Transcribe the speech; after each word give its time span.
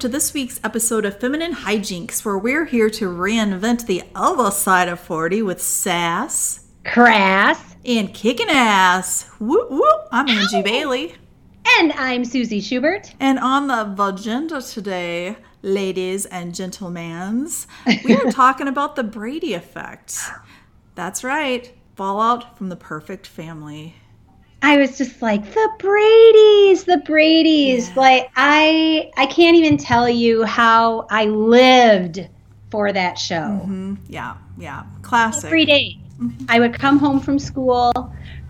to 0.00 0.08
this 0.08 0.32
week's 0.32 0.58
episode 0.64 1.04
of 1.04 1.20
Feminine 1.20 1.52
Hijinks, 1.52 2.24
where 2.24 2.38
we're 2.38 2.64
here 2.64 2.88
to 2.88 3.04
reinvent 3.04 3.84
the 3.84 4.02
other 4.14 4.50
side 4.50 4.88
of 4.88 4.98
40 4.98 5.42
with 5.42 5.60
sass 5.60 6.60
Crass. 6.86 7.76
and 7.84 8.14
kicking 8.14 8.48
ass. 8.48 9.28
Whoop 9.38 9.70
whoop. 9.70 10.08
I'm 10.10 10.26
Angie 10.26 10.62
Bailey. 10.62 11.16
And 11.78 11.92
I'm 11.92 12.24
Susie 12.24 12.62
Schubert. 12.62 13.14
And 13.20 13.38
on 13.38 13.66
the 13.66 13.94
agenda 14.02 14.62
today, 14.62 15.36
ladies 15.60 16.24
and 16.24 16.54
gentlemen, 16.54 17.50
we 18.02 18.16
are 18.16 18.30
talking 18.30 18.68
about 18.68 18.96
the 18.96 19.04
Brady 19.04 19.52
effect. 19.52 20.18
That's 20.94 21.22
right, 21.22 21.74
fallout 21.96 22.56
from 22.56 22.70
the 22.70 22.76
perfect 22.76 23.26
family. 23.26 23.96
I 24.62 24.76
was 24.76 24.98
just 24.98 25.22
like 25.22 25.42
the 25.54 25.70
Brady's, 25.78 26.84
the 26.84 26.98
Brady's. 27.06 27.96
Like 27.96 28.30
I, 28.36 29.10
I 29.16 29.26
can't 29.26 29.56
even 29.56 29.76
tell 29.76 30.08
you 30.08 30.44
how 30.44 31.06
I 31.10 31.24
lived 31.26 32.28
for 32.70 32.92
that 32.92 33.18
show. 33.18 33.46
hmm 33.64 33.94
Yeah, 34.08 34.36
yeah. 34.58 34.84
Classic. 35.02 35.44
Every 35.46 35.64
day, 35.64 35.96
I 36.48 36.60
would 36.60 36.78
come 36.78 36.98
home 36.98 37.20
from 37.20 37.38
school, 37.38 37.92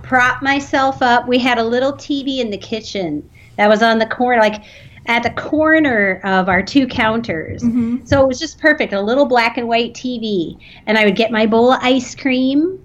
prop 0.02 0.42
myself 0.42 1.00
up. 1.02 1.28
We 1.28 1.38
had 1.38 1.58
a 1.58 1.64
little 1.64 1.92
TV 1.92 2.40
in 2.40 2.50
the 2.50 2.58
kitchen 2.58 3.28
that 3.56 3.68
was 3.68 3.82
on 3.82 3.98
the 3.98 4.06
corner, 4.06 4.40
like 4.40 4.64
at 5.06 5.22
the 5.22 5.30
corner 5.30 6.20
of 6.24 6.48
our 6.48 6.62
two 6.62 6.86
counters. 6.86 7.62
Mhm. 7.62 8.06
So 8.06 8.20
it 8.20 8.26
was 8.26 8.38
just 8.38 8.58
perfect, 8.60 8.92
a 8.92 9.00
little 9.00 9.26
black 9.26 9.56
and 9.56 9.68
white 9.68 9.94
TV. 9.94 10.58
And 10.86 10.98
I 10.98 11.04
would 11.04 11.16
get 11.16 11.30
my 11.30 11.46
bowl 11.46 11.72
of 11.72 11.78
ice 11.82 12.14
cream 12.14 12.78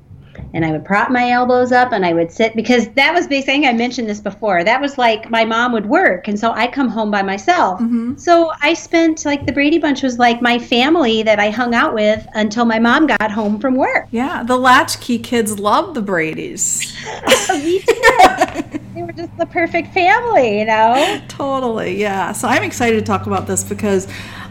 and 0.55 0.65
I 0.65 0.71
would 0.71 0.85
prop 0.85 1.11
my 1.11 1.29
elbows 1.31 1.73
up 1.73 1.91
and 1.91 2.05
I 2.05 2.13
would 2.13 2.31
sit 2.31 2.55
because 2.55 2.87
that 2.91 3.13
was 3.13 3.27
basically, 3.27 3.53
I 3.53 3.55
think 3.55 3.65
I 3.67 3.73
mentioned 3.73 4.07
this 4.09 4.21
before. 4.21 4.63
That 4.63 4.79
was 4.79 4.97
like 4.97 5.29
my 5.29 5.43
mom 5.43 5.73
would 5.73 5.85
work. 5.85 6.29
And 6.29 6.39
so 6.39 6.51
I 6.51 6.67
come 6.67 6.87
home 6.87 7.11
by 7.11 7.21
myself. 7.21 7.81
Mhm. 7.81 8.17
So 8.17 8.51
I 8.61 8.73
spent 8.73 9.25
like 9.25 9.45
the 9.45 9.51
Brady 9.51 9.77
Bunch 9.77 10.01
was 10.01 10.17
like 10.17 10.41
my 10.41 10.57
family 10.57 11.23
that 11.23 11.39
I 11.39 11.49
hung 11.49 11.75
out 11.75 11.93
with 11.93 12.25
until 12.35 12.63
my 12.63 12.79
mom 12.79 13.05
got 13.05 13.31
home 13.31 13.59
from 13.59 13.75
work. 13.75 14.07
Yeah, 14.11 14.43
the 14.43 14.57
latchkey 14.57 15.19
kids 15.19 15.59
love 15.59 15.93
the 15.93 16.01
Brady's. 16.01 16.95
Me 17.49 17.79
too. 17.79 18.79
they 18.95 19.03
were 19.03 19.11
just 19.11 19.37
the 19.37 19.45
perfect 19.47 19.93
family, 19.93 20.59
you 20.59 20.65
know? 20.65 21.21
Totally, 21.27 21.99
yeah. 21.99 22.31
So 22.31 22.47
I'm 22.47 22.63
excited 22.63 22.95
to 22.95 23.05
talk 23.05 23.27
about 23.27 23.45
this 23.45 23.61
because 23.63 24.07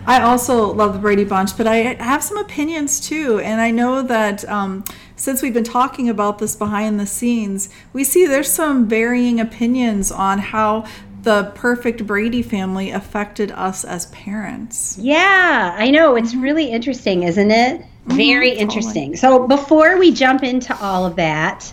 I 0.06 0.20
also 0.22 0.72
love 0.72 0.92
the 0.92 0.98
Brady 0.98 1.24
Bunch, 1.24 1.56
but 1.56 1.66
I 1.66 1.94
have 2.02 2.22
some 2.22 2.36
opinions 2.36 3.00
too. 3.00 3.40
And 3.40 3.60
I 3.60 3.70
know 3.70 4.02
that 4.02 4.46
um, 4.48 4.84
since 5.16 5.42
we've 5.42 5.54
been 5.54 5.64
talking 5.64 6.08
about 6.08 6.38
this 6.38 6.54
behind 6.54 7.00
the 7.00 7.06
scenes, 7.06 7.70
we 7.92 8.04
see 8.04 8.26
there's 8.26 8.52
some 8.52 8.86
varying 8.86 9.40
opinions 9.40 10.12
on 10.12 10.38
how 10.38 10.84
the 11.22 11.50
perfect 11.54 12.06
Brady 12.06 12.42
family 12.42 12.90
affected 12.90 13.50
us 13.52 13.84
as 13.84 14.06
parents. 14.06 14.98
Yeah, 15.00 15.74
I 15.76 15.90
know. 15.90 16.16
It's 16.16 16.34
really 16.34 16.70
interesting, 16.70 17.22
isn't 17.22 17.50
it? 17.50 17.84
Very 18.06 18.50
totally. 18.50 18.60
interesting. 18.60 19.16
So 19.16 19.46
before 19.48 19.98
we 19.98 20.12
jump 20.12 20.42
into 20.42 20.78
all 20.82 21.06
of 21.06 21.16
that, 21.16 21.72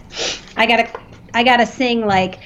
I 0.55 0.65
gotta 0.65 0.89
I 1.33 1.43
gotta 1.43 1.65
sing 1.65 2.05
like 2.05 2.39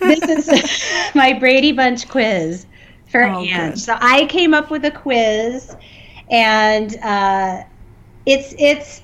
this 0.00 0.48
is 0.48 0.84
my 1.14 1.32
Brady 1.32 1.72
Bunch 1.72 2.08
quiz 2.08 2.66
for 3.10 3.22
Oh, 3.24 3.40
Ange. 3.40 3.56
good. 3.74 3.78
So 3.78 3.96
I 4.00 4.26
came 4.26 4.54
up 4.54 4.70
with 4.70 4.84
a 4.84 4.90
quiz, 4.90 5.74
and 6.30 6.96
uh, 7.02 7.62
it's 8.26 8.54
it's 8.58 9.02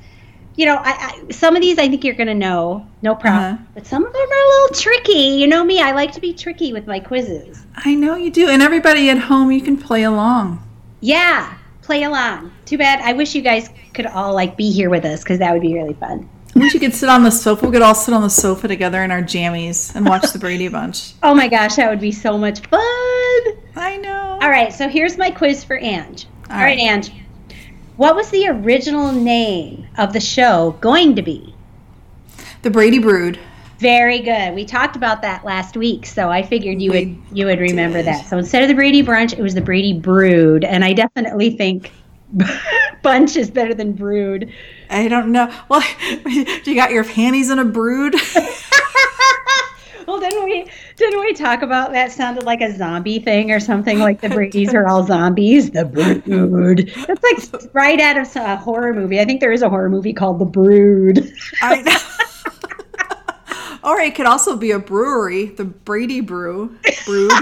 you 0.56 0.66
know 0.66 0.76
I, 0.76 1.22
I 1.28 1.32
some 1.32 1.56
of 1.56 1.62
these 1.62 1.78
I 1.78 1.88
think 1.88 2.04
you're 2.04 2.14
gonna 2.14 2.34
know, 2.34 2.86
no 3.02 3.14
problem. 3.14 3.54
Uh-huh. 3.54 3.64
But 3.74 3.86
some 3.86 4.04
of 4.04 4.12
them 4.12 4.22
are 4.22 4.44
a 4.44 4.48
little 4.48 4.76
tricky. 4.76 5.12
You 5.40 5.46
know 5.46 5.64
me, 5.64 5.80
I 5.80 5.92
like 5.92 6.12
to 6.12 6.20
be 6.20 6.32
tricky 6.34 6.72
with 6.72 6.86
my 6.86 7.00
quizzes. 7.00 7.64
I 7.76 7.94
know 7.94 8.14
you 8.16 8.30
do. 8.30 8.48
And 8.48 8.62
everybody 8.62 9.10
at 9.10 9.18
home, 9.18 9.50
you 9.50 9.60
can 9.62 9.76
play 9.76 10.02
along. 10.04 10.62
Yeah, 11.00 11.54
play 11.82 12.02
along. 12.04 12.52
Too 12.66 12.78
bad. 12.78 13.00
I 13.02 13.12
wish 13.14 13.34
you 13.34 13.42
guys 13.42 13.68
could 13.94 14.06
all 14.06 14.32
like 14.34 14.56
be 14.56 14.70
here 14.70 14.90
with 14.90 15.04
us 15.04 15.22
because 15.22 15.38
that 15.40 15.52
would 15.52 15.62
be 15.62 15.74
really 15.74 15.94
fun. 15.94 16.28
Wish 16.54 16.72
you 16.72 16.80
could 16.80 16.94
sit 16.94 17.08
on 17.08 17.24
the 17.24 17.30
sofa. 17.30 17.66
We 17.66 17.72
could 17.72 17.82
all 17.82 17.94
sit 17.96 18.14
on 18.14 18.22
the 18.22 18.30
sofa 18.30 18.68
together 18.68 19.02
in 19.02 19.10
our 19.10 19.22
jammies 19.22 19.94
and 19.96 20.06
watch 20.06 20.30
the 20.32 20.38
Brady 20.38 20.68
Bunch. 20.68 21.12
Oh 21.22 21.34
my 21.34 21.48
gosh, 21.48 21.76
that 21.76 21.90
would 21.90 22.00
be 22.00 22.12
so 22.12 22.38
much 22.38 22.60
fun. 22.60 22.80
I 23.76 23.98
know. 24.00 24.38
All 24.40 24.48
right, 24.50 24.72
so 24.72 24.88
here's 24.88 25.18
my 25.18 25.30
quiz 25.30 25.64
for 25.64 25.76
Ange. 25.78 26.26
All 26.48 26.56
all 26.56 26.62
right, 26.62 26.76
right. 26.76 26.78
Ange. 26.78 27.12
What 27.96 28.14
was 28.14 28.30
the 28.30 28.48
original 28.48 29.10
name 29.12 29.86
of 29.98 30.12
the 30.12 30.20
show 30.20 30.76
going 30.80 31.16
to 31.16 31.22
be? 31.22 31.54
The 32.62 32.70
Brady 32.70 32.98
Brood. 32.98 33.38
Very 33.78 34.20
good. 34.20 34.54
We 34.54 34.64
talked 34.64 34.94
about 34.96 35.22
that 35.22 35.44
last 35.44 35.76
week, 35.76 36.06
so 36.06 36.30
I 36.30 36.42
figured 36.42 36.80
you 36.80 36.92
We 36.92 37.04
would 37.06 37.36
you 37.36 37.46
would 37.46 37.58
remember 37.58 37.98
did. 37.98 38.06
that. 38.06 38.26
So 38.26 38.38
instead 38.38 38.62
of 38.62 38.68
the 38.68 38.74
Brady 38.74 39.02
Brunch, 39.02 39.32
it 39.36 39.42
was 39.42 39.54
the 39.54 39.60
Brady 39.60 39.92
Brood, 39.98 40.64
and 40.64 40.84
I 40.84 40.92
definitely 40.92 41.50
think 41.50 41.90
Bunch 43.02 43.36
is 43.36 43.50
better 43.50 43.74
than 43.74 43.92
Brood. 43.92 44.52
I 44.90 45.08
don't 45.08 45.32
know. 45.32 45.52
Well, 45.68 45.82
do 46.24 46.62
you 46.64 46.74
got 46.74 46.90
your 46.90 47.04
panties 47.04 47.50
in 47.50 47.58
a 47.58 47.64
brood. 47.64 48.14
Well, 50.06 50.20
didn't 50.20 50.44
we 50.44 50.70
didn't 50.96 51.20
we 51.20 51.32
talk 51.32 51.62
about 51.62 51.92
that? 51.92 52.12
Sounded 52.12 52.44
like 52.44 52.60
a 52.60 52.76
zombie 52.76 53.18
thing 53.18 53.50
or 53.50 53.58
something. 53.58 53.98
Like 53.98 54.20
the 54.20 54.28
Brady's 54.28 54.74
are 54.74 54.86
all 54.86 55.02
zombies. 55.04 55.70
The 55.70 55.86
Brood. 55.86 56.92
That's 57.06 57.52
like 57.52 57.74
right 57.74 57.98
out 57.98 58.18
of 58.18 58.36
a 58.36 58.56
horror 58.56 58.92
movie. 58.92 59.18
I 59.18 59.24
think 59.24 59.40
there 59.40 59.50
is 59.50 59.62
a 59.62 59.68
horror 59.70 59.88
movie 59.88 60.12
called 60.12 60.40
The 60.40 60.44
Brood. 60.44 61.32
I 61.62 61.80
know. 61.80 61.96
or 63.90 63.98
it 64.00 64.14
could 64.14 64.26
also 64.26 64.56
be 64.56 64.72
a 64.72 64.78
brewery, 64.78 65.46
the 65.46 65.64
Brady 65.64 66.20
Brew. 66.20 66.76
Brood. 67.06 67.32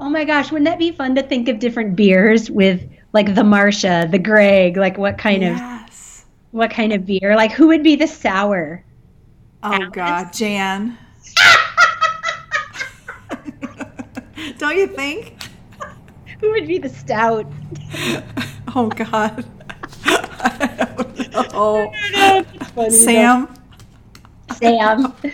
Oh 0.00 0.08
my 0.08 0.24
gosh, 0.24 0.52
wouldn't 0.52 0.66
that 0.66 0.78
be 0.78 0.92
fun 0.92 1.14
to 1.16 1.22
think 1.22 1.48
of 1.48 1.58
different 1.58 1.96
beers 1.96 2.50
with 2.50 2.82
like 3.18 3.34
the 3.34 3.42
Marcia, 3.42 4.06
the 4.08 4.20
Greg, 4.20 4.76
like 4.76 4.96
what 4.96 5.18
kind 5.18 5.42
of 5.42 5.60
what 6.52 6.70
kind 6.70 6.92
of 6.92 7.04
beer? 7.04 7.34
Like 7.34 7.50
who 7.50 7.66
would 7.66 7.82
be 7.82 7.96
the 7.96 8.06
sour? 8.06 8.84
Oh 9.64 9.90
God, 9.90 10.32
Jan. 10.32 10.96
don't 14.58 14.76
you 14.76 14.86
think? 14.86 15.34
Who 16.40 16.52
would 16.52 16.68
be 16.68 16.78
the 16.78 16.88
stout? 16.88 17.44
Oh 18.76 18.86
God. 18.86 19.44
I 20.04 20.86
don't 21.32 21.52
know. 21.52 21.92
It's 22.54 22.70
funny, 22.70 22.90
Sam. 22.90 23.52
Sam. 24.54 25.12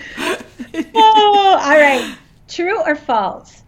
oh, 0.95 1.61
all 1.63 1.79
right. 1.79 2.17
True 2.49 2.81
or 2.81 2.97
false? 2.97 3.63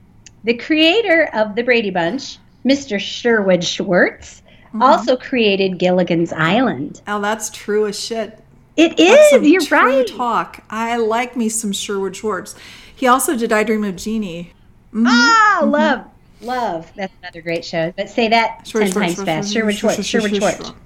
The 0.44 0.54
creator 0.54 1.28
of 1.34 1.54
the 1.54 1.62
Brady 1.62 1.90
Bunch, 1.90 2.38
Mr. 2.66 2.98
Sherwood 2.98 3.62
Schwartz, 3.64 4.42
Mm-hmm. 4.68 4.82
also 4.82 5.16
created 5.16 5.78
Gilligan's 5.78 6.32
Island. 6.34 7.00
Oh, 7.06 7.20
that's 7.22 7.48
true 7.50 7.86
as 7.86 7.98
shit. 7.98 8.38
It 8.76 8.98
some. 9.30 9.44
You're 9.44 9.62
right. 9.70 10.06
talk. 10.06 10.62
I 10.68 10.96
like 10.96 11.34
me 11.36 11.48
some 11.48 11.72
Sherwood 11.72 12.14
Schwartz. 12.16 12.54
He 12.94 13.06
also 13.06 13.36
did 13.38 13.52
I 13.52 13.62
Dream 13.64 13.84
of 13.84 13.96
Jeannie. 13.96 14.52
Mhm. 14.92 15.04
Ah, 15.06 15.62
love, 15.64 16.04
love. 16.42 16.92
That's 16.94 17.12
another 17.22 17.40
great 17.40 17.64
show. 17.64 17.90
But 17.96 18.10
say 18.10 18.28
that 18.28 18.66
Sherwood 18.66 18.88
ten 18.88 18.92
Schwartz, 18.92 18.94
times 18.94 19.14
Schwartz, 19.14 19.26
fast. 19.30 19.52
Sherwood 19.54 19.74
Schwartz, 19.76 19.94
Schwartz. 19.94 20.08
Schwartz, 20.08 20.26
Sherwood 20.26 20.36
Schwartz, 20.40 20.56
Schwartz. 20.56 20.68
Schwartz. 20.68 20.80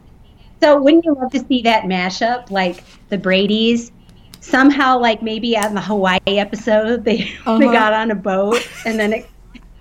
So 0.62 0.80
wouldn't 0.80 1.04
you 1.06 1.14
love 1.14 1.32
to 1.32 1.44
see 1.46 1.62
that 1.62 1.84
mashup, 1.84 2.50
like 2.50 2.84
the 3.08 3.18
Brady's? 3.18 3.90
Somehow, 4.40 4.98
like 5.00 5.20
maybe 5.22 5.56
on 5.58 5.74
the 5.74 5.80
Hawaii 5.80 6.18
episode, 6.26 7.04
they 7.04 7.16
they 7.16 7.30
Uh-huh. 7.46 7.58
got 7.72 7.92
on 7.92 8.10
a 8.12 8.14
boat 8.14 8.68
and 8.86 9.00
then 9.00 9.12
it 9.14 9.28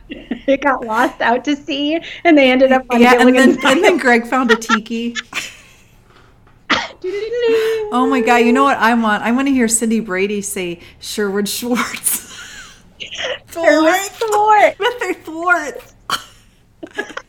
it 0.10 0.62
got 0.62 0.86
lost 0.86 1.22
out 1.22 1.46
to 1.46 1.56
sea, 1.56 2.00
and 2.24 2.38
they 2.38 2.52
ended 2.52 2.72
up 2.72 2.86
on 2.90 3.02
Yeah, 3.02 3.22
and 3.22 3.36
then, 3.36 3.58
and 3.66 3.84
then 3.84 3.98
Greg 3.98 4.26
found 4.28 4.52
a 4.52 4.56
tiki. 4.56 5.16
Oh 7.92 8.08
my 8.10 8.22
god, 8.22 8.38
you 8.38 8.52
know 8.52 8.64
what 8.64 8.78
I 8.78 8.94
want? 8.94 9.24
I 9.24 9.32
want 9.32 9.48
to 9.48 9.54
hear 9.54 9.68
Cindy 9.68 10.00
Brady 10.00 10.42
say 10.42 10.80
Sherwood 11.00 11.48
Schwartz. 11.48 12.36
Sherwood 13.52 14.00
Schwartz. 14.18 14.78
Mr. 14.78 15.26
Schwartz. 15.26 15.96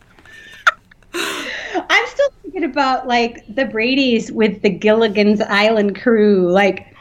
I'm 1.15 2.07
still 2.07 2.31
thinking 2.43 2.65
about 2.65 3.07
like 3.07 3.45
the 3.55 3.65
Brady's 3.65 4.31
with 4.31 4.63
the 4.63 4.71
Gilligan's 4.71 5.41
Island 5.41 6.01
crew. 6.01 6.51
Like 6.51 6.95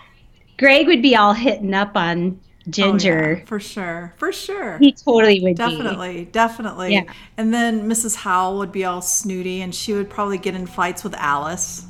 Greg 0.58 0.88
would 0.88 1.02
be 1.02 1.16
all 1.16 1.34
hitting 1.34 1.74
up 1.74 1.96
on 1.96 2.40
Ginger. 2.70 3.36
Oh, 3.36 3.40
yeah, 3.40 3.46
for 3.46 3.60
sure. 3.60 4.14
For 4.18 4.32
sure. 4.32 4.78
He 4.80 4.92
totally 4.92 5.40
would 5.42 5.52
be. 5.52 5.54
Definitely, 5.54 6.26
definitely. 6.26 6.94
Yeah. 6.94 7.04
And 7.38 7.54
then 7.54 7.90
Mrs. 7.90 8.16
Howell 8.16 8.58
would 8.58 8.72
be 8.72 8.86
all 8.86 9.02
snooty 9.02 9.62
and 9.62 9.74
she 9.74 9.94
would 9.94 10.10
probably 10.10 10.38
get 10.38 10.56
in 10.56 10.66
fights 10.68 11.04
with 11.04 11.14
Alice. 11.16 11.86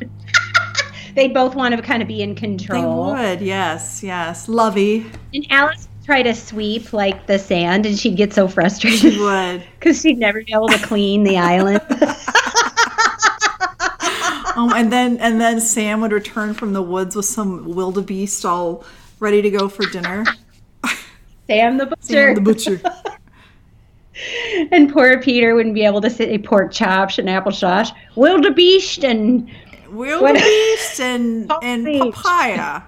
They 1.14 1.28
both 1.28 1.54
want 1.54 1.74
to 1.74 1.80
kind 1.80 2.02
of 2.02 2.08
be 2.08 2.20
in 2.20 2.34
control. 2.34 3.14
They 3.14 3.36
would, 3.36 3.40
yes, 3.40 4.02
yes. 4.02 4.50
Lovey. 4.50 5.06
And 5.32 5.46
Alice 5.48 5.88
would 5.96 6.04
try 6.04 6.22
to 6.22 6.34
sweep 6.34 6.92
like 6.92 7.26
the 7.26 7.38
sand, 7.38 7.86
and 7.86 7.98
she'd 7.98 8.18
get 8.18 8.34
so 8.34 8.46
She 8.46 8.52
frustrated 8.52 9.16
would. 9.18 9.64
because 9.80 9.98
she'd 10.02 10.18
never 10.18 10.44
be 10.44 10.52
able 10.52 10.68
to 10.68 10.78
clean 10.78 11.24
the 11.24 11.38
island. 11.38 11.80
Um, 14.56 14.72
and 14.72 14.90
then 14.90 15.18
and 15.18 15.38
then 15.38 15.60
Sam 15.60 16.00
would 16.00 16.12
return 16.12 16.54
from 16.54 16.72
the 16.72 16.80
woods 16.80 17.14
with 17.14 17.26
some 17.26 17.74
wildebeest 17.74 18.46
all 18.46 18.84
ready 19.18 19.42
to 19.42 19.50
go 19.50 19.68
for 19.68 19.86
dinner. 19.86 20.24
Sam 21.46 21.78
the 21.78 21.86
butcher. 21.86 22.02
Sam 22.02 22.34
the 22.34 22.40
butcher. 22.40 22.80
and 24.72 24.92
poor 24.92 25.20
Peter 25.20 25.54
wouldn't 25.54 25.74
be 25.74 25.84
able 25.84 26.00
to 26.00 26.10
say 26.10 26.38
pork 26.38 26.72
chops 26.72 27.18
and 27.18 27.28
applesauce. 27.28 27.94
Wildebeest 28.16 29.04
and 29.04 29.50
wildebeest 29.90 31.00
and 31.00 31.50
and 31.62 31.86
papaya 31.86 32.82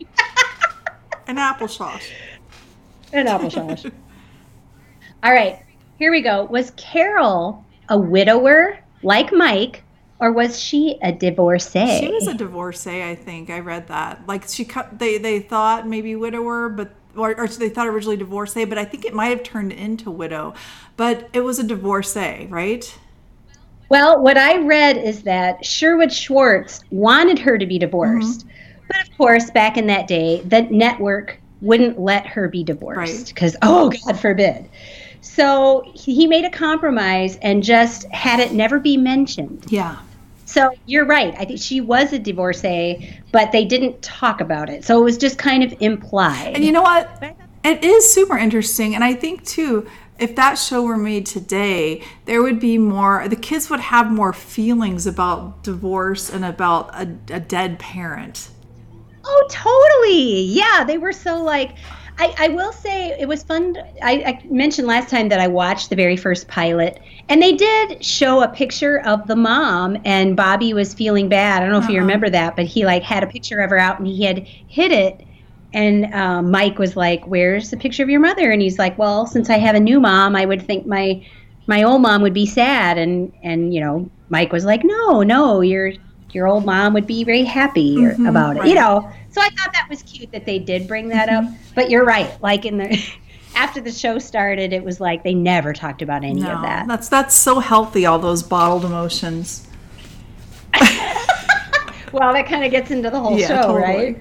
and 1.26 1.38
applesauce 1.38 2.10
and 3.12 3.28
applesauce. 3.28 3.90
All 5.22 5.32
right, 5.32 5.62
here 5.98 6.10
we 6.10 6.22
go. 6.22 6.44
Was 6.44 6.72
Carol 6.76 7.64
a 7.88 7.98
widower 7.98 8.78
like 9.02 9.32
Mike, 9.32 9.82
or 10.20 10.32
was 10.32 10.58
she 10.58 10.98
a 11.02 11.12
divorcee? 11.12 12.00
She 12.00 12.12
was 12.12 12.26
a 12.26 12.34
divorcee, 12.34 13.02
I 13.02 13.14
think. 13.14 13.50
I 13.50 13.60
read 13.60 13.88
that. 13.88 14.26
Like 14.26 14.48
she 14.48 14.64
cut. 14.64 14.98
They 14.98 15.18
they 15.18 15.40
thought 15.40 15.86
maybe 15.86 16.16
widower, 16.16 16.68
but 16.68 16.94
or, 17.16 17.38
or 17.38 17.46
they 17.48 17.68
thought 17.68 17.86
originally 17.86 18.16
divorcee, 18.16 18.64
but 18.64 18.78
I 18.78 18.84
think 18.84 19.04
it 19.04 19.14
might 19.14 19.28
have 19.28 19.42
turned 19.42 19.72
into 19.72 20.10
widow. 20.10 20.54
But 20.96 21.28
it 21.32 21.40
was 21.40 21.58
a 21.58 21.64
divorcee, 21.64 22.46
right? 22.50 22.98
Well, 23.88 24.20
what 24.20 24.36
I 24.36 24.58
read 24.58 24.96
is 24.96 25.22
that 25.22 25.64
Sherwood 25.64 26.12
Schwartz 26.12 26.80
wanted 26.90 27.38
her 27.38 27.56
to 27.56 27.66
be 27.66 27.78
divorced. 27.78 28.40
Mm-hmm. 28.40 28.50
But 28.88 29.08
of 29.08 29.16
course, 29.16 29.50
back 29.50 29.76
in 29.76 29.86
that 29.88 30.06
day, 30.06 30.42
the 30.42 30.62
network 30.62 31.38
wouldn't 31.60 31.98
let 31.98 32.26
her 32.26 32.48
be 32.48 32.62
divorced 32.62 33.28
because, 33.28 33.54
right. 33.54 33.60
oh, 33.62 33.90
God 33.90 34.18
forbid. 34.18 34.68
So 35.20 35.90
he 35.94 36.26
made 36.26 36.44
a 36.44 36.50
compromise 36.50 37.36
and 37.42 37.62
just 37.62 38.06
had 38.12 38.38
it 38.40 38.52
never 38.52 38.78
be 38.78 38.96
mentioned. 38.96 39.66
Yeah. 39.68 39.96
So 40.46 40.70
you're 40.86 41.04
right. 41.04 41.34
I 41.38 41.44
think 41.44 41.60
she 41.60 41.80
was 41.80 42.12
a 42.12 42.18
divorcee, 42.18 43.20
but 43.32 43.52
they 43.52 43.64
didn't 43.64 44.00
talk 44.00 44.40
about 44.40 44.70
it. 44.70 44.84
So 44.84 44.98
it 45.00 45.04
was 45.04 45.18
just 45.18 45.38
kind 45.38 45.62
of 45.62 45.74
implied. 45.80 46.54
And 46.54 46.64
you 46.64 46.72
know 46.72 46.82
what? 46.82 47.36
It 47.64 47.84
is 47.84 48.10
super 48.10 48.38
interesting. 48.38 48.94
And 48.94 49.02
I 49.02 49.12
think, 49.12 49.44
too, 49.44 49.88
if 50.20 50.36
that 50.36 50.54
show 50.54 50.84
were 50.84 50.96
made 50.96 51.26
today, 51.26 52.02
there 52.24 52.42
would 52.42 52.60
be 52.60 52.78
more, 52.78 53.26
the 53.28 53.36
kids 53.36 53.68
would 53.68 53.80
have 53.80 54.10
more 54.10 54.32
feelings 54.32 55.04
about 55.06 55.64
divorce 55.64 56.30
and 56.30 56.44
about 56.44 56.94
a, 56.94 57.02
a 57.34 57.40
dead 57.40 57.80
parent. 57.80 58.48
Oh, 59.24 59.48
totally. 59.50 60.42
Yeah. 60.42 60.84
They 60.84 60.96
were 60.96 61.12
so 61.12 61.42
like, 61.42 61.74
I, 62.18 62.34
I 62.38 62.48
will 62.48 62.72
say 62.72 63.18
it 63.18 63.28
was 63.28 63.42
fun. 63.42 63.76
I, 64.02 64.12
I, 64.22 64.42
mentioned 64.48 64.88
last 64.88 65.10
time 65.10 65.28
that 65.28 65.38
I 65.38 65.48
watched 65.48 65.90
the 65.90 65.96
very 65.96 66.16
first 66.16 66.48
pilot, 66.48 67.00
and 67.28 67.42
they 67.42 67.52
did 67.52 68.02
show 68.02 68.42
a 68.42 68.48
picture 68.48 69.00
of 69.00 69.26
the 69.26 69.36
mom, 69.36 69.98
and 70.04 70.34
Bobby 70.34 70.72
was 70.72 70.94
feeling 70.94 71.28
bad. 71.28 71.62
I 71.62 71.66
don't 71.66 71.72
know 71.72 71.78
uh-huh. 71.78 71.86
if 71.86 71.90
you 71.90 71.98
uh-huh. 71.98 72.06
remember 72.06 72.30
that, 72.30 72.56
but 72.56 72.64
he 72.64 72.86
like 72.86 73.02
had 73.02 73.22
a 73.22 73.26
picture 73.26 73.60
of 73.60 73.70
her 73.70 73.78
out, 73.78 73.98
and 73.98 74.08
he 74.08 74.24
had 74.24 74.46
hid 74.46 74.92
it. 74.92 75.26
And 75.74 76.12
um, 76.14 76.50
Mike 76.50 76.78
was 76.78 76.96
like, 76.96 77.26
"Where's 77.26 77.70
the 77.70 77.76
picture 77.76 78.02
of 78.02 78.08
your 78.08 78.20
mother?" 78.20 78.50
And 78.50 78.62
he's 78.62 78.78
like, 78.78 78.96
"Well, 78.96 79.26
since 79.26 79.50
I 79.50 79.58
have 79.58 79.74
a 79.74 79.80
new 79.80 80.00
mom, 80.00 80.34
I 80.36 80.46
would 80.46 80.62
think 80.62 80.86
my 80.86 81.22
my 81.66 81.82
old 81.82 82.00
mom 82.00 82.22
would 82.22 82.34
be 82.34 82.46
sad." 82.46 82.96
And 82.96 83.30
and 83.42 83.74
you 83.74 83.80
know, 83.80 84.08
Mike 84.30 84.52
was 84.52 84.64
like, 84.64 84.84
"No, 84.84 85.22
no, 85.22 85.60
your 85.60 85.92
your 86.36 86.46
old 86.46 86.64
mom 86.64 86.94
would 86.94 87.06
be 87.06 87.24
very 87.24 87.42
happy 87.42 87.96
mm-hmm, 87.96 88.26
about 88.26 88.56
it." 88.56 88.60
Right. 88.60 88.68
You 88.68 88.76
know 88.76 89.10
so 89.36 89.42
I 89.42 89.50
thought 89.50 89.74
that 89.74 89.86
was 89.90 90.02
cute 90.02 90.32
that 90.32 90.46
they 90.46 90.58
did 90.58 90.88
bring 90.88 91.08
that 91.08 91.28
up. 91.28 91.44
But 91.74 91.90
you're 91.90 92.06
right. 92.06 92.42
Like 92.42 92.64
in 92.64 92.78
the 92.78 92.98
after 93.54 93.82
the 93.82 93.92
show 93.92 94.18
started, 94.18 94.72
it 94.72 94.82
was 94.82 94.98
like 94.98 95.24
they 95.24 95.34
never 95.34 95.74
talked 95.74 96.00
about 96.00 96.24
any 96.24 96.40
no, 96.40 96.52
of 96.52 96.62
that. 96.62 96.88
That's 96.88 97.10
that's 97.10 97.34
so 97.34 97.58
healthy. 97.58 98.06
All 98.06 98.18
those 98.18 98.42
bottled 98.42 98.86
emotions. 98.86 99.68
well, 102.12 102.32
that 102.32 102.46
kind 102.48 102.64
of 102.64 102.70
gets 102.70 102.90
into 102.90 103.10
the 103.10 103.20
whole 103.20 103.38
yeah, 103.38 103.48
show, 103.48 103.62
totally. 103.74 103.82
right? 103.82 104.18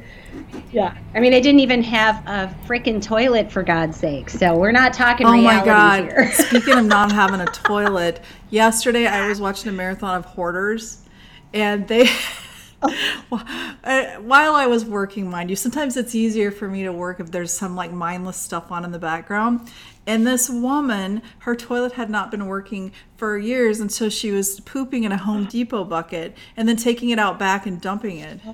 Yeah. 0.73 0.97
I 1.13 1.21
mean, 1.21 1.31
they 1.31 1.39
didn't 1.39 1.61
even 1.61 1.81
have 1.83 2.18
a 2.27 2.53
freaking 2.68 3.01
toilet 3.01 3.50
for 3.50 3.63
God's 3.63 3.95
sake. 3.95 4.29
So 4.29 4.57
we're 4.57 4.73
not 4.73 4.91
talking. 4.94 5.25
Oh 5.25 5.38
my 5.38 5.63
God! 5.63 6.11
Speaking 6.33 6.77
of 6.77 6.85
not 6.88 7.09
having 7.13 7.39
a 7.39 7.45
toilet, 7.45 8.19
yesterday 8.50 9.07
I 9.07 9.29
was 9.29 9.39
watching 9.39 9.69
a 9.69 9.73
marathon 9.73 10.18
of 10.18 10.25
Hoarders, 10.25 11.05
and 11.56 11.88
they 11.88 12.07
uh, 12.81 14.07
while 14.18 14.54
I 14.54 14.68
was 14.68 14.86
working, 14.86 15.30
mind 15.30 15.50
you, 15.50 15.56
sometimes 15.56 15.98
it's 15.98 16.13
easier 16.13 16.52
for 16.52 16.68
me 16.68 16.84
to 16.84 16.92
work 16.92 17.19
if 17.19 17.31
there's 17.31 17.52
some 17.52 17.75
like 17.75 17.92
mindless 17.92 18.38
stuff 18.38 18.72
on 18.72 18.86
in 18.86 18.92
the 18.92 19.00
background. 19.00 19.72
And 20.06 20.28
this 20.28 20.50
woman, 20.50 21.24
her 21.40 21.56
toilet 21.56 21.94
had 21.94 22.12
not 22.12 22.30
been 22.30 22.46
working 22.46 22.92
for 23.18 23.40
years, 23.40 23.80
and 23.80 23.92
so 23.92 24.07
she 24.07 24.31
was 24.31 24.60
pooping 24.60 25.04
in 25.04 25.12
a 25.12 25.18
Home 25.18 25.46
Depot 25.46 25.84
bucket 25.84 26.38
and 26.56 26.69
then 26.69 26.75
taking 26.75 27.10
it 27.10 27.18
out 27.18 27.40
back 27.40 27.66
and 27.66 27.81
dumping 27.81 28.19
it. 28.19 28.40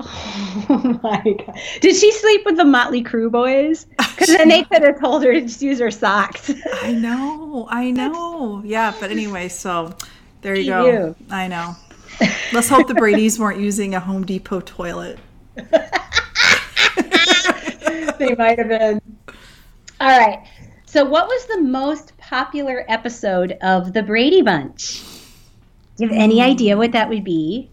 Oh 0.00 1.00
my 1.04 1.22
god! 1.22 1.56
Did 1.80 1.94
she 1.94 2.10
sleep 2.10 2.44
with 2.44 2.56
the 2.56 2.64
Motley 2.64 3.02
Crue 3.02 3.30
boys? 3.30 3.86
Because 3.96 4.36
then 4.36 4.48
they 4.48 4.64
could 4.64 4.82
have 4.82 5.00
told 5.00 5.24
her 5.24 5.32
to 5.32 5.40
just 5.40 5.62
use 5.62 5.78
her 5.78 5.90
socks. 5.90 6.50
I 6.82 6.92
know, 6.92 7.66
I 7.70 7.90
know. 7.92 8.60
Yeah, 8.64 8.92
but 9.00 9.10
anyway, 9.10 9.48
so 9.48 9.94
there 10.42 10.56
you 10.56 10.70
go. 10.70 10.86
You. 10.86 11.16
I 11.30 11.48
know. 11.48 11.76
Let's 12.52 12.68
hope 12.68 12.88
the 12.88 12.94
Brady's 12.94 13.38
weren't 13.38 13.60
using 13.60 13.94
a 13.94 14.00
Home 14.00 14.24
Depot 14.24 14.60
toilet. 14.60 15.18
they 18.18 18.34
might 18.36 18.58
have 18.58 18.68
been. 18.68 19.00
All 20.00 20.18
right. 20.18 20.46
So, 20.86 21.04
what 21.04 21.26
was 21.26 21.46
the 21.46 21.60
most 21.60 22.16
popular 22.18 22.84
episode 22.88 23.52
of 23.62 23.92
the 23.92 24.02
Brady 24.02 24.42
Bunch? 24.42 25.02
Do 25.96 26.04
you 26.04 26.08
have 26.08 26.16
any 26.16 26.38
hmm. 26.38 26.50
idea 26.50 26.76
what 26.76 26.92
that 26.92 27.08
would 27.08 27.24
be? 27.24 27.70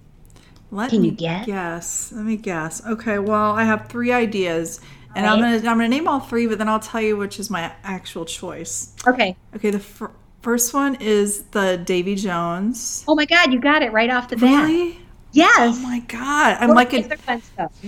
Let 0.72 0.90
Can 0.90 1.04
you 1.04 1.12
guess? 1.12 2.12
Let 2.14 2.26
me 2.26 2.38
guess. 2.38 2.86
Okay. 2.86 3.20
Well, 3.20 3.52
I 3.52 3.64
have 3.64 3.90
three 3.90 4.12
ideas, 4.12 4.80
and 5.16 5.26
right. 5.26 5.34
I'm 5.34 5.40
gonna 5.40 5.58
I'm 5.58 5.78
gonna 5.78 5.90
name 5.90 6.08
all 6.08 6.22
three, 6.22 6.48
but 6.48 6.58
then 6.58 6.70
I'll 6.70 6.80
tell 6.80 7.02
you 7.02 7.18
which 7.18 7.40
is 7.40 7.50
my 7.50 7.74
actual 7.84 8.26
choice. 8.26 8.96
Okay. 9.06 9.36
Okay. 9.56 9.72
The 9.72 9.80
fir- 9.80 10.12
First 10.42 10.74
one 10.74 10.96
is 10.96 11.44
the 11.52 11.78
Davy 11.78 12.16
Jones. 12.16 13.06
Oh 13.08 13.16
my 13.16 13.26
God, 13.26 13.54
you 13.54 13.60
got 13.60 13.84
it 13.84 13.92
right 13.92 14.10
off 14.10 14.30
the 14.30 14.38
bat. 14.38 14.68
Really? 14.68 15.00
Yes. 15.34 15.78
Oh 15.78 15.80
my 15.84 16.00
God, 16.00 16.58
I'm 16.60 16.72
like 16.72 16.94
a 16.94 17.08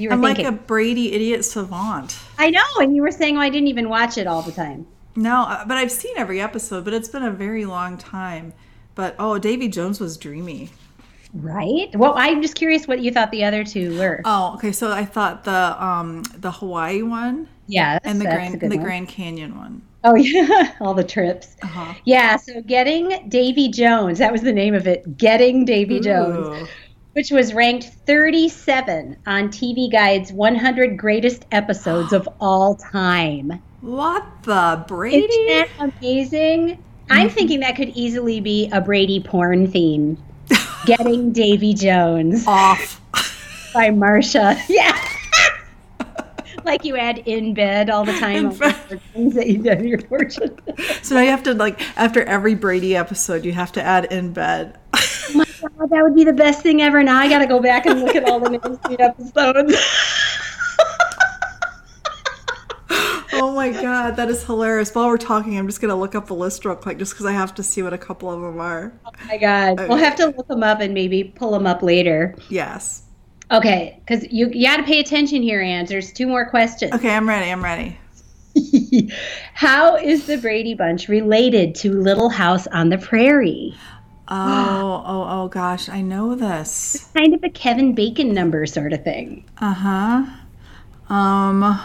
I'm 0.09 0.21
like 0.21 0.39
a 0.39 0.51
Brady 0.51 1.13
idiot 1.13 1.44
savant. 1.44 2.17
I 2.38 2.51
know, 2.51 2.63
and 2.77 2.95
you 2.95 3.01
were 3.01 3.11
saying, 3.11 3.38
"Oh, 3.38 3.41
I 3.41 3.50
didn't 3.50 3.67
even 3.67 3.89
watch 3.89 4.17
it 4.17 4.27
all 4.27 4.41
the 4.41 4.51
time." 4.51 4.88
No, 5.15 5.41
uh, 5.44 5.65
but 5.65 5.77
I've 5.77 5.91
seen 5.91 6.15
every 6.17 6.39
episode, 6.39 6.86
but 6.86 6.93
it's 6.93 7.10
been 7.10 7.24
a 7.24 7.31
very 7.31 7.65
long 7.65 7.98
time. 7.98 8.53
But 8.95 9.15
oh, 9.19 9.38
Davy 9.39 9.67
Jones 9.67 10.00
was 10.00 10.15
dreamy. 10.15 10.69
Right. 11.33 11.89
Well, 11.95 12.13
I'm 12.15 12.41
just 12.41 12.55
curious 12.55 12.88
what 12.88 13.01
you 13.01 13.12
thought 13.12 13.31
the 13.31 13.43
other 13.43 13.63
two 13.63 13.98
were. 13.98 14.22
Oh, 14.24 14.53
okay. 14.55 14.72
So 14.72 14.91
I 14.91 15.03
thought 15.03 15.43
the 15.43 15.83
um 15.83 16.24
the 16.38 16.51
Hawaii 16.51 17.01
one. 17.01 17.50
Yeah, 17.67 18.00
and 18.03 18.22
the 18.22 18.25
Grand 18.25 18.62
the 18.62 18.67
one. 18.67 18.83
Grand 18.83 19.07
Canyon 19.10 19.57
one. 19.57 19.81
Oh 20.03 20.15
yeah, 20.17 20.74
all 20.81 20.93
the 20.93 21.03
trips. 21.03 21.55
Uh-huh. 21.63 21.93
Yeah, 22.05 22.36
so 22.36 22.62
getting 22.62 23.29
Davy 23.29 23.69
Jones, 23.69 24.19
that 24.19 24.31
was 24.31 24.41
the 24.41 24.53
name 24.53 24.74
of 24.74 24.88
it. 24.88 25.17
Getting 25.17 25.65
Davy 25.65 25.98
Ooh. 25.98 26.01
Jones, 26.01 26.69
which 27.13 27.31
was 27.31 27.53
ranked 27.53 27.86
37 28.05 29.17
on 29.25 29.50
TV 29.50 29.91
Guide's 29.91 30.33
100 30.33 30.98
greatest 30.98 31.45
episodes 31.51 32.12
of 32.12 32.27
all 32.41 32.75
time. 32.75 33.62
What 33.81 34.25
the 34.43 34.83
Brady? 34.88 35.17
Isn't 35.17 35.48
that 35.79 35.93
amazing? 36.01 36.67
Mm-hmm. 36.69 36.81
I'm 37.12 37.29
thinking 37.29 37.62
that 37.62 37.75
could 37.75 37.89
easily 37.89 38.39
be 38.39 38.69
a 38.72 38.81
Brady 38.81 39.22
porn 39.22 39.67
theme. 39.67 40.22
Getting 40.86 41.31
Davy 41.31 41.74
Jones 41.74 42.45
off 42.45 43.00
by 43.74 43.89
Marcia. 43.89 44.57
Yeah 44.67 45.12
like 46.65 46.84
you 46.84 46.98
add 46.98 47.20
in 47.20 47.53
bed 47.53 47.89
all 47.89 48.05
the 48.05 48.13
time. 48.13 48.51
things 48.51 49.34
that 49.36 49.48
you 49.48 49.62
do 49.62 49.88
your 49.88 50.00
fortune. 50.01 50.58
so 51.01 51.15
now 51.15 51.22
you 51.22 51.29
have 51.29 51.43
to 51.43 51.53
like 51.53 51.82
after 51.98 52.24
every 52.24 52.55
Brady 52.55 52.96
episode, 52.96 53.46
you 53.46 53.51
have 53.51 53.72
to 53.74 53.84
add 53.84 54.05
in 54.05 54.34
bed. 54.34 54.77
oh 54.93 55.32
my 55.36 55.46
god, 55.62 55.89
that 55.89 56.03
would 56.03 56.15
be 56.15 56.24
the 56.24 56.34
best 56.34 56.62
thing 56.62 56.82
ever. 56.82 57.03
Now 57.03 57.20
I 57.20 57.29
got 57.29 57.39
to 57.39 57.48
go 57.48 57.60
back 57.60 57.86
and 57.86 58.01
look 58.01 58.15
at 58.15 58.27
all 58.29 58.39
the 58.39 58.50
names 58.58 58.79
episodes. 59.00 59.75
oh 63.34 63.53
my 63.53 63.72
god, 63.72 64.15
that 64.15 64.29
is 64.29 64.43
hilarious. 64.43 64.93
While 64.93 65.08
we're 65.08 65.17
talking, 65.17 65.58
I'm 65.58 65.67
just 65.67 65.82
gonna 65.82 65.96
look 65.96 66.15
up 66.15 66.27
the 66.27 66.36
list 66.36 66.65
real 66.65 66.75
quick, 66.75 66.98
just 66.98 67.13
because 67.13 67.25
I 67.25 67.32
have 67.32 67.53
to 67.55 67.63
see 67.63 67.82
what 67.82 67.93
a 67.93 67.98
couple 67.98 68.32
of 68.32 68.41
them 68.41 68.60
are. 68.60 68.93
Oh 69.05 69.12
my 69.27 69.38
god, 69.38 69.79
okay. 69.79 69.88
we'll 69.88 69.98
have 69.98 70.15
to 70.17 70.27
look 70.27 70.48
them 70.48 70.63
up 70.63 70.79
and 70.79 70.93
maybe 70.93 71.24
pull 71.24 71.51
them 71.51 71.67
up 71.67 71.82
later. 71.82 72.36
Yes. 72.50 73.02
Okay, 73.53 74.00
because 74.00 74.24
you, 74.31 74.50
you 74.50 74.65
got 74.65 74.77
to 74.77 74.83
pay 74.83 75.00
attention 75.00 75.43
here, 75.43 75.62
Anne. 75.62 75.86
There's 75.86 76.12
two 76.12 76.25
more 76.25 76.50
questions. 76.50 76.91
Okay, 76.93 77.15
I'm 77.15 77.29
ready. 77.29 77.51
I'm 77.51 77.63
ready. 77.63 78.00
How 79.53 79.95
is 79.95 80.25
the 80.25 80.38
Brady 80.38 80.74
Bunch 80.74 81.07
related 81.07 81.75
to 81.75 81.93
Little 81.93 82.29
House 82.29 82.65
on 82.67 82.89
the 82.89 82.98
Prairie? 82.98 83.75
Oh, 84.27 85.03
oh, 85.05 85.27
oh, 85.29 85.48
gosh, 85.50 85.88
I 85.88 86.01
know 86.01 86.33
this. 86.33 86.95
It's 86.95 87.12
kind 87.13 87.36
of 87.36 87.43
a 87.43 87.50
Kevin 87.50 87.93
Bacon 87.93 88.33
number 88.33 88.65
sort 88.65 88.91
of 88.91 89.03
thing. 89.03 89.45
Uh 89.60 89.74
huh. 89.74 91.13
Um. 91.13 91.79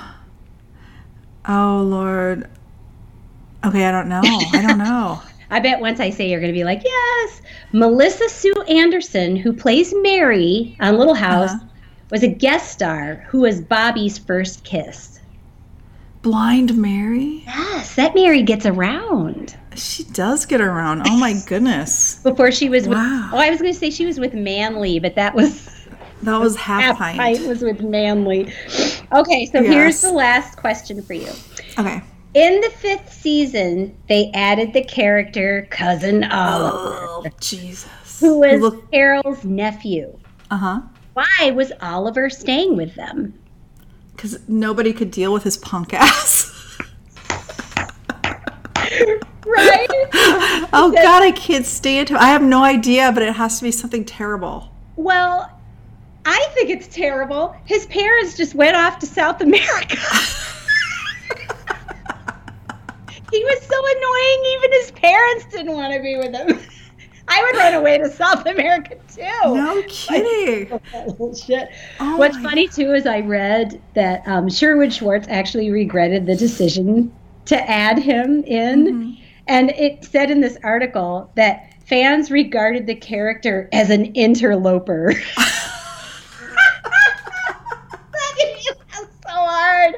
Oh 1.47 1.83
Lord. 1.83 2.49
Okay, 3.65 3.85
I 3.85 3.91
don't 3.93 4.09
know. 4.09 4.21
I 4.25 4.65
don't 4.67 4.79
know. 4.87 5.21
I 5.51 5.61
bet 5.61 5.81
once 5.81 5.99
I 6.01 6.11
say 6.11 6.29
you're 6.29 6.41
going 6.41 6.53
to 6.53 6.59
be 6.59 6.65
like, 6.65 6.83
yes. 6.85 7.43
Melissa 7.73 8.29
Sue 8.29 8.53
Anderson, 8.69 9.37
who 9.37 9.53
plays 9.53 9.95
Mary 10.03 10.77
on 10.81 10.99
Little 10.99 11.15
House, 11.15 11.51
uh-huh. 11.51 11.65
was 12.11 12.23
a 12.23 12.29
guest 12.29 12.71
star 12.73 13.25
who 13.29 13.41
was 13.41 13.61
Bobby's 13.61 14.19
first 14.19 14.65
kiss. 14.65 15.21
Blind 16.23 16.77
Mary? 16.77 17.43
Yes, 17.47 17.95
that 17.95 18.15
Mary 18.15 18.43
gets 18.43 18.67
around. 18.67 19.57
She 19.77 20.03
does 20.05 20.45
get 20.45 20.61
around. 20.61 21.03
Oh 21.07 21.17
my 21.17 21.35
goodness. 21.47 22.17
Before 22.23 22.51
she 22.51 22.69
was 22.69 22.89
Wow. 22.89 23.31
with, 23.31 23.35
oh, 23.35 23.39
I 23.39 23.51
was 23.51 23.61
going 23.61 23.73
to 23.73 23.79
say 23.79 23.91
she 23.91 24.05
was 24.05 24.19
with 24.19 24.35
Manly, 24.35 24.99
but 24.99 25.15
that 25.15 25.35
was 25.35 25.75
That 26.25 26.39
was 26.39 26.57
half 26.59 26.83
half 26.83 26.99
pint. 26.99 27.17
pint 27.19 27.47
was 27.47 27.63
with 27.63 27.81
Manly. 27.81 28.53
Okay, 29.13 29.47
so 29.47 29.61
Yes. 29.61 29.73
here's 29.73 30.01
the 30.03 30.11
last 30.13 30.57
question 30.57 31.01
for 31.01 31.13
you. 31.15 31.31
Okay. 31.79 32.03
In 32.35 32.61
the 32.61 32.71
fifth 32.71 33.13
season, 33.13 33.97
they 34.09 34.31
added 34.35 34.73
the 34.73 34.85
character 34.85 35.67
Cousin 35.71 36.25
Oliver, 36.25 36.99
Oh, 37.01 37.27
Jesus. 37.41 38.21
who 38.21 38.41
was 38.41 38.61
Look, 38.61 38.91
Carol's 38.91 39.45
nephew. 39.45 40.17
uh 40.51 40.57
huh. 40.57 40.81
Why 41.15 41.51
was 41.53 41.73
Oliver 41.81 42.31
staying 42.31 42.77
with 42.77 42.95
them? 42.95 43.35
Because 44.15 44.39
nobody 44.49 44.93
could 44.93 45.11
deal 45.11 45.33
with 45.33 45.43
his 45.45 45.57
punk 45.57 45.95
ass. 45.95 46.55
Right? 49.47 49.87
oh 50.73 50.93
God, 50.95 51.23
I 51.23 51.31
can't 51.35 51.65
stand 51.65 52.09
him. 52.11 52.17
I 52.19 52.29
have 52.29 52.43
no 52.43 52.63
idea, 52.65 53.11
but 53.13 53.23
it 53.23 53.35
has 53.35 53.59
to 53.59 53.65
be 53.65 53.71
something 53.73 54.05
terrible. 54.05 54.71
well, 54.97 55.51
I 56.27 56.47
think 56.53 56.69
it's 56.71 56.87
terrible. 56.89 57.57
His 57.65 57.87
parents 57.87 58.37
just 58.37 58.55
went 58.55 58.77
off 58.77 58.99
to 58.99 59.07
South 59.07 59.41
America. 59.41 59.97
he 63.31 63.45
was 63.45 63.63
so 63.63 63.77
annoying, 63.97 64.57
even 64.57 64.73
his 64.73 64.91
parents 64.93 65.45
didn't 65.51 65.73
want 65.73 65.93
to 65.95 66.01
be 66.01 66.17
with 66.17 66.35
him. 66.35 66.59
I 67.31 67.43
would 67.43 67.59
run 67.59 67.75
away 67.75 67.99
to 67.99 68.09
South 68.11 68.47
America 68.47 68.97
too. 69.15 69.23
No 69.55 69.83
kidding. 69.87 70.81
Shit. 71.35 71.69
Oh 72.01 72.17
What's 72.17 72.39
funny 72.39 72.67
too 72.69 72.95
is 72.95 73.05
I 73.07 73.21
read 73.21 73.83
that 73.95 74.27
um, 74.27 74.49
Sherwood 74.49 74.93
Schwartz 74.95 75.29
actually 75.29 75.71
regretted 75.71 76.25
the 76.25 76.35
decision 76.35 77.13
to 77.45 77.71
add 77.71 77.99
him 77.99 78.43
in, 78.45 78.87
Mm-hmm. 78.87 79.23
and 79.47 79.71
it 79.73 80.05
said 80.07 80.31
in 80.31 80.41
this 80.41 80.57
article 80.63 81.31
that 81.35 81.75
fans 81.87 82.31
regarded 82.31 82.87
the 82.87 82.95
character 82.95 83.69
as 83.73 83.91
an 83.91 84.07
interloper. 84.15 85.13
that 88.13 88.39
so 88.91 89.09
hard. 89.29 89.95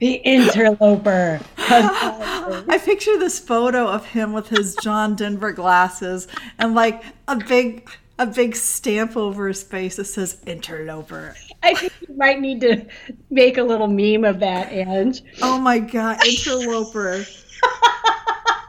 The 0.00 0.12
interloper. 0.14 1.40
Uh, 1.70 2.62
I 2.68 2.78
picture 2.78 3.18
this 3.18 3.38
photo 3.38 3.86
of 3.88 4.06
him 4.06 4.32
with 4.32 4.48
his 4.48 4.74
John 4.76 5.14
Denver 5.16 5.52
glasses 5.52 6.28
and 6.58 6.74
like 6.74 7.02
a 7.26 7.36
big 7.36 7.88
a 8.18 8.26
big 8.26 8.56
stamp 8.56 9.16
over 9.16 9.46
his 9.46 9.62
face 9.62 9.96
that 9.96 10.06
says 10.06 10.38
interloper. 10.46 11.36
I 11.62 11.74
think 11.74 11.92
you 12.08 12.16
might 12.16 12.40
need 12.40 12.60
to 12.62 12.84
make 13.30 13.58
a 13.58 13.62
little 13.62 13.86
meme 13.86 14.24
of 14.24 14.40
that, 14.40 14.72
Ange. 14.72 15.22
Oh 15.42 15.58
my 15.60 15.78
god, 15.78 16.24
interloper. 16.26 17.24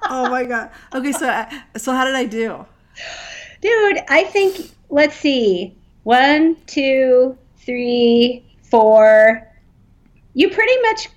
oh 0.10 0.28
my 0.30 0.44
god. 0.44 0.70
Okay, 0.94 1.12
so 1.12 1.28
I- 1.30 1.64
so 1.78 1.94
how 1.94 2.06
did 2.06 2.16
I 2.16 2.26
do? 2.26 2.66
Dude, 3.62 4.00
I 4.08 4.24
think 4.26 4.72
let's 4.90 5.16
see. 5.16 5.76
One, 6.04 6.56
two, 6.66 7.38
three, 7.58 8.46
four. 8.70 9.48
You 10.34 10.50
pretty 10.50 10.80
much 10.84 11.10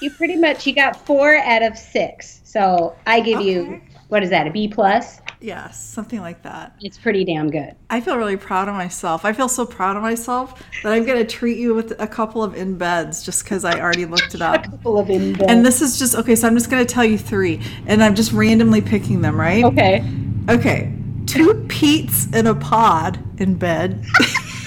you 0.00 0.10
pretty 0.10 0.36
much 0.36 0.66
you 0.66 0.74
got 0.74 0.96
four 1.06 1.36
out 1.36 1.62
of 1.62 1.76
six. 1.76 2.40
So 2.44 2.96
I 3.06 3.20
give 3.20 3.40
you 3.40 3.80
what 4.08 4.22
is 4.22 4.30
that, 4.30 4.46
a 4.46 4.50
B 4.50 4.68
plus? 4.68 5.20
Yes, 5.40 5.82
something 5.84 6.20
like 6.20 6.42
that. 6.42 6.74
It's 6.80 6.96
pretty 6.96 7.24
damn 7.24 7.50
good. 7.50 7.74
I 7.90 8.00
feel 8.00 8.16
really 8.16 8.36
proud 8.36 8.68
of 8.68 8.74
myself. 8.74 9.24
I 9.24 9.32
feel 9.32 9.48
so 9.48 9.66
proud 9.66 9.96
of 9.96 10.02
myself 10.02 10.62
that 10.82 10.92
I'm 10.92 11.04
going 11.04 11.18
to 11.18 11.24
treat 11.24 11.58
you 11.58 11.74
with 11.74 12.00
a 12.00 12.06
couple 12.06 12.42
of 12.42 12.54
in 12.54 12.78
beds 12.78 13.24
just 13.24 13.44
because 13.44 13.64
I 13.64 13.78
already 13.80 14.06
looked 14.06 14.34
it 14.34 14.40
up. 14.40 14.66
Full 14.82 14.98
of 14.98 15.10
in 15.10 15.32
beds. 15.32 15.50
And 15.50 15.66
this 15.66 15.82
is 15.82 15.98
just 15.98 16.14
okay. 16.14 16.34
So 16.34 16.46
I'm 16.46 16.54
just 16.54 16.70
going 16.70 16.86
to 16.86 16.90
tell 16.90 17.04
you 17.04 17.18
three, 17.18 17.60
and 17.86 18.02
I'm 18.02 18.14
just 18.14 18.32
randomly 18.32 18.80
picking 18.80 19.20
them, 19.20 19.38
right? 19.38 19.64
Okay. 19.64 20.04
Okay. 20.48 20.92
Two 21.26 21.66
Pete's 21.68 22.26
in 22.32 22.46
a 22.46 22.54
pod 22.54 23.18
in 23.38 23.56
bed. 23.56 24.04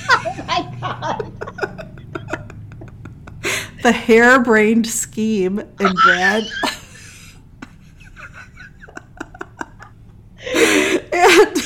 Oh 0.10 0.44
my 0.48 0.74
god. 0.80 1.68
The 3.88 3.94
harebrained 3.94 4.86
scheme 4.86 5.60
in 5.60 5.94
bed. 6.06 6.44
and 11.14 11.58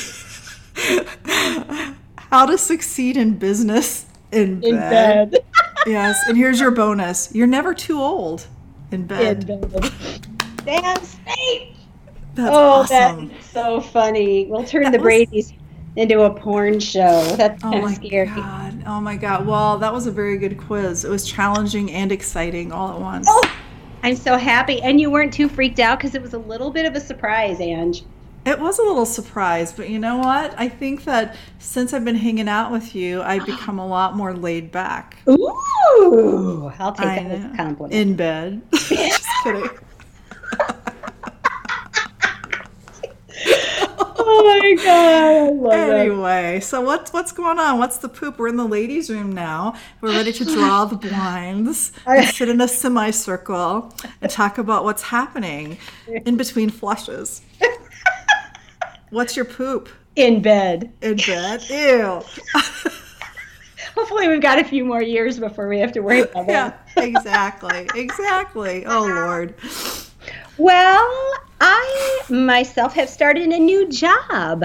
how 2.30 2.46
to 2.46 2.56
succeed 2.56 3.16
in 3.16 3.34
business 3.38 4.06
in, 4.30 4.62
In 4.62 4.76
bed. 4.76 5.30
bed. 5.32 5.44
Yes, 5.84 6.16
and 6.28 6.36
here's 6.36 6.60
your 6.60 6.70
bonus. 6.70 7.34
You're 7.34 7.48
never 7.48 7.74
too 7.74 8.00
old 8.00 8.46
in 8.92 9.04
bed. 9.04 9.50
In 9.50 9.60
bed. 9.62 9.90
Damn 10.64 11.02
straight. 11.04 11.74
That's 12.36 12.54
Oh, 12.54 12.70
awesome. 12.82 13.28
that's 13.30 13.46
so 13.50 13.80
funny. 13.80 14.46
We'll 14.46 14.62
turn 14.62 14.84
That 14.84 14.92
the 14.92 14.98
was- 14.98 15.02
Brady's 15.02 15.52
into 15.96 16.22
a 16.22 16.30
porn 16.32 16.78
show. 16.78 17.24
That's 17.36 17.62
Oh 17.64 17.72
kind 17.72 17.84
of 17.84 17.94
scary. 17.96 18.26
god. 18.28 18.71
Oh 18.86 19.00
my 19.00 19.16
god. 19.16 19.46
Well, 19.46 19.78
that 19.78 19.92
was 19.92 20.06
a 20.06 20.10
very 20.10 20.38
good 20.38 20.58
quiz. 20.58 21.04
It 21.04 21.10
was 21.10 21.24
challenging 21.24 21.90
and 21.92 22.10
exciting 22.12 22.72
all 22.72 22.90
at 22.92 23.00
once. 23.00 23.26
Oh, 23.28 23.56
I'm 24.02 24.16
so 24.16 24.36
happy. 24.36 24.82
And 24.82 25.00
you 25.00 25.10
weren't 25.10 25.32
too 25.32 25.48
freaked 25.48 25.78
out 25.78 25.98
because 25.98 26.14
it 26.14 26.22
was 26.22 26.34
a 26.34 26.38
little 26.38 26.70
bit 26.70 26.86
of 26.86 26.94
a 26.94 27.00
surprise, 27.00 27.60
Ange. 27.60 28.04
It 28.44 28.58
was 28.58 28.80
a 28.80 28.82
little 28.82 29.06
surprise, 29.06 29.72
but 29.72 29.88
you 29.88 30.00
know 30.00 30.18
what? 30.18 30.52
I 30.58 30.68
think 30.68 31.04
that 31.04 31.36
since 31.60 31.92
I've 31.92 32.04
been 32.04 32.16
hanging 32.16 32.48
out 32.48 32.72
with 32.72 32.92
you, 32.92 33.22
I've 33.22 33.46
become 33.46 33.78
a 33.78 33.86
lot 33.86 34.16
more 34.16 34.34
laid 34.34 34.72
back. 34.72 35.18
Ooh, 35.28 36.72
I'll 36.80 36.92
take 36.92 37.06
I 37.06 37.22
that 37.22 37.30
as 37.30 37.44
a 37.44 37.56
compliment. 37.56 37.94
In 37.94 38.16
bed. 38.16 38.62
Just 38.72 39.28
kidding. 39.44 39.70
oh 44.34 44.60
my 44.60 44.84
god, 44.84 45.72
I. 45.72 46.00
Anyway, 46.00 46.60
so 46.60 46.80
what's 46.80 47.12
what's 47.12 47.32
going 47.32 47.58
on? 47.58 47.78
What's 47.78 47.98
the 47.98 48.08
poop? 48.08 48.38
We're 48.38 48.48
in 48.48 48.56
the 48.56 48.64
ladies' 48.66 49.10
room 49.10 49.32
now. 49.32 49.74
We're 50.00 50.12
ready 50.12 50.32
to 50.32 50.44
draw 50.44 50.84
the 50.84 50.96
blinds 50.96 51.92
and 52.06 52.26
sit 52.26 52.48
in 52.48 52.60
a 52.60 52.68
semicircle 52.68 53.94
and 54.20 54.30
talk 54.30 54.58
about 54.58 54.84
what's 54.84 55.02
happening 55.02 55.78
in 56.08 56.36
between 56.36 56.70
flushes. 56.70 57.42
What's 59.10 59.36
your 59.36 59.44
poop 59.44 59.90
In 60.16 60.40
bed. 60.40 60.90
in 61.02 61.16
bed? 61.16 61.62
Ew. 61.68 62.22
Hopefully, 63.94 64.26
we've 64.28 64.40
got 64.40 64.58
a 64.58 64.64
few 64.64 64.86
more 64.86 65.02
years 65.02 65.38
before 65.38 65.68
we 65.68 65.78
have 65.80 65.92
to 65.92 66.00
worry 66.00 66.22
about 66.22 66.48
yeah, 66.48 66.72
that. 66.94 67.04
exactly, 67.04 67.86
exactly. 67.94 68.86
Oh 68.86 69.02
Lord. 69.04 69.54
Well, 70.56 71.34
I 71.64 72.22
myself 72.28 72.92
have 72.94 73.08
started 73.08 73.48
a 73.50 73.58
new 73.58 73.88
job. 73.88 74.64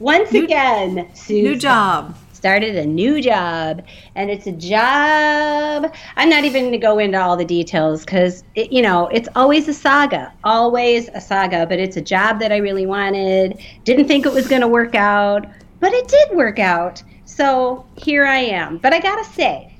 Once 0.00 0.32
New- 0.32 0.42
again, 0.44 1.08
New 1.28 1.54
job. 1.56 2.16
started 2.32 2.76
a 2.76 2.84
new 2.84 3.22
job 3.22 3.82
and 4.16 4.30
it's 4.30 4.46
a 4.46 4.52
job 4.52 5.90
i'm 6.16 6.28
not 6.28 6.44
even 6.44 6.64
going 6.64 6.72
to 6.72 6.78
go 6.78 6.98
into 6.98 7.18
all 7.18 7.38
the 7.38 7.44
details 7.44 8.04
because 8.04 8.44
you 8.54 8.82
know 8.82 9.06
it's 9.08 9.30
always 9.34 9.66
a 9.66 9.72
saga 9.72 10.30
always 10.44 11.08
a 11.14 11.20
saga 11.22 11.64
but 11.66 11.78
it's 11.78 11.96
a 11.96 12.02
job 12.02 12.38
that 12.40 12.52
i 12.52 12.58
really 12.58 12.84
wanted 12.84 13.58
didn't 13.84 14.06
think 14.06 14.26
it 14.26 14.32
was 14.32 14.46
going 14.46 14.60
to 14.60 14.68
work 14.68 14.94
out 14.94 15.46
but 15.80 15.90
it 15.94 16.06
did 16.06 16.36
work 16.36 16.58
out 16.58 17.02
so 17.24 17.86
here 17.96 18.26
i 18.26 18.40
am 18.40 18.76
but 18.76 18.92
i 18.92 19.00
gotta 19.00 19.24
say 19.32 19.73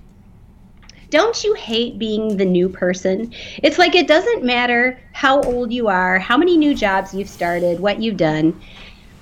don't 1.15 1.45
you 1.45 1.55
hate 1.55 1.97
being 1.97 2.37
the 2.37 2.45
new 2.45 2.69
person? 2.69 3.33
It's 3.63 3.79
like 3.79 3.95
it 3.95 4.09
doesn't 4.09 4.43
matter 4.43 4.99
how 5.13 5.41
old 5.43 5.73
you 5.73 5.87
are, 5.87 6.19
how 6.19 6.37
many 6.37 6.57
new 6.57 6.75
jobs 6.75 7.15
you've 7.15 7.29
started, 7.29 7.79
what 7.79 8.03
you've 8.03 8.17
done. 8.17 8.61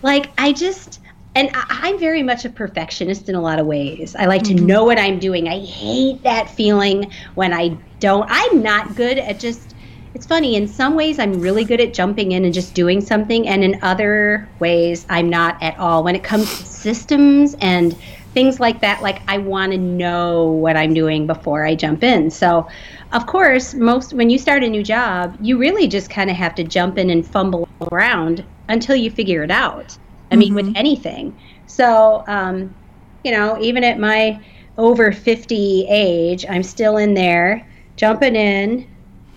Like, 0.01 0.31
I 0.39 0.55
just, 0.55 1.01
and 1.35 1.51
I, 1.53 1.67
I'm 1.69 1.99
very 1.99 2.23
much 2.23 2.47
a 2.47 2.49
perfectionist 2.49 3.29
in 3.29 3.35
a 3.35 3.43
lot 3.43 3.59
of 3.59 3.67
ways. 3.67 4.17
I 4.17 4.25
like 4.25 4.43
to 4.45 4.55
mm-hmm. 4.55 4.65
know 4.65 4.85
what 4.85 4.99
I'm 4.99 5.19
doing. 5.19 5.49
I 5.49 5.59
hate 5.59 6.23
that 6.23 6.49
feeling 6.49 7.13
when 7.35 7.53
I 7.53 7.77
don't. 8.01 8.27
I'm 8.31 8.63
not 8.63 8.97
good 8.97 9.19
at 9.19 9.39
just, 9.39 9.75
it's 10.15 10.25
funny, 10.25 10.57
in 10.57 10.67
some 10.67 10.95
ways, 10.95 11.19
I'm 11.19 11.43
really 11.43 11.65
good 11.65 11.81
at 11.83 11.93
jumping 11.93 12.33
in 12.33 12.47
and 12.47 12.55
just 12.55 12.73
doing 12.73 13.03
something, 13.03 13.47
and 13.47 13.63
in 13.63 13.79
other 13.83 14.49
ways, 14.61 15.05
I'm 15.11 15.29
not 15.29 15.63
at 15.63 15.79
all. 15.79 16.03
When 16.05 16.17
it 16.17 16.25
comes 16.25 16.47
to 16.59 16.65
systems 16.65 17.55
and 17.61 17.95
things 18.35 18.61
like 18.61 18.81
that, 18.81 19.03
like 19.03 19.23
I 19.29 19.39
want 19.39 19.73
to 19.73 19.79
know 19.79 20.51
what 20.51 20.77
I'm 20.77 20.95
doing 20.95 21.27
before 21.27 21.65
I 21.65 21.75
jump 21.75 22.03
in. 22.03 22.31
So, 22.31 22.67
of 23.13 23.27
course, 23.27 23.75
most 23.75 24.15
when 24.15 24.31
you 24.31 24.39
start 24.39 24.65
a 24.65 24.69
new 24.69 24.83
job, 24.83 25.37
you 25.41 25.59
really 25.59 25.87
just 25.87 26.11
kind 26.11 26.31
of 26.31 26.37
have 26.37 26.55
to 26.57 26.65
jump 26.65 26.99
in 26.99 27.11
and 27.11 27.27
fumble 27.27 27.69
around 27.93 28.45
until 28.69 28.97
you 28.97 29.11
figure 29.11 29.43
it 29.43 29.51
out. 29.51 29.97
I 30.31 30.37
mean, 30.37 30.55
with 30.55 30.73
anything. 30.77 31.39
So, 31.67 32.25
um, 32.27 32.75
you 33.23 33.33
know, 33.33 33.61
even 33.61 33.85
at 33.85 33.99
my 33.99 34.43
over 34.79 35.13
50 35.13 35.87
age, 35.91 36.47
I'm 36.49 36.63
still 36.63 36.97
in 36.97 37.13
there 37.13 37.69
jumping 37.97 38.35
in, 38.35 38.89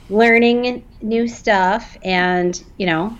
learning 0.09 0.85
new 1.01 1.27
stuff, 1.27 1.97
and, 2.03 2.63
you 2.77 2.85
know, 2.85 3.17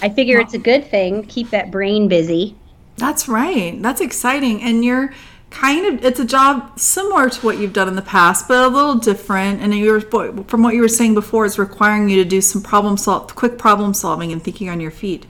I 0.00 0.08
figure 0.08 0.40
it's 0.40 0.54
a 0.54 0.58
good 0.58 0.86
thing. 0.86 1.24
Keep 1.26 1.50
that 1.50 1.70
brain 1.70 2.08
busy. 2.08 2.56
That's 2.96 3.28
right. 3.28 3.80
That's 3.80 4.00
exciting. 4.00 4.62
And 4.62 4.84
you're 4.84 5.12
kind 5.50 5.84
of 5.86 6.04
it's 6.04 6.20
a 6.20 6.24
job 6.24 6.78
similar 6.78 7.28
to 7.28 7.40
what 7.44 7.58
you've 7.58 7.72
done 7.72 7.88
in 7.88 7.96
the 7.96 8.02
past 8.02 8.46
but 8.46 8.64
a 8.64 8.68
little 8.68 8.94
different 8.94 9.60
and 9.60 9.74
you're 9.74 10.00
from 10.00 10.62
what 10.62 10.74
you 10.74 10.80
were 10.80 10.88
saying 10.88 11.12
before 11.12 11.44
it's 11.44 11.58
requiring 11.58 12.08
you 12.08 12.22
to 12.22 12.28
do 12.28 12.40
some 12.40 12.62
problem 12.62 12.96
solve 12.96 13.34
quick 13.34 13.58
problem 13.58 13.92
solving 13.92 14.30
and 14.32 14.42
thinking 14.42 14.68
on 14.70 14.80
your 14.80 14.92
feet 14.92 15.26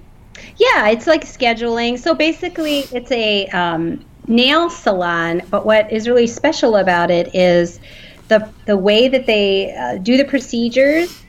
yeah 0.58 0.88
it's 0.88 1.06
like 1.06 1.24
scheduling 1.24 1.98
so 1.98 2.14
basically 2.14 2.80
it's 2.92 3.10
a 3.12 3.46
um, 3.48 4.04
nail 4.26 4.68
salon 4.68 5.40
but 5.50 5.64
what 5.64 5.90
is 5.90 6.06
really 6.06 6.26
special 6.26 6.76
about 6.76 7.10
it 7.10 7.34
is 7.34 7.80
the 8.28 8.46
the 8.66 8.76
way 8.76 9.08
that 9.08 9.24
they 9.24 9.74
uh, 9.74 9.96
do 9.98 10.18
the 10.18 10.24
procedures 10.24 11.19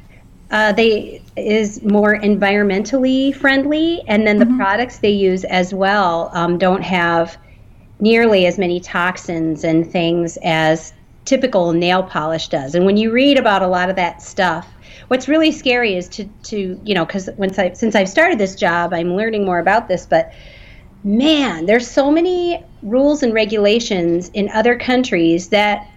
uh, 0.51 0.73
they 0.73 1.21
is 1.37 1.81
more 1.81 2.17
environmentally 2.17 3.33
friendly 3.33 4.01
and 4.07 4.27
then 4.27 4.37
mm-hmm. 4.37 4.51
the 4.51 4.57
products 4.57 4.99
they 4.99 5.11
use 5.11 5.43
as 5.45 5.73
well 5.73 6.29
um, 6.33 6.57
don't 6.57 6.83
have 6.83 7.37
nearly 7.99 8.45
as 8.45 8.57
many 8.57 8.79
toxins 8.79 9.63
and 9.63 9.89
things 9.89 10.37
as 10.43 10.93
typical 11.23 11.71
nail 11.71 12.03
polish 12.03 12.49
does. 12.49 12.75
And 12.75 12.85
when 12.85 12.97
you 12.97 13.11
read 13.11 13.37
about 13.37 13.61
a 13.61 13.67
lot 13.67 13.89
of 13.89 13.95
that 13.95 14.21
stuff, 14.21 14.67
what's 15.07 15.27
really 15.27 15.51
scary 15.51 15.95
is 15.95 16.09
to 16.09 16.25
to 16.43 16.79
you 16.83 16.93
know 16.93 17.05
because 17.05 17.29
once 17.37 17.57
I 17.57 17.73
since 17.73 17.95
I've 17.95 18.09
started 18.09 18.37
this 18.37 18.55
job, 18.55 18.93
I'm 18.93 19.15
learning 19.15 19.45
more 19.45 19.59
about 19.59 19.87
this, 19.87 20.05
but 20.05 20.33
man, 21.03 21.65
there's 21.65 21.87
so 21.87 22.11
many 22.11 22.63
rules 22.81 23.23
and 23.23 23.33
regulations 23.33 24.29
in 24.33 24.49
other 24.49 24.77
countries 24.77 25.49
that 25.49 25.87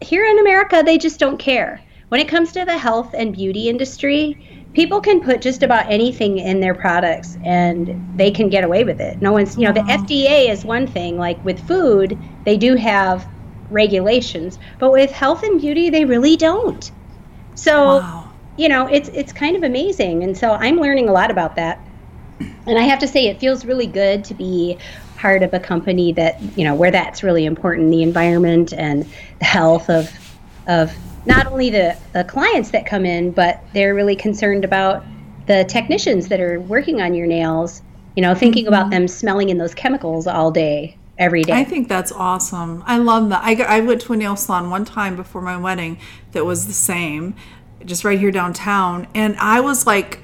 here 0.00 0.24
in 0.24 0.38
America 0.38 0.82
they 0.84 0.96
just 0.96 1.20
don't 1.20 1.38
care. 1.38 1.82
When 2.08 2.20
it 2.20 2.28
comes 2.28 2.52
to 2.52 2.64
the 2.64 2.78
health 2.78 3.14
and 3.14 3.34
beauty 3.34 3.68
industry, 3.68 4.66
people 4.72 5.00
can 5.00 5.20
put 5.20 5.40
just 5.40 5.62
about 5.62 5.90
anything 5.90 6.38
in 6.38 6.60
their 6.60 6.74
products 6.74 7.36
and 7.44 8.16
they 8.16 8.30
can 8.30 8.48
get 8.48 8.64
away 8.64 8.84
with 8.84 9.00
it. 9.00 9.20
No 9.20 9.32
one's, 9.32 9.56
you 9.56 9.64
know, 9.64 9.72
the 9.72 9.80
FDA 9.80 10.48
is 10.48 10.64
one 10.64 10.86
thing. 10.86 11.18
Like 11.18 11.42
with 11.44 11.58
food, 11.66 12.18
they 12.44 12.56
do 12.56 12.76
have 12.76 13.28
regulations, 13.70 14.58
but 14.78 14.92
with 14.92 15.10
health 15.10 15.42
and 15.42 15.60
beauty, 15.60 15.90
they 15.90 16.04
really 16.04 16.36
don't. 16.36 16.90
So, 17.54 17.98
wow. 17.98 18.30
you 18.56 18.68
know, 18.68 18.86
it's 18.86 19.08
it's 19.10 19.32
kind 19.32 19.56
of 19.56 19.62
amazing, 19.62 20.22
and 20.22 20.36
so 20.36 20.52
I'm 20.52 20.76
learning 20.76 21.08
a 21.08 21.12
lot 21.12 21.30
about 21.30 21.56
that. 21.56 21.80
And 22.66 22.78
I 22.78 22.82
have 22.82 23.00
to 23.00 23.08
say, 23.08 23.26
it 23.26 23.40
feels 23.40 23.64
really 23.64 23.88
good 23.88 24.24
to 24.26 24.34
be 24.34 24.78
part 25.16 25.42
of 25.42 25.52
a 25.52 25.58
company 25.58 26.12
that 26.12 26.40
you 26.56 26.64
know 26.64 26.74
where 26.74 26.92
that's 26.92 27.24
really 27.24 27.44
important 27.44 27.90
the 27.90 28.02
environment 28.02 28.72
and 28.72 29.04
the 29.40 29.44
health 29.44 29.90
of 29.90 30.08
of 30.68 30.96
not 31.28 31.46
only 31.46 31.68
the, 31.70 31.96
the 32.14 32.24
clients 32.24 32.70
that 32.70 32.86
come 32.86 33.04
in, 33.04 33.30
but 33.30 33.62
they're 33.74 33.94
really 33.94 34.16
concerned 34.16 34.64
about 34.64 35.04
the 35.46 35.64
technicians 35.68 36.28
that 36.28 36.40
are 36.40 36.58
working 36.62 37.00
on 37.02 37.14
your 37.14 37.26
nails, 37.26 37.82
you 38.16 38.22
know, 38.22 38.34
thinking 38.34 38.64
mm-hmm. 38.64 38.74
about 38.74 38.90
them 38.90 39.06
smelling 39.06 39.50
in 39.50 39.58
those 39.58 39.74
chemicals 39.74 40.26
all 40.26 40.50
day, 40.50 40.96
every 41.18 41.42
day. 41.42 41.52
I 41.52 41.64
think 41.64 41.86
that's 41.86 42.10
awesome. 42.12 42.82
I 42.86 42.96
love 42.96 43.28
that. 43.28 43.42
I, 43.44 43.62
I 43.62 43.80
went 43.80 44.00
to 44.02 44.14
a 44.14 44.16
nail 44.16 44.36
salon 44.36 44.70
one 44.70 44.86
time 44.86 45.16
before 45.16 45.42
my 45.42 45.56
wedding 45.56 45.98
that 46.32 46.44
was 46.44 46.66
the 46.66 46.72
same, 46.72 47.36
just 47.84 48.04
right 48.04 48.18
here 48.18 48.30
downtown. 48.30 49.06
And 49.14 49.36
I 49.36 49.60
was 49.60 49.86
like, 49.86 50.20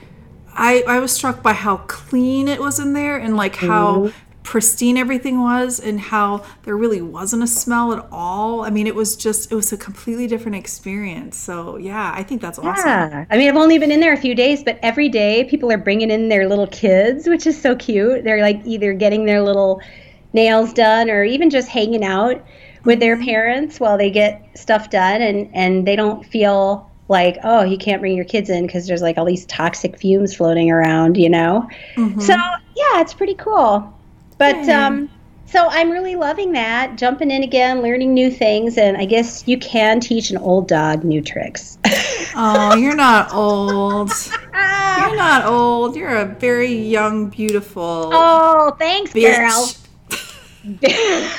I, 0.54 0.84
I 0.88 1.00
was 1.00 1.12
struck 1.12 1.42
by 1.42 1.52
how 1.52 1.78
clean 1.78 2.48
it 2.48 2.60
was 2.60 2.80
in 2.80 2.94
there 2.94 3.16
and 3.18 3.36
like 3.36 3.56
how 3.56 3.96
mm-hmm 3.96 4.23
pristine 4.44 4.96
everything 4.96 5.40
was 5.40 5.80
and 5.80 5.98
how 5.98 6.44
there 6.62 6.76
really 6.76 7.02
wasn't 7.02 7.42
a 7.42 7.46
smell 7.46 7.92
at 7.92 8.06
all. 8.12 8.62
I 8.62 8.70
mean, 8.70 8.86
it 8.86 8.94
was 8.94 9.16
just, 9.16 9.50
it 9.50 9.54
was 9.54 9.72
a 9.72 9.76
completely 9.76 10.26
different 10.28 10.56
experience. 10.56 11.36
So, 11.36 11.76
yeah, 11.78 12.12
I 12.14 12.22
think 12.22 12.40
that's 12.40 12.58
awesome. 12.58 12.86
Yeah. 12.86 13.24
I 13.30 13.38
mean, 13.38 13.48
I've 13.48 13.56
only 13.56 13.78
been 13.78 13.90
in 13.90 14.00
there 14.00 14.12
a 14.12 14.18
few 14.18 14.34
days, 14.34 14.62
but 14.62 14.78
every 14.82 15.08
day 15.08 15.44
people 15.44 15.72
are 15.72 15.78
bringing 15.78 16.10
in 16.10 16.28
their 16.28 16.46
little 16.46 16.66
kids, 16.68 17.26
which 17.26 17.46
is 17.46 17.60
so 17.60 17.74
cute. 17.74 18.22
They're 18.22 18.42
like 18.42 18.60
either 18.64 18.92
getting 18.92 19.24
their 19.24 19.42
little 19.42 19.80
nails 20.34 20.72
done 20.74 21.10
or 21.10 21.24
even 21.24 21.48
just 21.48 21.68
hanging 21.68 22.04
out 22.04 22.44
with 22.84 23.00
their 23.00 23.16
mm-hmm. 23.16 23.24
parents 23.24 23.80
while 23.80 23.96
they 23.96 24.10
get 24.10 24.46
stuff 24.54 24.90
done 24.90 25.22
and, 25.22 25.50
and 25.54 25.86
they 25.86 25.96
don't 25.96 26.24
feel 26.26 26.90
like 27.08 27.36
oh 27.44 27.62
you 27.62 27.76
can't 27.76 28.00
bring 28.00 28.16
your 28.16 28.24
kids 28.24 28.48
in 28.48 28.66
because 28.66 28.86
there's 28.86 29.02
like 29.02 29.18
all 29.18 29.26
these 29.26 29.44
toxic 29.44 29.98
fumes 29.98 30.34
floating 30.34 30.70
around 30.70 31.18
you 31.18 31.28
know 31.28 31.68
mm-hmm. 31.96 32.18
so 32.18 32.32
yeah 32.32 33.00
it's 33.00 33.12
pretty 33.12 33.34
cool 33.34 33.93
but 34.38 34.68
um, 34.68 35.08
so 35.46 35.68
I'm 35.68 35.90
really 35.90 36.16
loving 36.16 36.50
that, 36.52 36.96
jumping 36.96 37.30
in 37.30 37.44
again, 37.44 37.80
learning 37.80 38.12
new 38.12 38.28
things, 38.28 38.76
and 38.76 38.96
I 38.96 39.04
guess 39.04 39.46
you 39.46 39.56
can 39.56 40.00
teach 40.00 40.30
an 40.30 40.38
old 40.38 40.66
dog 40.66 41.04
new 41.04 41.22
tricks. 41.22 41.78
oh, 42.34 42.74
you're 42.74 42.96
not 42.96 43.32
old. 43.32 44.10
You're 44.96 45.16
not 45.16 45.44
old. 45.44 45.96
You're 45.96 46.16
a 46.16 46.24
very 46.24 46.72
young, 46.72 47.28
beautiful. 47.28 48.10
Oh, 48.12 48.74
thanks, 48.78 49.12
bitch. 49.12 49.76
girl. 50.08 50.80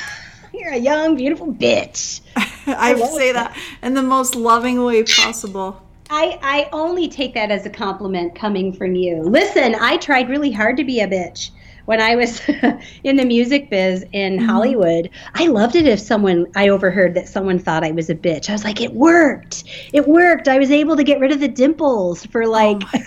you're 0.54 0.72
a 0.72 0.78
young, 0.78 1.16
beautiful 1.16 1.52
bitch. 1.52 2.20
I, 2.36 2.94
I 2.94 2.94
say 2.94 3.32
that 3.32 3.56
in 3.82 3.94
the 3.94 4.02
most 4.02 4.34
loving 4.34 4.84
way 4.84 5.02
possible. 5.02 5.82
I, 6.10 6.38
I 6.42 6.68
only 6.72 7.08
take 7.08 7.34
that 7.34 7.50
as 7.50 7.66
a 7.66 7.70
compliment 7.70 8.34
coming 8.34 8.72
from 8.72 8.94
you. 8.94 9.22
Listen, 9.22 9.74
I 9.74 9.96
tried 9.96 10.28
really 10.28 10.52
hard 10.52 10.76
to 10.76 10.84
be 10.84 11.00
a 11.00 11.08
bitch 11.08 11.50
when 11.86 12.00
I 12.00 12.14
was 12.14 12.40
in 13.04 13.16
the 13.16 13.24
music 13.24 13.70
biz 13.70 14.04
in 14.12 14.36
mm-hmm. 14.36 14.46
Hollywood, 14.46 15.10
I 15.34 15.46
loved 15.46 15.74
it 15.74 15.86
if 15.86 15.98
someone 15.98 16.46
I 16.54 16.68
overheard 16.68 17.14
that 17.14 17.28
someone 17.28 17.58
thought 17.58 17.82
I 17.82 17.90
was 17.90 18.10
a 18.10 18.14
bitch. 18.14 18.50
I 18.50 18.52
was 18.52 18.64
like, 18.64 18.80
it 18.80 18.92
worked. 18.92 19.64
It 19.92 20.06
worked. 20.06 20.48
I 20.48 20.58
was 20.58 20.70
able 20.70 20.96
to 20.96 21.04
get 21.04 21.18
rid 21.18 21.32
of 21.32 21.40
the 21.40 21.48
dimples 21.48 22.26
for 22.26 22.46
like 22.46 22.82
oh 22.94 23.00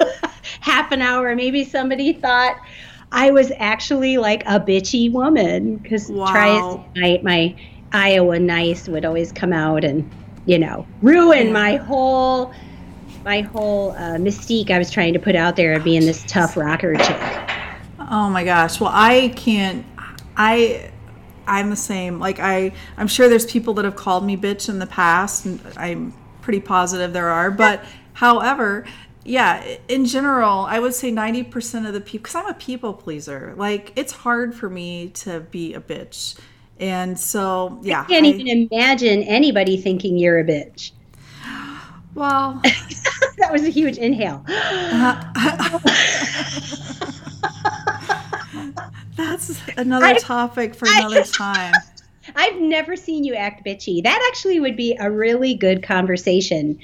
half 0.60 0.92
an 0.92 1.02
hour. 1.02 1.34
Maybe 1.34 1.64
somebody 1.64 2.12
thought 2.12 2.56
I 3.12 3.30
was 3.30 3.52
actually 3.58 4.16
like 4.16 4.42
a 4.46 4.60
bitchy 4.60 5.12
woman 5.12 5.76
because 5.76 6.10
wow. 6.10 6.26
try 6.26 6.90
my 6.96 7.20
my 7.22 7.56
Iowa 7.92 8.38
nice 8.38 8.88
would 8.88 9.04
always 9.04 9.30
come 9.32 9.52
out 9.52 9.84
and 9.84 10.10
you 10.46 10.58
know 10.58 10.86
ruin 11.00 11.46
yeah. 11.46 11.52
my 11.52 11.76
whole 11.76 12.52
my 13.24 13.40
whole 13.40 13.92
uh, 13.92 14.16
mystique 14.16 14.70
I 14.70 14.78
was 14.78 14.90
trying 14.90 15.12
to 15.14 15.18
put 15.18 15.36
out 15.36 15.56
there 15.56 15.74
of 15.74 15.84
being 15.84 16.04
this 16.04 16.24
tough 16.26 16.56
rocker 16.56 16.94
chick. 16.96 17.43
Oh 18.16 18.30
my 18.30 18.44
gosh. 18.44 18.80
Well, 18.80 18.92
I 18.94 19.32
can't. 19.34 19.84
I. 20.36 20.92
I'm 21.48 21.68
the 21.68 21.76
same. 21.76 22.20
Like 22.20 22.38
I, 22.38 22.72
I'm 22.96 23.08
sure 23.08 23.28
there's 23.28 23.44
people 23.44 23.74
that 23.74 23.84
have 23.84 23.96
called 23.96 24.24
me 24.24 24.36
bitch 24.36 24.68
in 24.68 24.78
the 24.78 24.86
past, 24.86 25.44
and 25.44 25.60
I'm 25.76 26.14
pretty 26.40 26.60
positive 26.60 27.12
there 27.12 27.28
are. 27.28 27.50
But 27.50 27.84
however, 28.12 28.86
yeah, 29.24 29.78
in 29.88 30.06
general, 30.06 30.60
I 30.60 30.78
would 30.78 30.94
say 30.94 31.10
90% 31.10 31.88
of 31.88 31.92
the 31.92 32.00
people, 32.00 32.22
because 32.22 32.36
I'm 32.36 32.46
a 32.46 32.54
people 32.54 32.94
pleaser. 32.94 33.52
Like 33.56 33.92
it's 33.96 34.12
hard 34.12 34.54
for 34.54 34.70
me 34.70 35.08
to 35.08 35.40
be 35.40 35.74
a 35.74 35.80
bitch, 35.80 36.38
and 36.78 37.18
so 37.18 37.80
yeah, 37.82 38.02
I 38.02 38.04
can't 38.04 38.26
I, 38.26 38.28
even 38.28 38.68
imagine 38.70 39.24
anybody 39.24 39.76
thinking 39.76 40.16
you're 40.16 40.38
a 40.38 40.44
bitch. 40.44 40.92
Well, 42.14 42.60
that 43.38 43.50
was 43.50 43.64
a 43.64 43.70
huge 43.70 43.98
inhale. 43.98 44.44
Uh, 44.46 45.80
That's 49.16 49.60
another 49.76 50.06
I, 50.06 50.14
topic 50.14 50.74
for 50.74 50.86
another 50.88 51.20
I, 51.20 51.22
time. 51.22 51.72
I've 52.36 52.56
never 52.56 52.96
seen 52.96 53.24
you 53.24 53.34
act 53.34 53.64
bitchy. 53.64 54.02
That 54.02 54.24
actually 54.28 54.60
would 54.60 54.76
be 54.76 54.96
a 54.98 55.10
really 55.10 55.54
good 55.54 55.82
conversation 55.82 56.78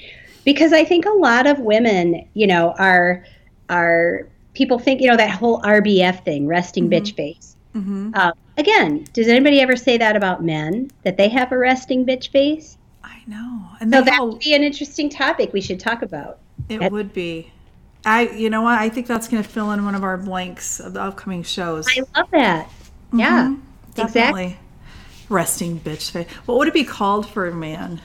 because 0.45 0.73
I 0.73 0.83
think 0.83 1.05
a 1.05 1.11
lot 1.11 1.47
of 1.47 1.59
women, 1.59 2.27
you 2.33 2.47
know, 2.47 2.73
are 2.77 3.25
are 3.69 4.27
people 4.53 4.79
think 4.79 5.01
you 5.01 5.07
know 5.07 5.17
that 5.17 5.31
whole 5.31 5.61
RBF 5.61 6.23
thing, 6.23 6.47
resting 6.47 6.89
mm-hmm. 6.89 7.03
bitch 7.03 7.15
face. 7.15 7.55
Mm-hmm. 7.75 8.11
Uh, 8.13 8.31
again, 8.57 9.05
does 9.13 9.27
anybody 9.27 9.61
ever 9.61 9.75
say 9.75 9.97
that 9.97 10.15
about 10.15 10.43
men 10.43 10.91
that 11.03 11.17
they 11.17 11.29
have 11.29 11.51
a 11.51 11.57
resting 11.57 12.05
bitch 12.05 12.29
face? 12.29 12.77
I 13.03 13.21
know, 13.27 13.69
and 13.79 13.91
so 13.91 14.01
that 14.01 14.23
would 14.23 14.39
be 14.39 14.53
an 14.53 14.63
interesting 14.63 15.09
topic 15.09 15.53
we 15.53 15.61
should 15.61 15.79
talk 15.79 16.01
about. 16.01 16.39
It 16.69 16.91
would 16.91 17.13
be. 17.13 17.51
I, 18.05 18.29
you 18.29 18.49
know 18.49 18.63
what? 18.63 18.79
I 18.79 18.89
think 18.89 19.07
that's 19.07 19.27
going 19.27 19.43
to 19.43 19.47
fill 19.47 19.71
in 19.71 19.85
one 19.85 19.95
of 19.95 20.03
our 20.03 20.17
blanks 20.17 20.79
of 20.79 20.93
the 20.93 21.01
upcoming 21.01 21.43
shows. 21.43 21.87
I 21.87 22.01
love 22.15 22.31
that. 22.31 22.67
Mm-hmm. 22.67 23.19
Yeah, 23.19 23.55
definitely. 23.93 24.43
Exactly. 24.43 24.59
Resting 25.29 25.79
bitch 25.79 26.11
face. 26.11 26.27
What 26.45 26.57
would 26.57 26.67
it 26.67 26.73
be 26.73 26.83
called 26.83 27.29
for 27.29 27.47
a 27.47 27.53
man? 27.53 28.01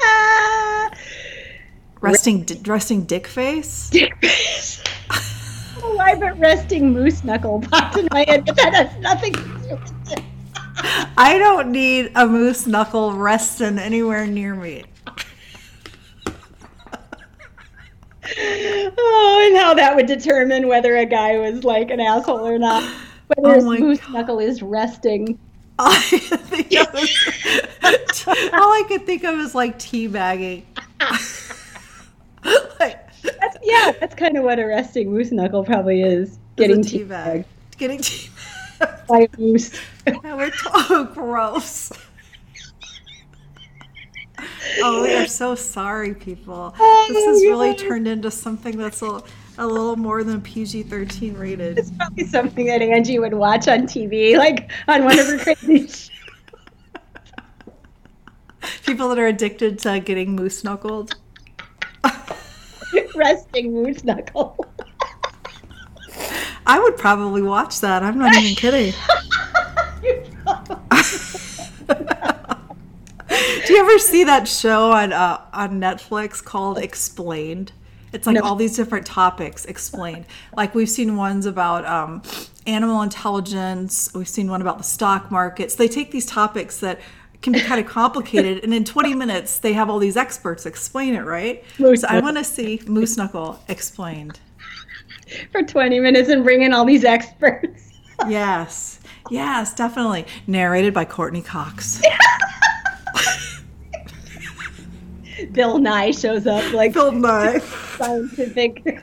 resting, 2.00 2.44
d- 2.44 2.60
resting 2.66 3.04
dick 3.04 3.26
face. 3.26 3.90
Dick 3.92 4.14
face. 4.20 4.82
oh, 5.82 5.98
I 5.98 6.14
bet 6.14 6.38
resting 6.38 6.92
moose 6.92 7.24
knuckle 7.24 7.60
popped 7.60 7.96
in 7.96 8.08
my 8.12 8.24
head, 8.28 8.44
but 8.46 8.56
that 8.56 8.74
has 8.74 8.96
nothing 9.00 9.32
to 9.32 9.42
do 9.42 9.76
with 9.76 10.12
it. 10.12 10.22
I 11.16 11.36
don't 11.38 11.72
need 11.72 12.12
a 12.14 12.26
moose 12.26 12.66
knuckle 12.66 13.12
resting 13.14 13.78
anywhere 13.78 14.26
near 14.26 14.54
me. 14.54 14.84
Oh, 19.20 19.46
and 19.46 19.56
how 19.56 19.74
that 19.74 19.94
would 19.96 20.06
determine 20.06 20.68
whether 20.68 20.96
a 20.96 21.04
guy 21.04 21.38
was 21.38 21.64
like 21.64 21.90
an 21.90 22.00
asshole 22.00 22.46
or 22.46 22.58
not. 22.58 22.82
Whether 23.28 23.48
oh 23.48 23.54
his 23.54 23.64
moose 23.64 24.00
God. 24.00 24.12
knuckle 24.12 24.38
is 24.40 24.62
resting. 24.62 25.38
All 25.78 25.88
I, 25.90 26.00
think 26.00 26.72
all 28.54 28.72
I 28.72 28.84
could 28.88 29.06
think 29.06 29.24
of 29.24 29.38
is 29.38 29.54
like 29.54 29.78
teabagging. 29.78 30.64
like, 32.80 32.98
that's, 33.22 33.56
yeah, 33.62 33.92
that's 33.98 34.14
kind 34.14 34.36
of 34.36 34.44
what 34.44 34.58
a 34.58 34.66
resting 34.66 35.10
moose 35.10 35.30
knuckle 35.32 35.64
probably 35.64 36.02
is. 36.02 36.38
Getting 36.56 36.82
teabagged. 36.82 37.44
Getting 37.78 38.00
teabagged. 38.00 39.06
by 39.06 39.20
a 39.20 39.28
moose. 39.38 39.70
We're 40.06 40.50
oh, 40.66 41.10
gross. 41.14 41.92
Oh, 44.82 45.02
we 45.02 45.14
are 45.14 45.26
so 45.26 45.54
sorry, 45.54 46.14
people. 46.14 46.74
Oh, 46.78 47.06
this 47.08 47.24
has 47.24 47.42
really 47.42 47.74
turned 47.74 48.06
into 48.08 48.30
something 48.30 48.76
that's 48.76 49.02
a, 49.02 49.22
a 49.58 49.66
little 49.66 49.96
more 49.96 50.22
than 50.24 50.40
PG 50.40 50.84
13 50.84 51.34
rated. 51.34 51.78
It's 51.78 51.90
probably 51.90 52.26
something 52.26 52.66
that 52.66 52.82
Angie 52.82 53.18
would 53.18 53.34
watch 53.34 53.68
on 53.68 53.80
TV, 53.80 54.36
like 54.36 54.70
on 54.88 55.04
one 55.04 55.18
of 55.18 55.26
her 55.26 55.38
crazy 55.38 55.86
shows. 55.86 56.10
People 58.84 59.08
that 59.08 59.18
are 59.18 59.26
addicted 59.26 59.78
to 59.80 60.00
getting 60.00 60.34
moose 60.34 60.62
knuckled. 60.64 61.14
resting 63.14 63.72
moose 63.72 64.04
knuckle. 64.04 64.56
I 66.66 66.78
would 66.78 66.96
probably 66.96 67.42
watch 67.42 67.80
that. 67.80 68.02
I'm 68.02 68.18
not 68.18 68.34
even 68.36 68.54
kidding. 68.54 68.94
Do 73.66 73.72
you 73.74 73.80
ever 73.80 73.98
see 73.98 74.24
that 74.24 74.48
show 74.48 74.92
on 74.92 75.12
uh, 75.12 75.40
on 75.52 75.80
Netflix 75.80 76.42
called 76.42 76.78
Explained? 76.78 77.72
It's 78.12 78.26
like 78.26 78.34
No. 78.36 78.42
all 78.42 78.56
these 78.56 78.74
different 78.76 79.06
topics 79.06 79.64
explained. 79.66 80.24
Like 80.56 80.74
we've 80.74 80.88
seen 80.90 81.16
ones 81.16 81.46
about 81.46 81.84
um, 81.84 82.22
animal 82.66 83.02
intelligence. 83.02 84.10
We've 84.14 84.28
seen 84.28 84.50
one 84.50 84.60
about 84.60 84.78
the 84.78 84.84
stock 84.84 85.30
markets. 85.30 85.74
They 85.76 85.88
take 85.88 86.10
these 86.10 86.26
topics 86.26 86.80
that 86.80 87.00
can 87.42 87.52
be 87.52 87.60
kind 87.60 87.80
of 87.80 87.86
complicated, 87.90 88.64
and 88.64 88.74
in 88.74 88.84
20 88.84 89.14
minutes 89.14 89.58
they 89.58 89.72
have 89.74 89.88
all 89.88 89.98
these 89.98 90.16
experts 90.16 90.66
explain 90.66 91.14
it. 91.14 91.24
Right? 91.24 91.62
Moose 91.78 92.00
so 92.02 92.08
I 92.08 92.20
want 92.20 92.36
to 92.36 92.44
see 92.44 92.80
Moose 92.86 93.16
Knuckle 93.16 93.60
explained. 93.68 94.40
for 95.52 95.62
20 95.62 96.00
minutes 96.00 96.28
and 96.28 96.42
bring 96.42 96.62
in 96.62 96.72
all 96.72 96.84
these 96.84 97.04
experts. 97.04 97.92
Yes, 98.28 99.00
yes, 99.30 99.72
definitely. 99.74 100.26
Narrated 100.46 100.92
by 100.92 101.04
Courteney 101.04 101.42
Cox. 101.42 102.02
Bill 105.52 105.78
Nye 105.78 106.10
shows 106.10 106.46
up 106.46 106.72
like 106.72 106.92
Bill 106.94 107.12
Nye. 107.26 107.58
scientific. 107.58 109.02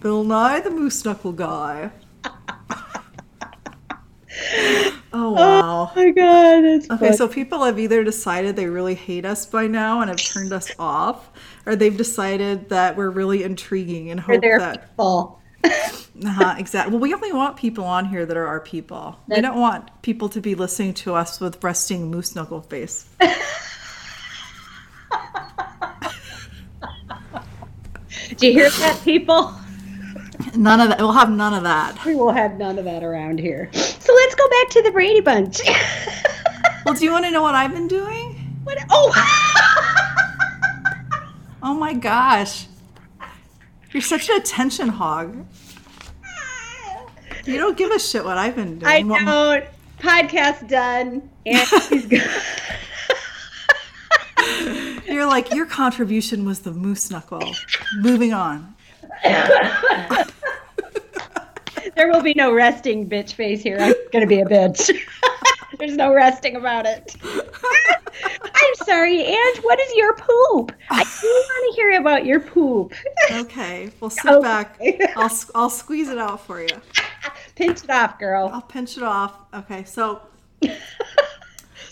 Bill 0.00 0.24
Nye, 0.24 0.60
the 0.60 0.70
Moose 0.70 1.04
Knuckle 1.04 1.32
guy. 1.32 1.90
Oh 5.12 5.30
wow. 5.32 5.90
Oh 5.90 5.92
my 5.96 6.10
god, 6.10 6.64
Okay, 6.64 6.86
funny. 6.88 7.16
so 7.16 7.26
people 7.26 7.64
have 7.64 7.78
either 7.78 8.04
decided 8.04 8.54
they 8.54 8.66
really 8.66 8.94
hate 8.94 9.24
us 9.24 9.46
by 9.46 9.66
now 9.66 10.02
and 10.02 10.10
have 10.10 10.18
turned 10.22 10.52
us 10.52 10.70
off, 10.78 11.30
or 11.64 11.74
they've 11.74 11.96
decided 11.96 12.68
that 12.68 12.96
we're 12.96 13.08
really 13.08 13.42
intriguing 13.42 14.10
and 14.10 14.20
hope 14.20 14.42
they're 14.42 14.58
that 14.58 14.90
people. 14.90 15.40
uh 15.64 16.54
exactly. 16.58 16.92
Well, 16.92 17.00
we 17.00 17.14
only 17.14 17.32
want 17.32 17.56
people 17.56 17.84
on 17.84 18.04
here 18.04 18.26
that 18.26 18.36
are 18.36 18.46
our 18.46 18.60
people. 18.60 19.18
We 19.26 19.40
don't 19.40 19.58
want 19.58 20.02
people 20.02 20.28
to 20.28 20.40
be 20.42 20.54
listening 20.54 20.92
to 20.94 21.14
us 21.14 21.40
with 21.40 21.64
resting 21.64 22.10
moose 22.10 22.34
knuckle 22.34 22.60
face. 22.60 23.06
Do 28.36 28.46
you 28.46 28.52
hear 28.52 28.70
that, 28.70 29.00
people? 29.04 29.52
None 30.54 30.80
of 30.80 30.88
that. 30.88 30.98
We'll 30.98 31.12
have 31.12 31.30
none 31.30 31.54
of 31.54 31.62
that. 31.64 32.04
We 32.04 32.14
will 32.14 32.32
have 32.32 32.56
none 32.58 32.78
of 32.78 32.84
that 32.84 33.02
around 33.02 33.38
here. 33.40 33.70
So 33.72 34.14
let's 34.14 34.34
go 34.34 34.48
back 34.48 34.68
to 34.70 34.82
the 34.82 34.90
Brady 34.90 35.20
Bunch. 35.20 35.60
Well, 36.84 36.94
do 36.94 37.04
you 37.04 37.10
want 37.10 37.24
to 37.24 37.30
know 37.30 37.42
what 37.42 37.54
I've 37.54 37.72
been 37.72 37.88
doing? 37.88 38.60
what? 38.64 38.78
Oh, 38.90 39.12
Oh 41.62 41.74
my 41.74 41.94
gosh. 41.94 42.66
You're 43.92 44.00
such 44.02 44.28
an 44.28 44.36
attention 44.36 44.88
hog. 44.88 45.46
You 47.44 47.58
don't 47.58 47.76
give 47.76 47.90
a 47.90 47.98
shit 47.98 48.24
what 48.24 48.38
I've 48.38 48.54
been 48.56 48.78
doing. 48.78 48.92
I 48.92 49.02
don't. 49.02 49.64
Podcast 49.98 50.68
done. 50.68 51.28
And 51.46 51.68
he's 51.88 52.06
go- 52.06 52.18
You're 55.06 55.26
like, 55.26 55.52
your 55.54 55.66
contribution 55.66 56.44
was 56.44 56.60
the 56.60 56.72
moose 56.72 57.10
knuckle. 57.10 57.52
Moving 58.00 58.32
on. 58.32 58.74
there 61.94 62.10
will 62.10 62.22
be 62.22 62.34
no 62.34 62.52
resting 62.52 63.08
bitch 63.08 63.32
face 63.34 63.62
here. 63.62 63.78
I'm 63.80 63.94
gonna 64.12 64.26
be 64.26 64.40
a 64.40 64.44
bitch. 64.44 64.90
There's 65.78 65.96
no 65.96 66.12
resting 66.14 66.56
about 66.56 66.86
it. 66.86 67.16
I'm 67.24 68.74
sorry, 68.86 69.22
Ange. 69.22 69.58
What 69.62 69.78
is 69.78 69.94
your 69.94 70.14
poop? 70.14 70.72
I 70.90 71.04
do 71.04 71.26
want 71.28 71.74
to 71.74 71.80
hear 71.80 72.00
about 72.00 72.24
your 72.24 72.40
poop. 72.40 72.94
Okay, 73.30 73.90
well, 74.00 74.10
sit 74.10 74.30
Okay. 74.32 74.42
back. 74.42 74.78
I'll, 75.16 75.30
I'll 75.54 75.70
squeeze 75.70 76.08
it 76.08 76.18
out 76.18 76.46
for 76.46 76.60
you. 76.62 76.68
Pinch 77.56 77.84
it 77.84 77.90
off, 77.90 78.18
girl. 78.18 78.50
I'll 78.52 78.62
pinch 78.62 78.96
it 78.96 79.02
off. 79.02 79.34
Okay, 79.52 79.84
so 79.84 80.22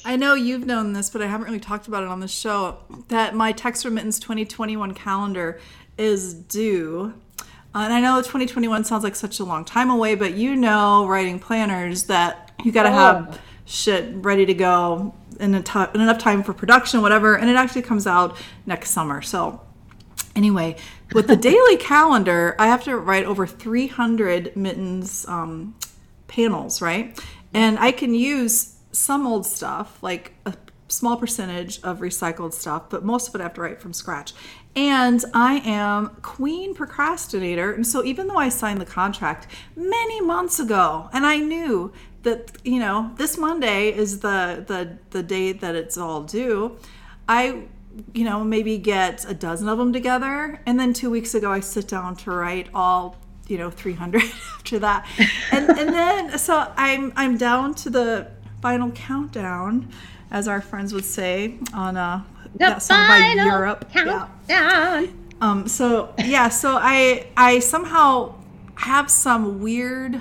I 0.05 0.17
know 0.17 0.35
you've 0.35 0.67
known 0.67 0.93
this, 0.93 1.09
but 1.11 1.23
I 1.23 1.27
haven't 1.27 1.47
really 1.47 1.61
talked 1.61 1.88
about 1.88 2.03
it 2.03 2.09
on 2.09 2.21
the 2.21 2.29
show. 2.29 2.79
That 3.09 3.35
my 3.35 3.53
Texts 3.53 3.85
from 3.85 3.95
Mittens 3.95 4.19
2021 4.19 4.93
calendar 4.95 5.59
is 5.97 6.35
due. 6.35 7.14
Uh, 7.75 7.79
and 7.79 7.93
I 7.93 8.01
know 8.01 8.19
2021 8.19 8.85
sounds 8.85 9.03
like 9.03 9.17
such 9.17 9.40
a 9.40 9.45
long 9.45 9.64
time 9.64 9.90
away, 9.90 10.14
but 10.14 10.35
you 10.35 10.55
know, 10.57 11.07
writing 11.07 11.38
planners, 11.40 12.05
that 12.05 12.53
you 12.62 12.71
got 12.71 12.85
to 12.85 12.90
Oh. 12.90 12.93
have 12.93 13.40
shit 13.64 14.14
ready 14.17 14.45
to 14.47 14.55
go 14.55 15.14
in, 15.40 15.55
a 15.55 15.90
in 15.95 16.01
enough 16.01 16.19
time 16.19 16.43
for 16.43 16.53
production, 16.53 17.01
whatever. 17.03 17.37
And 17.37 17.49
it 17.49 17.57
actually 17.57 17.83
comes 17.83 18.07
out 18.07 18.37
next 18.67 18.90
summer. 18.90 19.23
So 19.23 19.61
anyway, 20.37 20.77
with 21.14 21.27
the 21.29 21.37
daily 21.51 21.77
calendar, 21.79 22.55
I 22.59 22.67
have 22.67 22.85
to 22.85 22.97
write 22.97 23.25
over 23.25 23.47
300 23.47 24.55
mittens 24.55 25.27
um, 25.27 25.75
panels, 26.29 26.83
right? 26.83 27.19
And 27.55 27.79
I 27.79 27.90
can 27.90 28.14
use 28.14 28.74
some 28.94 29.26
old 29.26 29.44
stuff, 29.44 30.02
like 30.02 30.33
a 30.46 30.54
small 30.88 31.16
percentage 31.16 31.80
of 31.83 31.98
recycled 31.98 32.52
stuff, 32.52 32.88
but 32.88 33.04
most 33.04 33.28
of 33.28 33.35
it 33.35 33.40
I 33.40 33.44
have 33.44 33.54
to 33.54 33.61
write 33.61 33.80
from 33.80 33.92
scratch. 33.92 34.33
And 34.76 35.24
I 35.33 35.61
am 35.64 36.16
queen 36.22 36.74
procrastinator. 36.74 37.72
And 37.72 37.87
so 37.87 38.04
even 38.04 38.26
though 38.26 38.37
I 38.37 38.48
signed 38.48 38.80
the 38.80 38.87
contract 38.87 39.46
many 39.76 40.20
months 40.20 40.59
ago, 40.59 41.09
and 41.12 41.26
I 41.26 41.38
knew 41.38 41.92
that, 42.22 42.52
you 42.64 42.78
know, 42.78 43.12
this 43.16 43.37
Monday 43.37 43.92
is 43.92 44.20
the 44.20 44.64
the 44.66 44.98
the 45.11 45.22
date 45.22 45.61
that 45.61 45.74
it's 45.74 45.98
all 45.98 46.22
due, 46.22 46.78
I 47.28 47.64
you 48.12 48.24
know, 48.24 48.42
maybe 48.42 48.78
get 48.78 49.28
a 49.28 49.35
dozen 49.35 49.68
of 49.68 49.78
them 49.78 49.92
together. 49.92 50.61
And 50.66 50.78
then 50.78 50.92
two 50.92 51.11
weeks 51.11 51.35
ago, 51.35 51.52
I 51.52 51.61
sit 51.61 51.88
down 51.88 52.16
to 52.16 52.30
write 52.30 52.68
all, 52.74 53.16
you 53.46 53.59
know, 53.59 53.70
300 53.70 54.22
after 54.57 54.78
that. 54.80 55.07
And, 55.52 55.70
and 55.70 55.90
then, 55.90 56.38
so 56.38 56.72
I'm, 56.76 57.12
I'm 57.16 57.37
down 57.37 57.74
to 57.76 57.90
the 57.90 58.28
final 58.64 58.90
countdown, 58.92 59.87
as 60.31 60.48
our 60.48 60.62
friends 60.62 60.94
would 60.94 61.05
say 61.05 61.59
on 61.74 61.98
uh, 61.98 62.24
that 62.55 62.83
song 62.83 63.07
by 63.07 63.18
Europe. 63.44 63.85
Yeah. 64.48 65.07
Um, 65.42 65.68
so 65.68 66.14
yeah, 66.24 66.48
so 66.48 66.79
I 66.81 67.27
I 67.37 67.59
somehow 67.59 68.35
have 68.77 69.11
some 69.11 69.61
weird. 69.61 70.18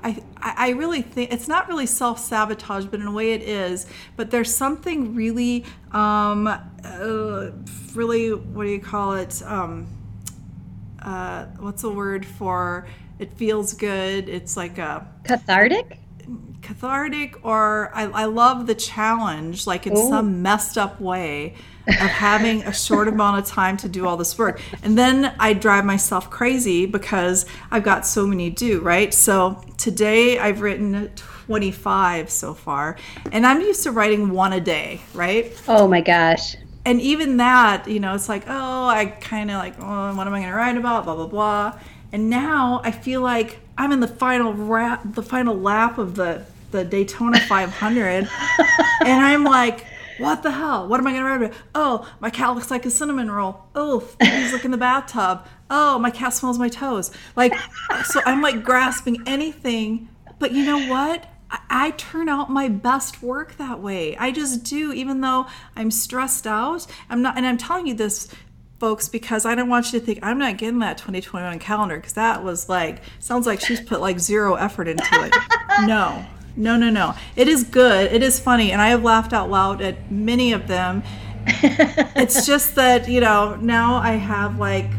I 0.00 0.22
I 0.38 0.54
I 0.56 0.68
really 0.70 1.02
think 1.02 1.30
it's 1.30 1.48
not 1.48 1.68
really 1.68 1.84
self 1.84 2.18
sabotage, 2.18 2.86
but 2.86 2.98
in 3.00 3.06
a 3.06 3.12
way 3.12 3.34
it 3.34 3.42
is. 3.42 3.86
But 4.16 4.30
there's 4.30 4.54
something 4.54 5.14
really, 5.14 5.66
um, 5.92 6.46
uh, 6.46 7.50
really 7.94 8.32
what 8.32 8.64
do 8.64 8.70
you 8.70 8.80
call 8.80 9.12
it? 9.16 9.42
Um, 9.44 9.86
uh, 11.02 11.44
what's 11.58 11.82
the 11.82 11.90
word 11.90 12.24
for? 12.24 12.88
It 13.18 13.34
feels 13.34 13.74
good. 13.74 14.30
It's 14.30 14.56
like 14.56 14.78
a 14.78 15.06
Cathartic? 15.24 15.98
Cathartic 16.62 17.38
or 17.44 17.90
I, 17.94 18.04
I 18.04 18.24
love 18.26 18.66
the 18.66 18.74
challenge 18.74 19.66
like 19.66 19.86
in 19.86 19.96
some 19.96 20.42
messed 20.42 20.76
up 20.78 21.00
way 21.00 21.54
of 22.00 22.12
having 22.12 22.62
a 22.64 22.72
short 22.72 23.08
amount 23.08 23.38
of 23.38 23.46
time 23.46 23.76
to 23.78 23.88
do 23.88 24.06
all 24.06 24.16
this 24.16 24.36
work 24.36 24.60
and 24.82 24.98
then 24.98 25.34
i 25.38 25.52
drive 25.52 25.84
myself 25.84 26.30
crazy 26.30 26.86
because 26.86 27.46
i've 27.70 27.84
got 27.84 28.04
so 28.06 28.26
many 28.26 28.50
due 28.50 28.80
right 28.80 29.14
so 29.14 29.62
today 29.76 30.38
i've 30.38 30.60
written 30.60 31.10
25 31.14 32.28
so 32.30 32.54
far 32.54 32.96
and 33.30 33.46
i'm 33.46 33.60
used 33.60 33.82
to 33.84 33.92
writing 33.92 34.30
one 34.30 34.52
a 34.52 34.60
day 34.60 35.00
right 35.14 35.54
Oh 35.68 35.86
my 35.88 36.00
gosh. 36.00 36.56
and 36.84 37.00
even 37.00 37.38
that, 37.38 37.88
you 37.88 37.98
know, 38.00 38.14
it's 38.14 38.28
like, 38.28 38.44
oh, 38.46 38.86
I 38.86 39.06
kind 39.06 39.50
of 39.50 39.56
like, 39.58 39.74
oh, 39.80 40.14
what 40.14 40.26
am 40.26 40.34
I 40.34 40.38
going 40.40 40.50
to 40.50 40.56
write 40.56 40.76
about? 40.76 41.04
Blah 41.04 41.16
blah 41.16 41.26
blah. 41.26 41.80
And 42.12 42.30
now 42.30 42.80
I 42.84 42.92
feel 42.92 43.20
like 43.22 43.58
I'm 43.78 43.92
in 43.92 44.00
the 44.00 44.08
final 44.08 44.52
rap, 44.54 45.02
the 45.04 45.22
final 45.22 45.54
lap 45.54 45.98
of 45.98 46.14
the 46.16 46.44
the 46.72 46.84
Daytona 46.84 47.38
500, 47.40 48.02
and 49.04 49.24
I'm 49.24 49.44
like, 49.44 49.86
what 50.18 50.42
the 50.42 50.50
hell? 50.50 50.88
What 50.88 50.98
am 50.98 51.06
I 51.06 51.12
going 51.12 51.22
to 51.40 51.46
write? 51.46 51.54
Oh, 51.74 52.10
my 52.20 52.28
cat 52.28 52.54
looks 52.54 52.70
like 52.70 52.84
a 52.84 52.90
cinnamon 52.90 53.30
roll. 53.30 53.62
Oh, 53.74 54.06
he's 54.20 54.52
like 54.52 54.64
in 54.64 54.72
the 54.72 54.76
bathtub. 54.76 55.46
Oh, 55.70 55.98
my 55.98 56.10
cat 56.10 56.34
smells 56.34 56.58
my 56.58 56.68
toes. 56.68 57.10
Like, 57.36 57.54
so 58.04 58.20
I'm 58.26 58.42
like 58.42 58.64
grasping 58.64 59.22
anything. 59.26 60.08
But 60.38 60.52
you 60.52 60.64
know 60.66 60.88
what? 60.90 61.24
I- 61.50 61.60
I 61.70 61.90
turn 61.92 62.28
out 62.28 62.50
my 62.50 62.68
best 62.68 63.22
work 63.22 63.56
that 63.58 63.80
way. 63.80 64.16
I 64.16 64.32
just 64.32 64.64
do, 64.64 64.92
even 64.92 65.20
though 65.20 65.46
I'm 65.76 65.90
stressed 65.92 66.46
out. 66.46 66.86
I'm 67.08 67.22
not, 67.22 67.36
and 67.36 67.46
I'm 67.46 67.56
telling 67.58 67.86
you 67.86 67.94
this 67.94 68.28
folks, 68.78 69.08
because 69.08 69.46
I 69.46 69.54
don't 69.54 69.68
want 69.68 69.92
you 69.92 70.00
to 70.00 70.04
think 70.04 70.18
I'm 70.22 70.38
not 70.38 70.58
getting 70.58 70.80
that 70.80 70.98
2021 70.98 71.58
calendar 71.58 71.96
because 71.96 72.14
that 72.14 72.44
was 72.44 72.68
like 72.68 73.02
sounds 73.18 73.46
like 73.46 73.60
she's 73.60 73.80
put 73.80 74.00
like 74.00 74.18
zero 74.18 74.54
effort 74.54 74.88
into 74.88 75.08
it. 75.12 75.34
no, 75.86 76.24
no, 76.56 76.76
no, 76.76 76.90
no. 76.90 77.14
It 77.36 77.48
is 77.48 77.64
good. 77.64 78.12
It 78.12 78.22
is 78.22 78.40
funny, 78.40 78.72
and 78.72 78.80
I 78.80 78.88
have 78.88 79.02
laughed 79.02 79.32
out 79.32 79.50
loud 79.50 79.80
at 79.80 80.10
many 80.10 80.52
of 80.52 80.66
them. 80.66 81.02
it's 81.46 82.46
just 82.46 82.74
that 82.74 83.08
you 83.08 83.20
know 83.20 83.56
now 83.56 83.96
I 83.96 84.12
have 84.12 84.58
like 84.58 84.90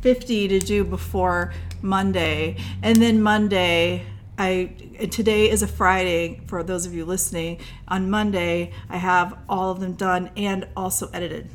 50 0.00 0.48
to 0.48 0.58
do 0.58 0.84
before 0.84 1.52
Monday, 1.82 2.56
and 2.82 2.96
then 2.96 3.22
Monday 3.22 4.04
I 4.38 4.70
today 5.10 5.50
is 5.50 5.62
a 5.62 5.66
Friday 5.66 6.40
for 6.46 6.62
those 6.62 6.86
of 6.86 6.94
you 6.94 7.04
listening. 7.04 7.58
On 7.88 8.08
Monday, 8.08 8.72
I 8.88 8.98
have 8.98 9.36
all 9.48 9.70
of 9.70 9.80
them 9.80 9.94
done 9.94 10.30
and 10.36 10.68
also 10.76 11.10
edited. 11.12 11.50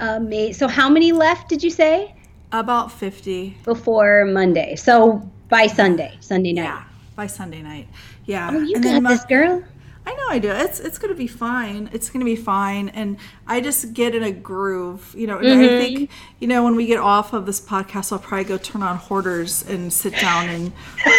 Amazing. 0.00 0.54
So, 0.54 0.68
how 0.68 0.88
many 0.88 1.12
left 1.12 1.48
did 1.48 1.62
you 1.62 1.70
say? 1.70 2.14
About 2.52 2.90
50. 2.92 3.56
Before 3.64 4.24
Monday. 4.24 4.76
So, 4.76 5.28
by 5.48 5.66
Sunday, 5.66 6.16
Sunday 6.20 6.52
night. 6.52 6.64
Yeah, 6.64 6.84
by 7.16 7.26
Sunday 7.26 7.62
night. 7.62 7.88
Yeah. 8.26 8.50
Oh, 8.52 8.60
you 8.60 8.76
and 8.76 8.84
got 8.84 9.02
this, 9.08 9.24
girl. 9.24 9.64
I 10.06 10.14
know 10.14 10.28
I 10.28 10.38
do. 10.38 10.50
It's 10.50 10.80
it's 10.80 10.98
gonna 10.98 11.14
be 11.14 11.26
fine. 11.26 11.90
It's 11.92 12.08
gonna 12.10 12.24
be 12.24 12.36
fine, 12.36 12.88
and 12.90 13.18
I 13.46 13.60
just 13.60 13.92
get 13.92 14.14
in 14.14 14.22
a 14.22 14.32
groove. 14.32 15.14
You 15.16 15.26
know, 15.26 15.38
mm-hmm. 15.38 15.62
I 15.62 15.66
think 15.66 16.10
you 16.40 16.48
know 16.48 16.64
when 16.64 16.76
we 16.76 16.86
get 16.86 16.98
off 16.98 17.32
of 17.32 17.46
this 17.46 17.60
podcast, 17.60 18.12
I'll 18.12 18.18
probably 18.18 18.44
go 18.44 18.58
turn 18.58 18.82
on 18.82 18.96
Hoarders 18.96 19.68
and 19.68 19.92
sit 19.92 20.14
down 20.14 20.48
and 20.48 20.72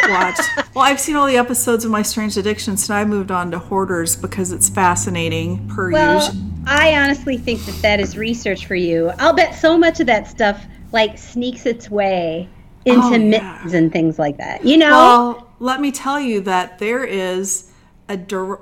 watch. 0.08 0.40
well, 0.74 0.86
I've 0.86 1.00
seen 1.00 1.16
all 1.16 1.28
the 1.28 1.38
episodes 1.38 1.86
of 1.86 1.92
My 1.92 2.02
Strange 2.02 2.36
Addictions, 2.38 2.86
so 2.86 2.96
I 2.96 3.06
moved 3.06 3.32
on 3.32 3.52
to 3.52 3.60
Hoarders 3.60 4.16
because 4.16 4.52
it's 4.52 4.70
fascinating 4.70 5.68
per 5.68 5.92
well, 5.92 6.26
usual. 6.26 6.42
I 6.66 6.96
honestly 6.96 7.38
think 7.38 7.64
that 7.66 7.82
that 7.82 8.00
is 8.00 8.18
research 8.18 8.66
for 8.66 8.76
you. 8.76 9.12
I'll 9.20 9.34
bet 9.34 9.56
so 9.56 9.78
much 9.78 10.00
of 10.00 10.08
that 10.08 10.28
stuff 10.28 10.66
like 10.92 11.18
sneaks 11.18 11.66
its 11.66 11.90
way 11.90 12.50
into 12.86 13.02
oh, 13.02 13.12
yeah. 13.12 13.18
mittens 13.18 13.74
and 13.74 13.92
things 13.92 14.18
like 14.18 14.38
that. 14.38 14.66
You 14.66 14.78
know. 14.78 14.90
Well, 14.90 15.54
let 15.60 15.82
me 15.82 15.92
tell 15.92 16.20
you 16.20 16.42
that 16.42 16.80
there 16.80 17.04
is 17.04 17.69
a 18.10 18.18
dur- 18.18 18.60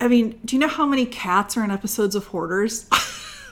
I 0.00 0.08
mean, 0.08 0.40
do 0.44 0.56
you 0.56 0.60
know 0.60 0.68
how 0.68 0.86
many 0.86 1.06
cats 1.06 1.56
are 1.56 1.62
in 1.62 1.70
episodes 1.70 2.16
of 2.16 2.26
Hoarders? 2.26 2.84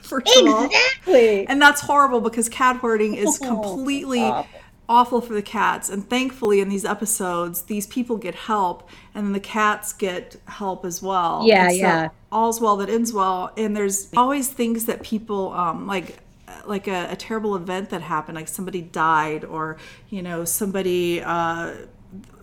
First 0.01 0.27
exactly. 0.37 1.39
All? 1.39 1.45
And 1.49 1.61
that's 1.61 1.81
horrible 1.81 2.21
because 2.21 2.49
cat 2.49 2.77
hoarding 2.77 3.15
is 3.15 3.39
oh, 3.41 3.47
completely 3.47 4.21
oh, 4.21 4.45
awful 4.87 5.21
for 5.21 5.33
the 5.33 5.41
cats. 5.41 5.89
And 5.89 6.07
thankfully, 6.07 6.59
in 6.61 6.69
these 6.69 6.85
episodes, 6.85 7.63
these 7.63 7.87
people 7.87 8.17
get 8.17 8.35
help 8.35 8.87
and 9.15 9.33
the 9.33 9.39
cats 9.39 9.93
get 9.93 10.35
help 10.45 10.85
as 10.85 11.01
well. 11.01 11.43
Yeah, 11.45 11.69
so 11.69 11.75
yeah. 11.75 12.09
All's 12.31 12.61
well 12.61 12.77
that 12.77 12.89
ends 12.89 13.13
well. 13.13 13.51
And 13.57 13.75
there's 13.75 14.11
always 14.15 14.47
things 14.47 14.85
that 14.85 15.01
people 15.01 15.53
um, 15.53 15.87
like 15.87 16.17
like 16.65 16.87
a, 16.87 17.07
a, 17.11 17.15
terrible 17.15 17.55
event 17.55 17.89
that 17.89 18.01
happened 18.01 18.35
like 18.35 18.47
somebody 18.47 18.81
died 18.81 19.43
or 19.43 19.77
you 20.09 20.21
know 20.21 20.45
somebody 20.45 21.21
uh, 21.21 21.73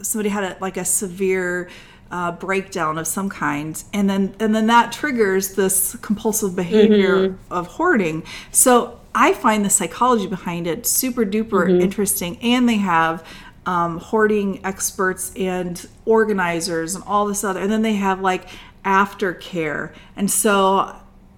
somebody 0.00 0.28
had 0.28 0.44
a, 0.44 0.56
like 0.60 0.76
a 0.76 0.84
severe 0.84 1.68
uh, 2.12 2.30
breakdown 2.30 2.98
of 2.98 3.06
some 3.06 3.28
kind, 3.30 3.82
and 3.92 4.08
then 4.08 4.36
and 4.38 4.54
then 4.54 4.66
that 4.66 4.92
triggers 4.92 5.54
this 5.54 5.96
compulsive 6.02 6.54
behavior 6.54 7.30
mm-hmm. 7.30 7.52
of 7.52 7.66
hoarding. 7.66 8.22
So 8.52 9.00
I 9.14 9.32
find 9.32 9.64
the 9.64 9.70
psychology 9.70 10.26
behind 10.26 10.66
it 10.66 10.86
super 10.86 11.24
duper 11.24 11.66
mm-hmm. 11.66 11.80
interesting, 11.80 12.36
and 12.42 12.68
they 12.68 12.76
have 12.76 13.26
um, 13.64 13.98
hoarding 13.98 14.64
experts 14.64 15.32
and 15.36 15.84
organizers 16.04 16.94
and 16.94 17.02
all 17.04 17.26
this 17.26 17.42
other, 17.42 17.60
and 17.60 17.72
then 17.72 17.82
they 17.82 17.94
have 17.94 18.20
like 18.20 18.46
aftercare, 18.84 19.92
and 20.14 20.30
so 20.30 20.94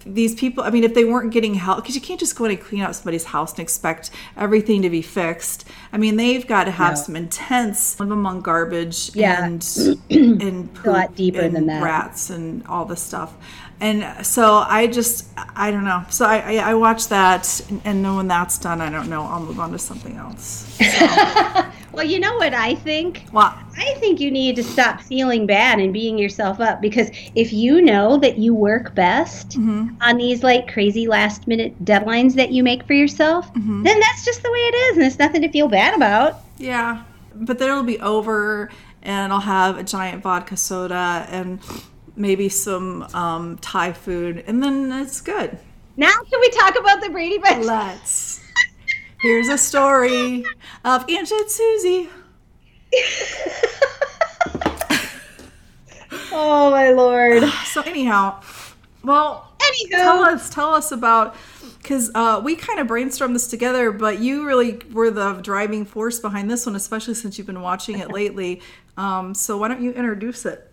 these 0.06 0.34
people 0.34 0.62
i 0.64 0.70
mean 0.70 0.84
if 0.84 0.94
they 0.94 1.04
weren't 1.04 1.32
getting 1.32 1.54
help 1.54 1.78
because 1.78 1.94
you 1.94 2.00
can't 2.00 2.20
just 2.20 2.36
go 2.36 2.44
in 2.44 2.50
and 2.50 2.60
clean 2.60 2.80
out 2.80 2.94
somebody's 2.94 3.24
house 3.24 3.52
and 3.52 3.60
expect 3.60 4.10
everything 4.36 4.82
to 4.82 4.90
be 4.90 5.00
fixed 5.00 5.66
i 5.92 5.96
mean 5.96 6.16
they've 6.16 6.46
got 6.46 6.64
to 6.64 6.70
have 6.70 6.92
yeah. 6.92 6.94
some 6.94 7.16
intense 7.16 7.98
live 7.98 8.10
among 8.10 8.40
garbage 8.40 9.14
yeah. 9.14 9.44
and 9.44 9.62
and 10.10 10.72
poop 10.74 10.86
a 10.86 10.90
lot 10.90 11.14
deeper 11.14 11.40
and 11.40 11.56
than 11.56 11.66
that 11.66 11.82
rats 11.82 12.30
and 12.30 12.66
all 12.66 12.84
this 12.84 13.00
stuff 13.00 13.34
and 13.80 14.26
so 14.26 14.64
i 14.68 14.86
just 14.86 15.28
i 15.56 15.70
don't 15.70 15.84
know 15.84 16.04
so 16.10 16.26
i 16.26 16.56
i, 16.56 16.70
I 16.70 16.74
watch 16.74 17.08
that 17.08 17.60
and, 17.70 17.80
and 17.84 18.16
when 18.16 18.28
that's 18.28 18.58
done 18.58 18.80
i 18.80 18.90
don't 18.90 19.08
know 19.08 19.22
i'll 19.22 19.40
move 19.40 19.58
on 19.58 19.72
to 19.72 19.78
something 19.78 20.16
else 20.16 20.76
so. 20.78 21.64
Well, 21.94 22.04
you 22.04 22.18
know 22.18 22.34
what 22.36 22.54
I 22.54 22.74
think? 22.74 23.24
What? 23.30 23.56
I 23.78 23.94
think 23.94 24.18
you 24.18 24.30
need 24.30 24.56
to 24.56 24.64
stop 24.64 25.00
feeling 25.00 25.46
bad 25.46 25.78
and 25.78 25.92
beating 25.92 26.18
yourself 26.18 26.60
up 26.60 26.80
because 26.80 27.08
if 27.36 27.52
you 27.52 27.80
know 27.80 28.16
that 28.18 28.36
you 28.36 28.52
work 28.52 28.96
best 28.96 29.50
mm-hmm. 29.50 29.94
on 30.00 30.16
these 30.16 30.42
like 30.42 30.72
crazy 30.72 31.06
last 31.06 31.46
minute 31.46 31.84
deadlines 31.84 32.34
that 32.34 32.50
you 32.50 32.64
make 32.64 32.84
for 32.84 32.94
yourself, 32.94 33.46
mm-hmm. 33.54 33.84
then 33.84 34.00
that's 34.00 34.24
just 34.24 34.42
the 34.42 34.50
way 34.50 34.58
it 34.58 34.74
is 34.74 34.96
and 34.96 35.06
it's 35.06 35.20
nothing 35.20 35.42
to 35.42 35.48
feel 35.48 35.68
bad 35.68 35.94
about. 35.94 36.40
Yeah. 36.58 37.04
But 37.32 37.60
then 37.60 37.70
it'll 37.70 37.84
be 37.84 38.00
over 38.00 38.70
and 39.02 39.32
I'll 39.32 39.40
have 39.40 39.78
a 39.78 39.84
giant 39.84 40.22
vodka 40.22 40.56
soda 40.56 41.26
and 41.30 41.60
maybe 42.16 42.48
some 42.48 43.02
um, 43.14 43.56
Thai 43.58 43.92
food 43.92 44.42
and 44.48 44.60
then 44.60 44.90
it's 44.90 45.20
good. 45.20 45.56
Now 45.96 46.12
can 46.12 46.40
we 46.40 46.50
talk 46.50 46.76
about 46.76 47.00
the 47.02 47.10
Brady 47.10 47.38
Bunch? 47.38 47.64
Let's. 47.64 48.43
Here's 49.24 49.48
a 49.48 49.56
story 49.56 50.44
of 50.84 51.08
Aunt 51.08 51.30
and 51.30 51.50
Susie. 51.50 52.10
oh 56.30 56.70
my 56.70 56.90
lord. 56.90 57.42
So 57.64 57.80
anyhow, 57.80 58.42
well, 59.02 59.50
Anywho. 59.58 59.88
tell 59.92 60.22
us 60.24 60.50
tell 60.50 60.74
us 60.74 60.92
about 60.92 61.36
because 61.78 62.10
uh, 62.14 62.42
we 62.44 62.54
kind 62.54 62.78
of 62.78 62.86
brainstormed 62.86 63.32
this 63.32 63.48
together, 63.48 63.92
but 63.92 64.18
you 64.18 64.44
really 64.44 64.78
were 64.92 65.10
the 65.10 65.40
driving 65.40 65.86
force 65.86 66.20
behind 66.20 66.50
this 66.50 66.66
one, 66.66 66.76
especially 66.76 67.14
since 67.14 67.38
you've 67.38 67.46
been 67.46 67.62
watching 67.62 68.00
it 68.00 68.12
lately. 68.12 68.60
Um, 68.98 69.32
so 69.34 69.56
why 69.56 69.68
don't 69.68 69.80
you 69.80 69.92
introduce 69.92 70.44
it? 70.44 70.70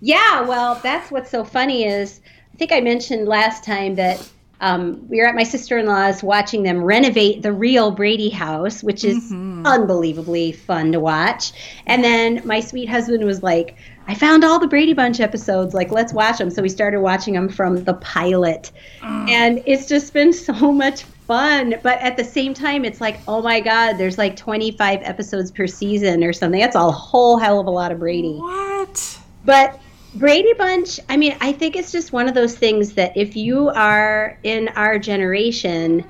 Yeah, 0.00 0.40
well, 0.48 0.80
that's 0.82 1.10
what's 1.10 1.30
so 1.30 1.44
funny 1.44 1.84
is 1.84 2.22
I 2.54 2.56
think 2.56 2.72
I 2.72 2.80
mentioned 2.80 3.28
last 3.28 3.64
time 3.64 3.96
that 3.96 4.26
um, 4.60 5.08
we 5.08 5.18
were 5.18 5.26
at 5.26 5.34
my 5.34 5.42
sister-in-law's 5.42 6.22
watching 6.22 6.62
them 6.62 6.84
renovate 6.84 7.42
the 7.42 7.52
real 7.52 7.90
Brady 7.90 8.28
house, 8.28 8.82
which 8.82 9.04
is 9.04 9.16
mm-hmm. 9.16 9.66
unbelievably 9.66 10.52
fun 10.52 10.92
to 10.92 11.00
watch. 11.00 11.52
And 11.86 12.04
then 12.04 12.42
my 12.44 12.60
sweet 12.60 12.88
husband 12.88 13.24
was 13.24 13.42
like, 13.42 13.76
I 14.06 14.14
found 14.14 14.44
all 14.44 14.58
the 14.58 14.66
Brady 14.66 14.92
Bunch 14.92 15.20
episodes. 15.20 15.72
Like, 15.72 15.90
let's 15.90 16.12
watch 16.12 16.38
them. 16.38 16.50
So 16.50 16.60
we 16.60 16.68
started 16.68 17.00
watching 17.00 17.32
them 17.32 17.48
from 17.48 17.84
the 17.84 17.94
pilot. 17.94 18.70
Mm. 19.00 19.30
And 19.30 19.62
it's 19.66 19.86
just 19.86 20.12
been 20.12 20.32
so 20.32 20.72
much 20.72 21.04
fun. 21.04 21.76
But 21.82 21.98
at 22.00 22.18
the 22.18 22.24
same 22.24 22.52
time, 22.52 22.84
it's 22.84 23.00
like, 23.00 23.18
oh 23.26 23.40
my 23.40 23.60
God, 23.60 23.94
there's 23.94 24.18
like 24.18 24.36
25 24.36 25.00
episodes 25.02 25.50
per 25.50 25.66
season 25.66 26.22
or 26.22 26.34
something. 26.34 26.60
That's 26.60 26.76
a 26.76 26.90
whole 26.90 27.38
hell 27.38 27.60
of 27.60 27.66
a 27.66 27.70
lot 27.70 27.92
of 27.92 27.98
Brady. 27.98 28.34
What? 28.34 29.18
But 29.44 29.79
Brady 30.14 30.52
Bunch, 30.54 30.98
I 31.08 31.16
mean, 31.16 31.36
I 31.40 31.52
think 31.52 31.76
it's 31.76 31.92
just 31.92 32.12
one 32.12 32.28
of 32.28 32.34
those 32.34 32.56
things 32.56 32.94
that 32.94 33.16
if 33.16 33.36
you 33.36 33.68
are 33.70 34.38
in 34.42 34.68
our 34.70 34.98
generation, 34.98 36.04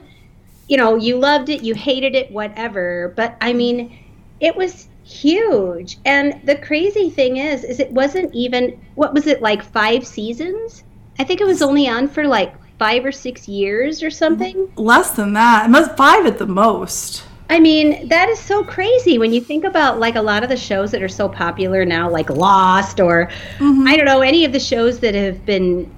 you 0.68 0.76
know, 0.76 0.96
you 0.96 1.16
loved 1.16 1.48
it, 1.48 1.62
you 1.62 1.74
hated 1.74 2.14
it, 2.14 2.30
whatever, 2.30 3.12
but 3.16 3.36
I 3.40 3.52
mean, 3.52 3.98
it 4.40 4.56
was 4.56 4.88
huge. 5.04 5.98
And 6.04 6.40
the 6.44 6.56
crazy 6.56 7.10
thing 7.10 7.36
is 7.36 7.64
is 7.64 7.80
it 7.80 7.90
wasn't 7.92 8.34
even 8.34 8.80
what 8.94 9.12
was 9.12 9.26
it 9.26 9.42
like 9.42 9.62
5 9.62 10.06
seasons? 10.06 10.84
I 11.18 11.24
think 11.24 11.40
it 11.40 11.46
was 11.46 11.60
only 11.60 11.88
on 11.88 12.08
for 12.08 12.26
like 12.26 12.54
5 12.78 13.04
or 13.04 13.12
6 13.12 13.48
years 13.48 14.02
or 14.02 14.10
something. 14.10 14.72
Less 14.76 15.10
than 15.10 15.34
that. 15.34 15.68
It 15.68 15.72
was 15.72 15.88
5 15.88 16.26
at 16.26 16.38
the 16.38 16.46
most. 16.46 17.24
I 17.50 17.58
mean, 17.58 18.06
that 18.06 18.28
is 18.28 18.38
so 18.38 18.62
crazy 18.62 19.18
when 19.18 19.32
you 19.32 19.40
think 19.40 19.64
about 19.64 19.98
like 19.98 20.14
a 20.14 20.22
lot 20.22 20.44
of 20.44 20.48
the 20.48 20.56
shows 20.56 20.92
that 20.92 21.02
are 21.02 21.08
so 21.08 21.28
popular 21.28 21.84
now, 21.84 22.08
like 22.08 22.30
Lost, 22.30 23.00
or 23.00 23.26
mm-hmm. 23.58 23.88
I 23.88 23.96
don't 23.96 24.06
know, 24.06 24.20
any 24.20 24.44
of 24.44 24.52
the 24.52 24.60
shows 24.60 25.00
that 25.00 25.16
have 25.16 25.44
been 25.44 25.92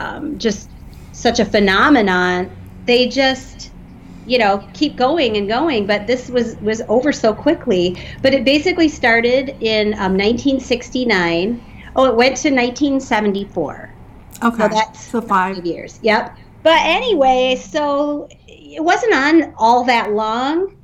um, 0.00 0.36
just 0.36 0.68
such 1.12 1.38
a 1.38 1.44
phenomenon. 1.44 2.50
They 2.86 3.06
just, 3.06 3.70
you 4.26 4.36
know, 4.38 4.68
keep 4.74 4.96
going 4.96 5.36
and 5.36 5.46
going. 5.46 5.86
But 5.86 6.08
this 6.08 6.28
was 6.28 6.56
was 6.56 6.82
over 6.88 7.12
so 7.12 7.32
quickly. 7.32 7.96
But 8.20 8.34
it 8.34 8.44
basically 8.44 8.88
started 8.88 9.50
in 9.60 9.94
um, 9.94 10.18
1969. 10.18 11.64
Oh, 11.94 12.06
it 12.06 12.16
went 12.16 12.36
to 12.38 12.50
1974. 12.50 13.90
Okay, 14.42 14.56
so 14.56 14.68
that's 14.68 15.04
so 15.04 15.20
five. 15.20 15.54
five 15.54 15.64
years. 15.64 16.00
Yep. 16.02 16.36
But 16.64 16.80
anyway, 16.80 17.54
so 17.54 18.28
it 18.48 18.82
wasn't 18.82 19.14
on 19.14 19.54
all 19.56 19.84
that 19.84 20.12
long 20.12 20.76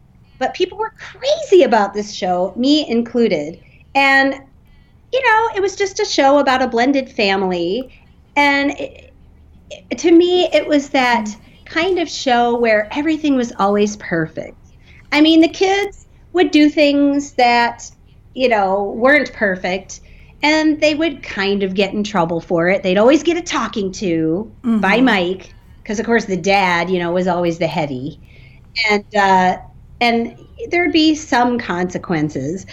but 0.43 0.55
people 0.55 0.77
were 0.77 0.93
crazy 0.99 1.63
about 1.63 1.95
this 1.95 2.13
show, 2.13 2.53
me 2.57 2.85
included. 2.91 3.63
And, 3.95 4.35
you 5.13 5.23
know, 5.29 5.51
it 5.55 5.63
was 5.63 5.77
just 5.77 6.01
a 6.01 6.05
show 6.05 6.41
about 6.41 6.61
a 6.61 6.67
blended 6.67 7.09
family. 7.09 7.97
And 8.35 8.73
it, 8.73 9.15
it, 9.71 9.99
to 9.99 10.11
me, 10.11 10.47
it 10.53 10.67
was 10.67 10.91
that 10.91 11.29
kind 11.65 12.01
of 12.01 12.11
show 12.11 12.59
where 12.59 12.89
everything 12.91 13.37
was 13.37 13.53
always 13.61 13.97
perfect. 13.99 14.59
I 15.13 15.21
mean, 15.21 15.43
the 15.43 15.49
kids 15.49 16.09
would 16.33 16.51
do 16.51 16.69
things 16.69 17.35
that, 17.35 17.89
you 18.35 18.49
know, 18.49 18.83
weren't 18.83 19.33
perfect 19.33 20.01
and 20.43 20.81
they 20.81 20.97
would 20.97 21.23
kind 21.23 21.63
of 21.63 21.75
get 21.75 21.95
in 21.95 22.03
trouble 22.03 22.41
for 22.41 22.69
it. 22.69 22.83
They'd 22.83 22.99
always 22.99 23.23
get 23.23 23.37
a 23.37 23.43
talking 23.43 23.93
to 23.93 24.53
mm-hmm. 24.65 24.81
by 24.81 25.01
Mike 25.01 25.55
because, 25.85 26.01
of 26.01 26.07
course, 26.07 26.25
the 26.25 26.37
dad, 26.37 26.91
you 26.91 26.99
know, 26.99 27.13
was 27.13 27.29
always 27.29 27.59
the 27.59 27.69
heady. 27.69 28.19
and 28.91 29.05
uh, 29.15 29.59
and 30.03 30.37
there'd 30.71 30.93
be 30.93 31.15
some 31.15 31.59
consequences. 31.59 32.67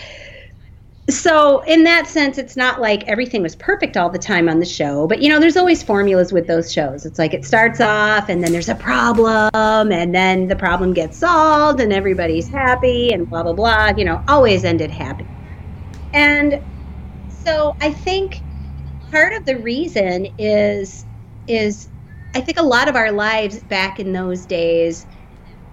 So 1.10 1.62
in 1.62 1.84
that 1.84 2.08
sense, 2.08 2.38
it's 2.40 2.58
not 2.58 2.82
like 2.82 3.04
everything 3.08 3.44
was 3.44 3.56
perfect 3.56 3.98
all 3.98 4.10
the 4.10 4.20
time 4.20 4.50
on 4.50 4.60
the 4.60 4.66
show, 4.66 5.08
but 5.08 5.22
you 5.22 5.30
know, 5.30 5.40
there's 5.40 5.58
always 5.58 5.82
formulas 5.82 6.34
with 6.34 6.48
those 6.48 6.72
shows. 6.74 7.06
It's 7.06 7.20
like 7.20 7.34
it 7.34 7.46
starts 7.46 7.80
off, 7.80 8.30
and 8.30 8.44
then 8.44 8.52
there's 8.52 8.70
a 8.70 8.76
problem, 8.76 9.92
and 9.92 10.14
then 10.14 10.48
the 10.48 10.56
problem 10.56 10.94
gets 10.94 11.18
solved, 11.18 11.80
and 11.80 11.94
everybody's 11.94 12.48
happy, 12.48 13.12
and 13.12 13.30
blah 13.30 13.44
blah 13.44 13.54
blah. 13.54 13.94
You 13.96 14.06
know, 14.06 14.24
always 14.28 14.64
ended 14.64 14.92
happy. 14.92 15.26
And 16.14 16.62
so 17.30 17.76
I 17.80 17.92
think 17.92 18.42
part 19.12 19.34
of 19.34 19.46
the 19.46 19.58
reason 19.58 20.28
is 20.38 21.06
is 21.48 21.90
I 22.36 22.42
think 22.42 22.60
a 22.60 22.64
lot 22.64 22.88
of 22.88 22.96
our 22.96 23.12
lives 23.12 23.64
back 23.64 24.00
in 24.00 24.14
those 24.14 24.46
days 24.46 25.08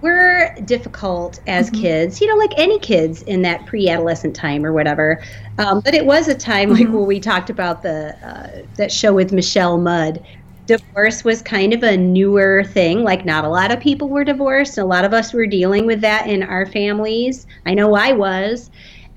were 0.01 0.53
difficult 0.65 1.39
as 1.47 1.69
mm-hmm. 1.69 1.81
kids, 1.81 2.21
you 2.21 2.27
know, 2.27 2.35
like 2.35 2.53
any 2.57 2.79
kids 2.79 3.23
in 3.23 3.41
that 3.43 3.65
pre-adolescent 3.65 4.35
time 4.35 4.65
or 4.65 4.73
whatever. 4.73 5.21
Um, 5.57 5.81
but 5.81 5.93
it 5.93 6.05
was 6.05 6.27
a 6.27 6.35
time 6.35 6.69
mm-hmm. 6.69 6.83
like 6.83 6.93
where 6.93 7.03
we 7.03 7.19
talked 7.19 7.49
about 7.49 7.81
the 7.81 8.15
uh, 8.25 8.65
that 8.75 8.91
show 8.91 9.13
with 9.13 9.31
Michelle 9.31 9.77
Mudd. 9.77 10.23
Divorce 10.65 11.23
was 11.23 11.41
kind 11.41 11.73
of 11.73 11.81
a 11.81 11.95
newer 11.95 12.63
thing. 12.65 13.03
Like 13.03 13.25
not 13.25 13.45
a 13.45 13.49
lot 13.49 13.71
of 13.71 13.79
people 13.79 14.09
were 14.09 14.23
divorced. 14.23 14.77
A 14.77 14.85
lot 14.85 15.05
of 15.05 15.13
us 15.13 15.33
were 15.33 15.47
dealing 15.47 15.85
with 15.85 16.01
that 16.01 16.27
in 16.27 16.43
our 16.43 16.65
families. 16.65 17.47
I 17.65 17.73
know 17.73 17.95
I 17.95 18.11
was. 18.11 18.69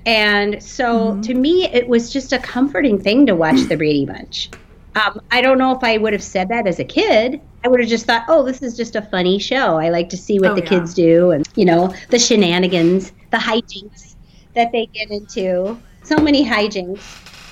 And 0.05 0.63
so 0.63 1.11
mm-hmm. 1.11 1.21
to 1.21 1.33
me, 1.33 1.65
it 1.65 1.87
was 1.87 2.11
just 2.11 2.33
a 2.33 2.39
comforting 2.39 2.99
thing 2.99 3.25
to 3.27 3.35
watch 3.35 3.61
the 3.67 3.77
Brady 3.77 4.05
Bunch. 4.05 4.49
Um, 4.95 5.21
I 5.31 5.41
don't 5.41 5.57
know 5.57 5.75
if 5.75 5.83
I 5.83 5.97
would 5.97 6.13
have 6.13 6.23
said 6.23 6.49
that 6.49 6.67
as 6.67 6.79
a 6.79 6.83
kid. 6.83 7.39
I 7.63 7.67
would 7.67 7.79
have 7.79 7.89
just 7.89 8.05
thought, 8.05 8.25
oh, 8.27 8.43
this 8.43 8.61
is 8.61 8.75
just 8.75 8.95
a 8.95 9.01
funny 9.01 9.39
show. 9.39 9.77
I 9.77 9.89
like 9.89 10.09
to 10.09 10.17
see 10.17 10.39
what 10.39 10.51
oh, 10.51 10.55
the 10.55 10.63
yeah. 10.63 10.69
kids 10.69 10.93
do 10.93 11.31
and, 11.31 11.47
you 11.55 11.65
know, 11.65 11.93
the 12.09 12.19
shenanigans, 12.19 13.11
the 13.31 13.37
hijinks 13.37 14.15
that 14.53 14.71
they 14.71 14.87
get 14.87 15.11
into. 15.11 15.79
So 16.03 16.17
many 16.17 16.45
hijinks. 16.45 17.01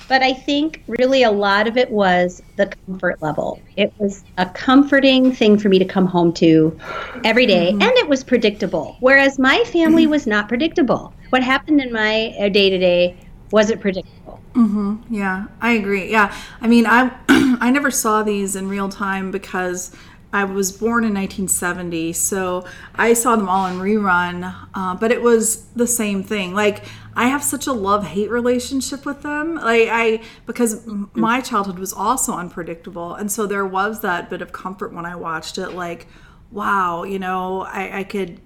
But 0.08 0.22
I 0.22 0.32
think 0.32 0.82
really 0.88 1.22
a 1.22 1.30
lot 1.30 1.68
of 1.68 1.76
it 1.76 1.88
was 1.88 2.42
the 2.56 2.66
comfort 2.66 3.22
level. 3.22 3.62
It 3.76 3.92
was 3.98 4.24
a 4.38 4.46
comforting 4.46 5.32
thing 5.32 5.56
for 5.56 5.68
me 5.68 5.78
to 5.78 5.84
come 5.84 6.04
home 6.04 6.32
to 6.34 6.76
every 7.22 7.46
day, 7.46 7.70
mm-hmm. 7.70 7.80
and 7.80 7.92
it 7.92 8.08
was 8.08 8.24
predictable. 8.24 8.96
Whereas 8.98 9.38
my 9.38 9.62
family 9.66 10.08
was 10.08 10.26
not 10.26 10.48
predictable. 10.48 11.14
What 11.28 11.44
happened 11.44 11.80
in 11.80 11.92
my 11.92 12.50
day 12.52 12.70
to 12.70 12.78
day 12.78 13.16
wasn't 13.52 13.80
predictable. 13.80 14.19
Mm-hmm. 14.54 15.14
Yeah, 15.14 15.46
I 15.60 15.72
agree. 15.72 16.10
Yeah, 16.10 16.34
I 16.60 16.66
mean, 16.66 16.86
I 16.86 17.12
I 17.60 17.70
never 17.70 17.90
saw 17.90 18.22
these 18.22 18.56
in 18.56 18.68
real 18.68 18.88
time 18.88 19.30
because 19.30 19.94
I 20.32 20.44
was 20.44 20.72
born 20.72 21.04
in 21.04 21.14
1970, 21.14 22.12
so 22.12 22.64
I 22.94 23.14
saw 23.14 23.36
them 23.36 23.48
all 23.48 23.66
in 23.66 23.78
rerun. 23.78 24.54
Uh, 24.74 24.94
but 24.94 25.12
it 25.12 25.22
was 25.22 25.66
the 25.76 25.86
same 25.86 26.22
thing. 26.24 26.52
Like 26.52 26.84
I 27.14 27.28
have 27.28 27.44
such 27.44 27.66
a 27.68 27.72
love 27.72 28.04
hate 28.06 28.30
relationship 28.30 29.06
with 29.06 29.22
them. 29.22 29.54
Like 29.54 29.88
I 29.90 30.22
because 30.46 30.84
my 31.14 31.40
childhood 31.40 31.78
was 31.78 31.92
also 31.92 32.32
unpredictable, 32.32 33.14
and 33.14 33.30
so 33.30 33.46
there 33.46 33.66
was 33.66 34.00
that 34.00 34.30
bit 34.30 34.42
of 34.42 34.52
comfort 34.52 34.92
when 34.92 35.06
I 35.06 35.14
watched 35.14 35.58
it. 35.58 35.70
Like, 35.70 36.08
wow, 36.50 37.04
you 37.04 37.20
know, 37.20 37.62
I, 37.62 38.00
I 38.00 38.04
could 38.04 38.40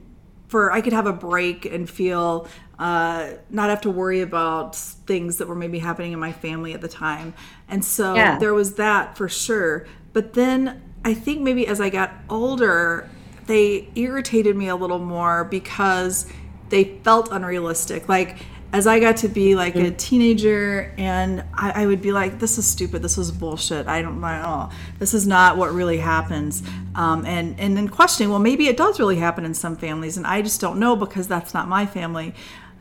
for 0.49 0.71
I 0.71 0.81
could 0.81 0.93
have 0.93 1.07
a 1.07 1.13
break 1.13 1.65
and 1.65 1.89
feel 1.89 2.47
uh, 2.79 3.31
not 3.51 3.71
have 3.71 3.81
to 3.83 3.91
worry 3.91 4.21
about 4.21 4.77
things 4.77 5.39
that 5.39 5.49
were 5.49 5.55
maybe 5.55 5.79
happening 5.79 6.13
in 6.13 6.19
my 6.19 6.33
family 6.33 6.75
at 6.75 6.81
the 6.81 6.89
time. 6.89 7.35
And 7.69 7.85
so 7.85 8.15
yeah. 8.15 8.39
there 8.39 8.55
was 8.55 8.75
that 8.75 9.17
for 9.17 9.29
sure. 9.29 9.87
But 10.13 10.35
then 10.35 10.83
I 11.05 11.15
think 11.15 11.41
maybe 11.41 11.67
as 11.67 11.81
I 11.81 11.91
got 11.91 12.13
older, 12.29 13.09
they 13.47 13.89
irritated 13.95 14.57
me 14.57 14.69
a 14.69 14.77
little 14.77 14.99
more 14.99 15.45
because 15.45 16.27
they 16.71 16.99
felt 17.05 17.31
unrealistic. 17.31 18.09
Like 18.09 18.39
as 18.75 18.89
I 18.89 18.99
got 18.99 19.19
to 19.19 19.29
be 19.29 19.55
like 19.55 19.77
a 19.77 19.93
mm. 19.93 19.97
teenager, 19.97 20.93
and 20.99 21.45
I, 21.55 21.83
I, 21.83 21.87
would 21.87 22.03
be 22.03 22.11
like, 22.11 22.41
"This 22.41 22.59
is 22.59 22.67
stupid. 22.67 23.03
This 23.03 23.17
is 23.17 23.31
bullshit. 23.31 23.87
I 23.87 24.03
don't 24.03 24.21
know. 24.21 24.69
This 24.99 25.15
is 25.15 25.29
not 25.29 25.57
what 25.57 25.73
really 25.73 25.99
happens." 25.99 26.61
Um, 26.97 27.25
and 27.25 27.59
and 27.61 27.77
then 27.77 27.87
questioning, 27.87 28.31
well, 28.31 28.41
maybe 28.41 28.67
it 28.67 28.77
does 28.77 28.99
really 28.99 29.15
happen 29.15 29.45
in 29.45 29.55
some 29.55 29.77
families, 29.77 30.17
and 30.17 30.27
I 30.27 30.43
just 30.43 30.61
don't 30.61 30.81
know 30.81 30.97
because 30.97 31.29
that's 31.29 31.55
not 31.55 31.69
my 31.69 31.87
family. 31.87 32.35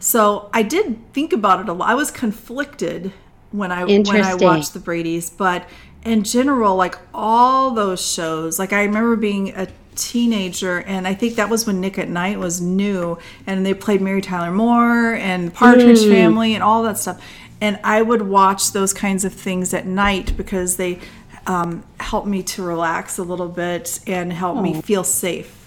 So 0.04 0.50
I 0.52 0.64
did 0.64 1.00
think 1.14 1.32
about 1.32 1.62
it 1.62 1.70
a 1.70 1.74
lot. 1.74 1.88
I 1.88 1.96
was 1.96 2.12
conflicted 2.12 3.14
when 3.52 3.72
I 3.72 3.86
when 3.86 4.22
I 4.22 4.36
watched 4.36 4.74
the 4.74 4.82
Brady's, 4.82 5.30
but 5.30 5.66
in 6.04 6.26
general, 6.26 6.76
like 6.76 6.98
all 7.14 7.72
those 7.72 8.06
shows, 8.06 8.60
like 8.60 8.74
I 8.74 8.84
remember 8.84 9.16
being 9.16 9.56
a 9.56 9.70
teenager 9.96 10.82
and 10.82 11.08
i 11.08 11.14
think 11.14 11.36
that 11.36 11.52
was 11.52 11.68
when 11.68 11.80
Nick 11.80 12.00
at 12.00 12.10
Nite 12.10 12.40
was 12.40 12.60
new 12.60 13.16
and 13.46 13.64
they 13.64 13.76
played 13.76 14.02
mary 14.02 14.22
tyler 14.22 14.52
moore 14.52 15.14
and 15.14 15.54
partridge 15.54 16.00
mm. 16.00 16.10
family 16.10 16.56
and 16.56 16.64
all 16.64 16.82
that 16.82 16.98
stuff 16.98 17.24
and 17.62 17.80
i 17.84 18.02
would 18.02 18.24
watch 18.24 18.72
those 18.72 18.92
kinds 18.92 19.24
of 19.24 19.32
things 19.32 19.72
at 19.72 19.86
night 19.86 20.36
because 20.36 20.78
they 20.78 20.98
um, 21.46 21.84
helped 22.00 22.26
me 22.26 22.42
to 22.42 22.64
relax 22.64 23.20
a 23.20 23.24
little 23.24 23.50
bit 23.50 24.00
and 24.08 24.34
help 24.34 24.58
oh. 24.58 24.62
me 24.64 24.82
feel 24.82 25.04
safe 25.04 25.63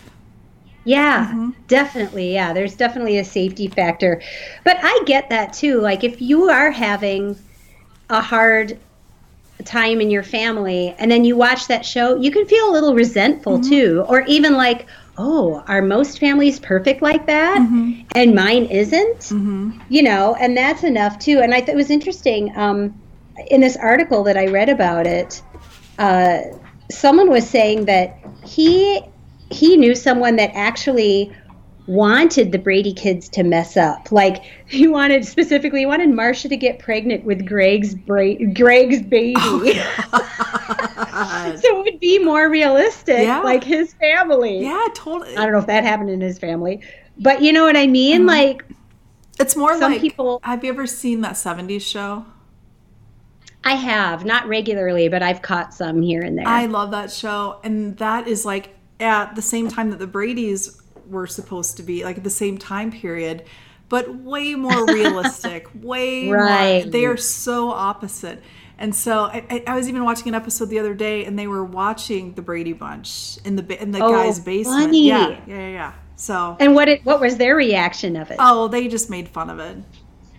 yeah, 0.86 1.26
mm-hmm. 1.26 1.50
definitely. 1.66 2.32
Yeah, 2.32 2.52
there's 2.52 2.76
definitely 2.76 3.18
a 3.18 3.24
safety 3.24 3.66
factor. 3.66 4.22
But 4.64 4.78
I 4.80 5.02
get 5.04 5.30
that 5.30 5.52
too. 5.52 5.80
Like 5.80 6.04
if 6.04 6.22
you 6.22 6.48
are 6.48 6.70
having 6.70 7.36
a 8.08 8.20
hard 8.20 8.78
time 9.64 10.00
in 10.00 10.10
your 10.10 10.22
family 10.22 10.94
and 10.98 11.10
then 11.10 11.24
you 11.24 11.36
watch 11.36 11.66
that 11.66 11.84
show, 11.84 12.14
you 12.14 12.30
can 12.30 12.46
feel 12.46 12.70
a 12.70 12.72
little 12.72 12.94
resentful 12.94 13.58
mm-hmm. 13.58 13.68
too. 13.68 14.04
Or 14.08 14.20
even 14.22 14.54
like, 14.54 14.86
oh, 15.18 15.64
are 15.66 15.82
most 15.82 16.20
families 16.20 16.60
perfect 16.60 17.02
like 17.02 17.26
that? 17.26 17.58
Mm-hmm. 17.58 18.02
And 18.14 18.34
mine 18.36 18.66
isn't? 18.66 19.18
Mm-hmm. 19.18 19.80
You 19.88 20.04
know, 20.04 20.36
and 20.38 20.56
that's 20.56 20.84
enough 20.84 21.18
too. 21.18 21.40
And 21.40 21.52
I 21.52 21.62
thought 21.62 21.70
it 21.70 21.76
was 21.76 21.90
interesting. 21.90 22.56
Um, 22.56 22.94
in 23.50 23.60
this 23.60 23.76
article 23.76 24.22
that 24.22 24.36
I 24.36 24.46
read 24.46 24.68
about 24.68 25.08
it, 25.08 25.42
uh, 25.98 26.42
someone 26.92 27.28
was 27.28 27.48
saying 27.48 27.86
that 27.86 28.18
he 28.44 29.02
he 29.50 29.76
knew 29.76 29.94
someone 29.94 30.36
that 30.36 30.50
actually 30.54 31.34
wanted 31.86 32.50
the 32.50 32.58
Brady 32.58 32.92
kids 32.92 33.28
to 33.30 33.42
mess 33.42 33.76
up. 33.76 34.10
Like 34.10 34.42
he 34.66 34.88
wanted 34.88 35.24
specifically, 35.24 35.80
he 35.80 35.86
wanted 35.86 36.10
Marcia 36.10 36.48
to 36.48 36.56
get 36.56 36.78
pregnant 36.78 37.24
with 37.24 37.46
Greg's 37.46 37.94
Bra- 37.94 38.34
Greg's 38.54 39.02
baby. 39.02 39.34
Oh, 39.38 39.62
so 41.62 41.78
it 41.78 41.84
would 41.84 42.00
be 42.00 42.18
more 42.18 42.50
realistic, 42.50 43.20
yeah. 43.20 43.40
like 43.40 43.62
his 43.62 43.94
family. 43.94 44.62
Yeah, 44.62 44.86
totally. 44.94 45.36
I 45.36 45.42
don't 45.44 45.52
know 45.52 45.58
if 45.58 45.66
that 45.66 45.84
happened 45.84 46.10
in 46.10 46.20
his 46.20 46.38
family, 46.38 46.82
but 47.18 47.42
you 47.42 47.52
know 47.52 47.64
what 47.64 47.76
I 47.76 47.86
mean. 47.86 48.20
Mm-hmm. 48.20 48.28
Like 48.28 48.64
it's 49.38 49.56
more 49.56 49.78
some 49.78 49.92
like 49.92 50.00
people. 50.00 50.40
Have 50.42 50.64
you 50.64 50.70
ever 50.70 50.86
seen 50.86 51.20
that 51.20 51.34
'70s 51.34 51.82
show? 51.82 52.26
I 53.64 53.74
have 53.74 54.24
not 54.24 54.46
regularly, 54.46 55.08
but 55.08 55.22
I've 55.22 55.42
caught 55.42 55.74
some 55.74 56.00
here 56.00 56.22
and 56.22 56.38
there. 56.38 56.46
I 56.46 56.66
love 56.66 56.92
that 56.92 57.10
show, 57.10 57.60
and 57.64 57.96
that 57.98 58.28
is 58.28 58.44
like 58.44 58.75
at 59.00 59.34
the 59.34 59.42
same 59.42 59.68
time 59.68 59.90
that 59.90 59.98
the 59.98 60.06
Brady's 60.06 60.80
were 61.06 61.26
supposed 61.26 61.76
to 61.76 61.82
be, 61.82 62.04
like 62.04 62.18
at 62.18 62.24
the 62.24 62.30
same 62.30 62.58
time 62.58 62.90
period, 62.90 63.44
but 63.88 64.14
way 64.14 64.54
more 64.54 64.86
realistic, 64.92 65.68
way 65.74 66.28
right. 66.28 66.84
more. 66.84 66.90
They 66.90 67.06
are 67.06 67.16
so 67.16 67.70
opposite. 67.70 68.42
And 68.78 68.94
so 68.94 69.24
I, 69.24 69.64
I, 69.66 69.74
was 69.74 69.88
even 69.88 70.04
watching 70.04 70.28
an 70.28 70.34
episode 70.34 70.66
the 70.66 70.78
other 70.78 70.92
day, 70.92 71.24
and 71.24 71.38
they 71.38 71.46
were 71.46 71.64
watching 71.64 72.34
the 72.34 72.42
Brady 72.42 72.74
Bunch 72.74 73.38
in 73.44 73.56
the 73.56 73.82
in 73.82 73.90
the 73.90 74.04
oh, 74.04 74.12
guy's 74.12 74.38
basement. 74.38 74.86
Funny. 74.86 75.08
Yeah, 75.08 75.28
yeah, 75.28 75.38
yeah, 75.46 75.68
yeah. 75.68 75.92
So 76.16 76.56
and 76.60 76.74
what 76.74 76.88
it, 76.88 77.04
what 77.04 77.18
was 77.18 77.38
their 77.38 77.56
reaction 77.56 78.16
of 78.16 78.30
it? 78.30 78.36
Oh, 78.38 78.68
they 78.68 78.88
just 78.88 79.08
made 79.08 79.28
fun 79.30 79.48
of 79.48 79.60
it. 79.60 79.78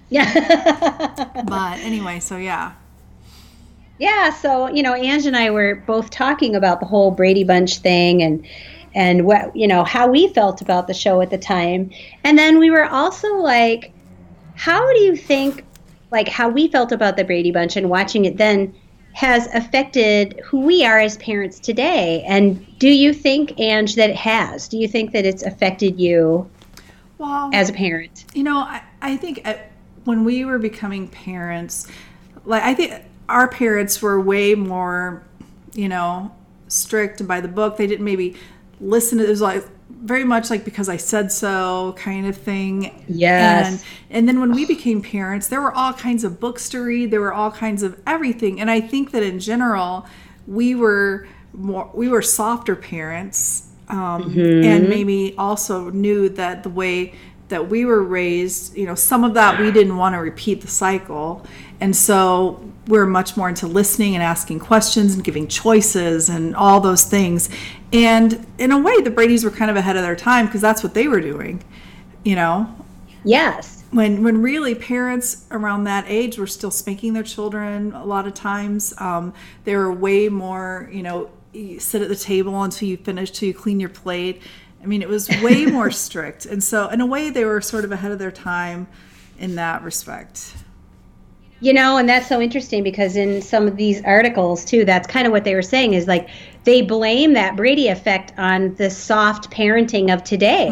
Yeah. 0.09 1.43
but 1.47 1.79
anyway, 1.79 2.19
so 2.19 2.37
yeah. 2.37 2.73
Yeah, 3.99 4.31
so 4.31 4.67
you 4.67 4.83
know, 4.83 4.93
Ange 4.93 5.25
and 5.25 5.35
I 5.35 5.49
were 5.49 5.75
both 5.75 6.09
talking 6.09 6.55
about 6.55 6.79
the 6.79 6.85
whole 6.85 7.11
Brady 7.11 7.43
Bunch 7.43 7.77
thing 7.79 8.21
and 8.21 8.45
and 8.93 9.25
what 9.25 9.55
you 9.55 9.67
know 9.67 9.83
how 9.83 10.07
we 10.07 10.27
felt 10.29 10.61
about 10.61 10.87
the 10.87 10.93
show 10.93 11.21
at 11.21 11.29
the 11.29 11.37
time, 11.37 11.91
and 12.23 12.37
then 12.37 12.59
we 12.59 12.69
were 12.69 12.85
also 12.85 13.35
like, 13.37 13.91
how 14.55 14.91
do 14.93 14.99
you 14.99 15.15
think 15.15 15.65
like 16.11 16.27
how 16.27 16.49
we 16.49 16.67
felt 16.67 16.91
about 16.91 17.17
the 17.17 17.23
Brady 17.23 17.51
Bunch 17.51 17.75
and 17.75 17.89
watching 17.89 18.25
it 18.25 18.37
then 18.37 18.73
has 19.13 19.47
affected 19.47 20.39
who 20.45 20.59
we 20.59 20.85
are 20.85 20.99
as 20.99 21.17
parents 21.17 21.59
today? 21.59 22.23
And 22.27 22.77
do 22.77 22.87
you 22.87 23.13
think, 23.13 23.59
Ange, 23.59 23.95
that 23.95 24.11
it 24.11 24.15
has? 24.15 24.67
Do 24.67 24.77
you 24.77 24.87
think 24.87 25.11
that 25.13 25.25
it's 25.25 25.41
affected 25.41 25.99
you 25.99 26.47
well, 27.17 27.49
as 27.51 27.69
a 27.69 27.73
parent? 27.73 28.25
You 28.35 28.43
know, 28.43 28.59
I, 28.59 28.83
I 29.01 29.17
think 29.17 29.41
uh, 29.43 29.55
when 30.03 30.23
we 30.23 30.45
were 30.45 30.59
becoming 30.59 31.07
parents, 31.07 31.87
like 32.45 32.61
I 32.61 32.75
think 32.75 33.03
our 33.29 33.47
parents 33.47 34.01
were 34.01 34.19
way 34.19 34.55
more, 34.55 35.23
you 35.73 35.89
know, 35.89 36.33
strict 36.67 37.19
and 37.19 37.27
by 37.27 37.41
the 37.41 37.47
book. 37.47 37.77
They 37.77 37.87
didn't 37.87 38.05
maybe 38.05 38.35
listen 38.79 39.17
to 39.17 39.25
it 39.25 39.29
was 39.29 39.41
like 39.41 39.63
very 39.89 40.23
much 40.23 40.49
like 40.49 40.63
because 40.63 40.89
I 40.89 40.97
said 40.97 41.31
so 41.31 41.95
kind 41.97 42.27
of 42.27 42.37
thing. 42.37 43.03
Yes. 43.07 43.67
And 43.67 43.85
and 44.09 44.27
then 44.27 44.39
when 44.39 44.51
we 44.51 44.65
became 44.65 45.01
parents, 45.01 45.47
there 45.47 45.61
were 45.61 45.73
all 45.73 45.93
kinds 45.93 46.23
of 46.23 46.39
books 46.39 46.69
to 46.69 46.79
read, 46.79 47.11
there 47.11 47.21
were 47.21 47.33
all 47.33 47.51
kinds 47.51 47.83
of 47.83 47.99
everything. 48.05 48.61
And 48.61 48.69
I 48.69 48.81
think 48.81 49.11
that 49.11 49.23
in 49.23 49.39
general, 49.39 50.05
we 50.45 50.75
were 50.75 51.27
more 51.53 51.89
we 51.93 52.09
were 52.09 52.21
softer 52.21 52.75
parents 52.75 53.69
um, 53.89 54.37
and 54.37 54.89
maybe 54.89 55.33
also 55.37 55.89
knew 55.89 56.29
that 56.29 56.63
the 56.63 56.69
way 56.69 57.13
that 57.47 57.69
we 57.69 57.85
were 57.85 58.03
raised, 58.03 58.75
you 58.75 58.85
know, 58.85 58.95
some 58.95 59.23
of 59.23 59.33
that 59.35 59.59
we 59.59 59.71
didn't 59.71 59.95
want 59.95 60.13
to 60.13 60.19
repeat 60.19 60.61
the 60.61 60.67
cycle. 60.67 61.45
And 61.79 61.95
so 61.95 62.61
we're 62.87 63.05
much 63.05 63.35
more 63.35 63.49
into 63.49 63.67
listening 63.67 64.15
and 64.15 64.23
asking 64.23 64.59
questions 64.59 65.13
and 65.15 65.23
giving 65.23 65.47
choices 65.47 66.29
and 66.29 66.55
all 66.55 66.79
those 66.79 67.03
things. 67.03 67.49
And 67.91 68.45
in 68.57 68.71
a 68.71 68.77
way, 68.79 69.01
the 69.01 69.09
Brady's 69.09 69.43
were 69.43 69.51
kind 69.51 69.69
of 69.69 69.77
ahead 69.77 69.95
of 69.97 70.03
their 70.03 70.15
time 70.15 70.45
because 70.45 70.61
that's 70.61 70.83
what 70.83 70.93
they 70.93 71.07
were 71.07 71.21
doing, 71.21 71.63
you 72.23 72.35
know, 72.35 72.73
Yes. 73.23 73.83
when 73.91 74.23
when 74.23 74.41
really 74.41 74.73
parents 74.75 75.45
around 75.51 75.83
that 75.85 76.05
age 76.07 76.37
were 76.37 76.47
still 76.47 76.71
spanking 76.71 77.13
their 77.13 77.23
children 77.23 77.91
a 77.93 78.05
lot 78.05 78.27
of 78.27 78.33
times 78.33 78.93
um, 78.99 79.33
they 79.63 79.75
were 79.75 79.91
way 79.91 80.29
more 80.29 80.89
you 80.91 81.01
know 81.03 81.29
you 81.53 81.79
sit 81.79 82.01
at 82.01 82.07
the 82.09 82.15
table 82.15 82.61
until 82.63 82.87
you 82.87 82.97
finish 82.97 83.31
till 83.31 83.47
you 83.47 83.53
clean 83.53 83.79
your 83.79 83.89
plate 83.89 84.41
i 84.83 84.85
mean 84.85 85.01
it 85.01 85.09
was 85.09 85.29
way 85.41 85.65
more 85.77 85.89
strict 85.91 86.45
and 86.45 86.63
so 86.63 86.89
in 86.89 87.01
a 87.01 87.05
way 87.05 87.29
they 87.29 87.45
were 87.45 87.61
sort 87.61 87.83
of 87.85 87.91
ahead 87.91 88.11
of 88.11 88.19
their 88.19 88.31
time 88.31 88.87
in 89.39 89.55
that 89.55 89.81
respect 89.83 90.53
You 91.59 91.73
know, 91.73 91.97
and 91.97 92.07
that's 92.07 92.27
so 92.27 92.39
interesting 92.39 92.83
because 92.83 93.15
in 93.15 93.41
some 93.41 93.67
of 93.67 93.77
these 93.77 94.03
articles 94.03 94.63
too, 94.63 94.85
that's 94.85 95.07
kind 95.07 95.25
of 95.25 95.33
what 95.33 95.43
they 95.43 95.55
were 95.55 95.63
saying 95.63 95.95
is 95.95 96.07
like 96.07 96.29
they 96.65 96.83
blame 96.83 97.33
that 97.33 97.55
Brady 97.55 97.87
effect 97.87 98.31
on 98.37 98.75
the 98.75 98.89
soft 98.91 99.49
parenting 99.49 100.13
of 100.13 100.23
today. 100.23 100.67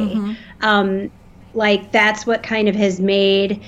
Um, 0.61 1.11
like 1.55 1.91
that's 1.91 2.27
what 2.27 2.43
kind 2.43 2.67
of 2.67 2.75
has 2.75 2.99
made 2.99 3.63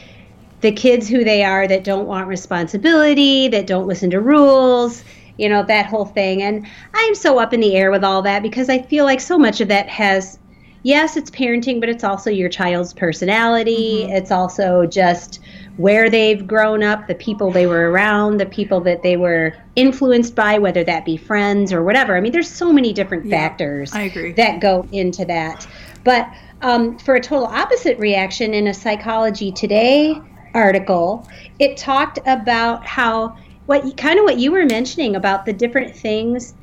the 0.61 0.71
kids 0.71 1.07
who 1.07 1.23
they 1.23 1.43
are 1.43 1.67
that 1.67 1.83
don't 1.83 2.07
want 2.07 2.27
responsibility, 2.27 3.47
that 3.47 3.67
don't 3.67 3.87
listen 3.87 4.09
to 4.11 4.19
rules, 4.19 5.03
you 5.37 5.47
know, 5.49 5.63
that 5.63 5.85
whole 5.85 6.05
thing. 6.05 6.41
And 6.41 6.67
I'm 6.93 7.15
so 7.15 7.39
up 7.39 7.53
in 7.53 7.59
the 7.61 7.75
air 7.75 7.91
with 7.91 8.03
all 8.03 8.21
that 8.23 8.43
because 8.43 8.69
I 8.69 8.81
feel 8.81 9.05
like 9.05 9.21
so 9.21 9.37
much 9.37 9.61
of 9.61 9.67
that 9.69 9.87
has, 9.87 10.39
yes, 10.83 11.15
it's 11.15 11.31
parenting, 11.31 11.79
but 11.79 11.89
it's 11.89 12.03
also 12.03 12.29
your 12.29 12.49
child's 12.49 12.93
personality. 12.93 14.03
It's 14.03 14.31
also 14.31 14.85
just 14.85 15.39
where 15.77 16.09
they've 16.09 16.45
grown 16.45 16.83
up, 16.83 17.07
the 17.07 17.15
people 17.15 17.51
they 17.51 17.67
were 17.67 17.91
around, 17.91 18.39
the 18.39 18.45
people 18.45 18.81
that 18.81 19.03
they 19.03 19.15
were 19.15 19.53
influenced 19.75 20.35
by, 20.35 20.57
whether 20.57 20.83
that 20.83 21.05
be 21.05 21.15
friends 21.15 21.71
or 21.71 21.83
whatever. 21.83 22.17
I 22.17 22.21
mean, 22.21 22.31
there's 22.31 22.49
so 22.49 22.73
many 22.73 22.93
different 22.93 23.29
factors 23.29 23.93
I 23.93 24.03
agree. 24.03 24.33
that 24.33 24.59
go 24.59 24.87
into 24.91 25.23
that. 25.25 25.67
But 26.03 26.27
um, 26.61 26.97
for 26.97 27.15
a 27.15 27.21
total 27.21 27.45
opposite 27.45 27.97
reaction, 27.99 28.53
in 28.53 28.67
a 28.67 28.73
Psychology 28.73 29.51
Today 29.51 30.19
article, 30.53 31.27
it 31.59 31.77
talked 31.77 32.19
about 32.25 32.85
how 32.85 33.37
what 33.67 33.97
kind 33.97 34.17
of 34.17 34.23
what 34.23 34.37
you 34.39 34.51
were 34.51 34.65
mentioning 34.65 35.15
about 35.15 35.45
the 35.45 35.53
different 35.53 35.95
things, 35.95 36.55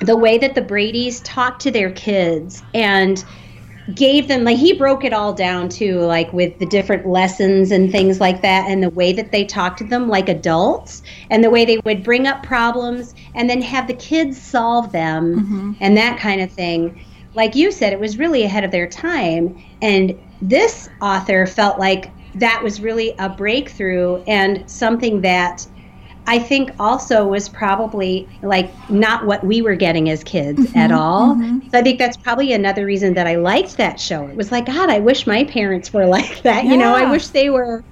the 0.00 0.16
way 0.16 0.38
that 0.38 0.54
the 0.54 0.62
Brady's 0.62 1.20
talk 1.20 1.58
to 1.60 1.70
their 1.70 1.90
kids 1.90 2.62
and 2.74 3.24
gave 3.94 4.28
them 4.28 4.44
like 4.44 4.58
he 4.58 4.72
broke 4.72 5.04
it 5.04 5.12
all 5.12 5.32
down 5.32 5.68
to 5.68 5.98
like 6.00 6.32
with 6.32 6.56
the 6.60 6.66
different 6.66 7.06
lessons 7.06 7.72
and 7.72 7.90
things 7.90 8.20
like 8.20 8.40
that 8.42 8.68
and 8.68 8.82
the 8.82 8.90
way 8.90 9.12
that 9.12 9.32
they 9.32 9.44
talked 9.44 9.78
to 9.78 9.84
them 9.84 10.08
like 10.08 10.28
adults 10.28 11.02
and 11.30 11.42
the 11.42 11.50
way 11.50 11.64
they 11.64 11.78
would 11.84 12.04
bring 12.04 12.26
up 12.26 12.42
problems 12.44 13.14
and 13.34 13.50
then 13.50 13.60
have 13.60 13.88
the 13.88 13.94
kids 13.94 14.40
solve 14.40 14.92
them 14.92 15.40
mm-hmm. 15.40 15.72
and 15.80 15.96
that 15.96 16.18
kind 16.18 16.40
of 16.40 16.50
thing. 16.52 17.04
Like 17.34 17.56
you 17.56 17.72
said 17.72 17.92
it 17.92 17.98
was 17.98 18.18
really 18.18 18.44
ahead 18.44 18.62
of 18.62 18.70
their 18.70 18.86
time. 18.86 19.60
And 19.80 20.16
this 20.40 20.88
author 21.00 21.46
felt 21.46 21.80
like 21.80 22.12
that 22.36 22.62
was 22.62 22.80
really 22.80 23.14
a 23.18 23.28
breakthrough 23.28 24.22
and 24.28 24.68
something 24.70 25.22
that 25.22 25.66
I 26.26 26.38
think 26.38 26.70
also 26.78 27.26
was 27.26 27.48
probably 27.48 28.28
like 28.42 28.70
not 28.88 29.26
what 29.26 29.42
we 29.44 29.60
were 29.60 29.74
getting 29.74 30.08
as 30.08 30.22
kids 30.22 30.60
mm-hmm, 30.60 30.78
at 30.78 30.92
all. 30.92 31.34
Mm-hmm. 31.34 31.68
So 31.70 31.78
I 31.78 31.82
think 31.82 31.98
that's 31.98 32.16
probably 32.16 32.52
another 32.52 32.86
reason 32.86 33.14
that 33.14 33.26
I 33.26 33.36
liked 33.36 33.76
that 33.78 33.98
show. 33.98 34.26
It 34.28 34.36
was 34.36 34.52
like, 34.52 34.66
God, 34.66 34.88
I 34.88 35.00
wish 35.00 35.26
my 35.26 35.44
parents 35.44 35.92
were 35.92 36.06
like 36.18 36.42
that. 36.42 36.64
You 36.64 36.76
know, 36.76 36.94
I 36.94 37.10
wish 37.10 37.28
they 37.28 37.50
were 37.50 37.82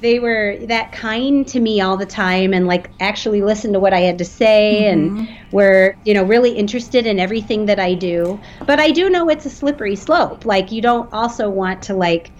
they 0.00 0.20
were 0.20 0.56
that 0.66 0.92
kind 0.92 1.46
to 1.48 1.58
me 1.58 1.80
all 1.80 1.96
the 1.96 2.06
time 2.06 2.54
and 2.54 2.68
like 2.68 2.88
actually 3.00 3.42
listened 3.42 3.74
to 3.74 3.80
what 3.80 3.92
I 3.92 4.00
had 4.00 4.18
to 4.18 4.24
say 4.24 4.88
and 4.88 5.10
mm-hmm. 5.10 5.56
were, 5.56 5.96
you 6.04 6.14
know, 6.14 6.22
really 6.22 6.52
interested 6.52 7.04
in 7.04 7.18
everything 7.18 7.66
that 7.66 7.80
I 7.80 7.94
do. 7.94 8.38
But 8.64 8.78
I 8.78 8.92
do 8.92 9.10
know 9.10 9.28
it's 9.28 9.44
a 9.44 9.50
slippery 9.50 9.96
slope. 9.96 10.44
Like 10.44 10.70
you 10.70 10.80
don't 10.80 11.12
also 11.12 11.50
want 11.50 11.82
to 11.84 11.94
like 11.94 12.30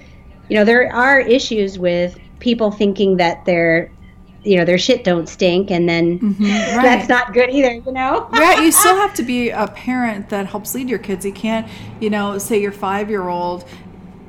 you 0.48 0.56
know, 0.56 0.64
there 0.64 0.92
are 0.92 1.20
issues 1.20 1.78
with 1.78 2.18
people 2.40 2.70
thinking 2.70 3.18
that 3.18 3.44
their 3.44 3.90
you 4.48 4.56
know, 4.56 4.64
their 4.64 4.78
shit 4.78 5.04
don't 5.04 5.28
stink 5.28 5.70
and 5.70 5.88
then 5.88 6.36
that's 6.40 7.08
not 7.08 7.32
good 7.34 7.50
either, 7.50 7.72
you 7.72 7.92
know? 7.92 8.28
yeah, 8.32 8.60
you 8.60 8.72
still 8.72 8.96
have 9.04 9.12
to 9.14 9.22
be 9.22 9.50
a 9.50 9.66
parent 9.68 10.28
that 10.30 10.46
helps 10.46 10.74
lead 10.74 10.88
your 10.88 10.98
kids. 10.98 11.24
You 11.24 11.32
can't, 11.32 11.68
you 12.00 12.10
know, 12.10 12.38
say 12.38 12.60
your 12.60 12.72
five 12.72 13.10
year 13.10 13.28
old 13.28 13.64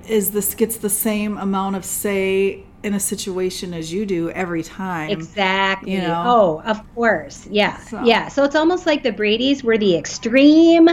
is 0.07 0.31
this 0.31 0.53
gets 0.55 0.77
the 0.77 0.89
same 0.89 1.37
amount 1.37 1.75
of 1.75 1.85
say 1.85 2.63
in 2.83 2.93
a 2.93 2.99
situation 2.99 3.73
as 3.73 3.91
you 3.93 4.05
do 4.05 4.29
every 4.31 4.63
time. 4.63 5.09
Exactly. 5.09 5.93
You 5.93 6.01
know? 6.01 6.23
Oh, 6.25 6.61
of 6.65 6.81
course. 6.95 7.47
Yeah. 7.51 7.77
So- 7.77 8.03
Yeah. 8.03 8.27
So 8.27 8.43
it's 8.43 8.55
almost 8.55 8.85
like 8.85 9.03
the 9.03 9.11
Brady's 9.11 9.63
were 9.63 9.77
the 9.77 9.95
extreme 9.97 10.89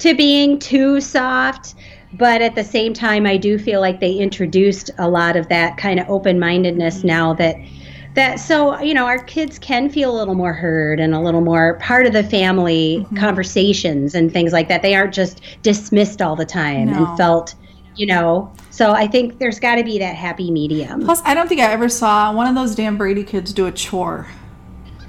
to 0.00 0.14
being 0.14 0.58
too 0.58 1.00
soft. 1.00 1.74
But 2.16 2.42
at 2.42 2.54
the 2.54 2.62
same 2.62 2.94
time, 2.94 3.26
I 3.26 3.36
do 3.36 3.58
feel 3.58 3.80
like 3.80 3.98
they 3.98 4.12
introduced 4.12 4.90
a 4.98 5.08
lot 5.08 5.34
of 5.36 5.48
that 5.48 5.76
kind 5.78 5.98
of 5.98 6.08
open 6.08 6.38
mindedness 6.38 6.98
Mm-hmm. 6.98 7.06
now 7.08 7.34
that 7.34 7.56
that 8.14 8.36
so 8.40 8.80
you 8.80 8.94
know 8.94 9.06
our 9.06 9.18
kids 9.18 9.58
can 9.58 9.88
feel 9.90 10.10
a 10.14 10.16
little 10.16 10.34
more 10.34 10.52
heard 10.52 11.00
and 11.00 11.14
a 11.14 11.20
little 11.20 11.40
more 11.40 11.74
part 11.80 12.06
of 12.06 12.12
the 12.12 12.22
family 12.24 12.98
Mm-hmm. 13.04 13.16
conversations 13.16 14.14
and 14.14 14.32
things 14.32 14.52
like 14.52 14.68
that 14.68 14.82
they 14.82 14.94
aren't 14.94 15.12
just 15.14 15.40
dismissed 15.62 16.22
all 16.22 16.36
the 16.36 16.44
time 16.46 16.90
No. 16.90 17.04
and 17.06 17.16
felt 17.18 17.54
you 17.96 18.06
know 18.06 18.52
so 18.70 18.92
i 18.92 19.06
think 19.06 19.38
there's 19.38 19.58
got 19.60 19.76
to 19.76 19.84
be 19.84 19.98
that 19.98 20.14
happy 20.16 20.50
medium 20.50 21.04
Plus, 21.04 21.20
I 21.24 21.34
don't 21.34 21.48
think 21.48 21.60
I 21.60 21.70
ever 21.72 21.88
saw 21.88 22.32
one 22.32 22.46
of 22.46 22.54
those 22.54 22.74
damn 22.74 22.96
Brady 22.96 23.24
kids 23.24 23.52
do 23.52 23.66
a 23.66 23.72
chore. 23.72 24.26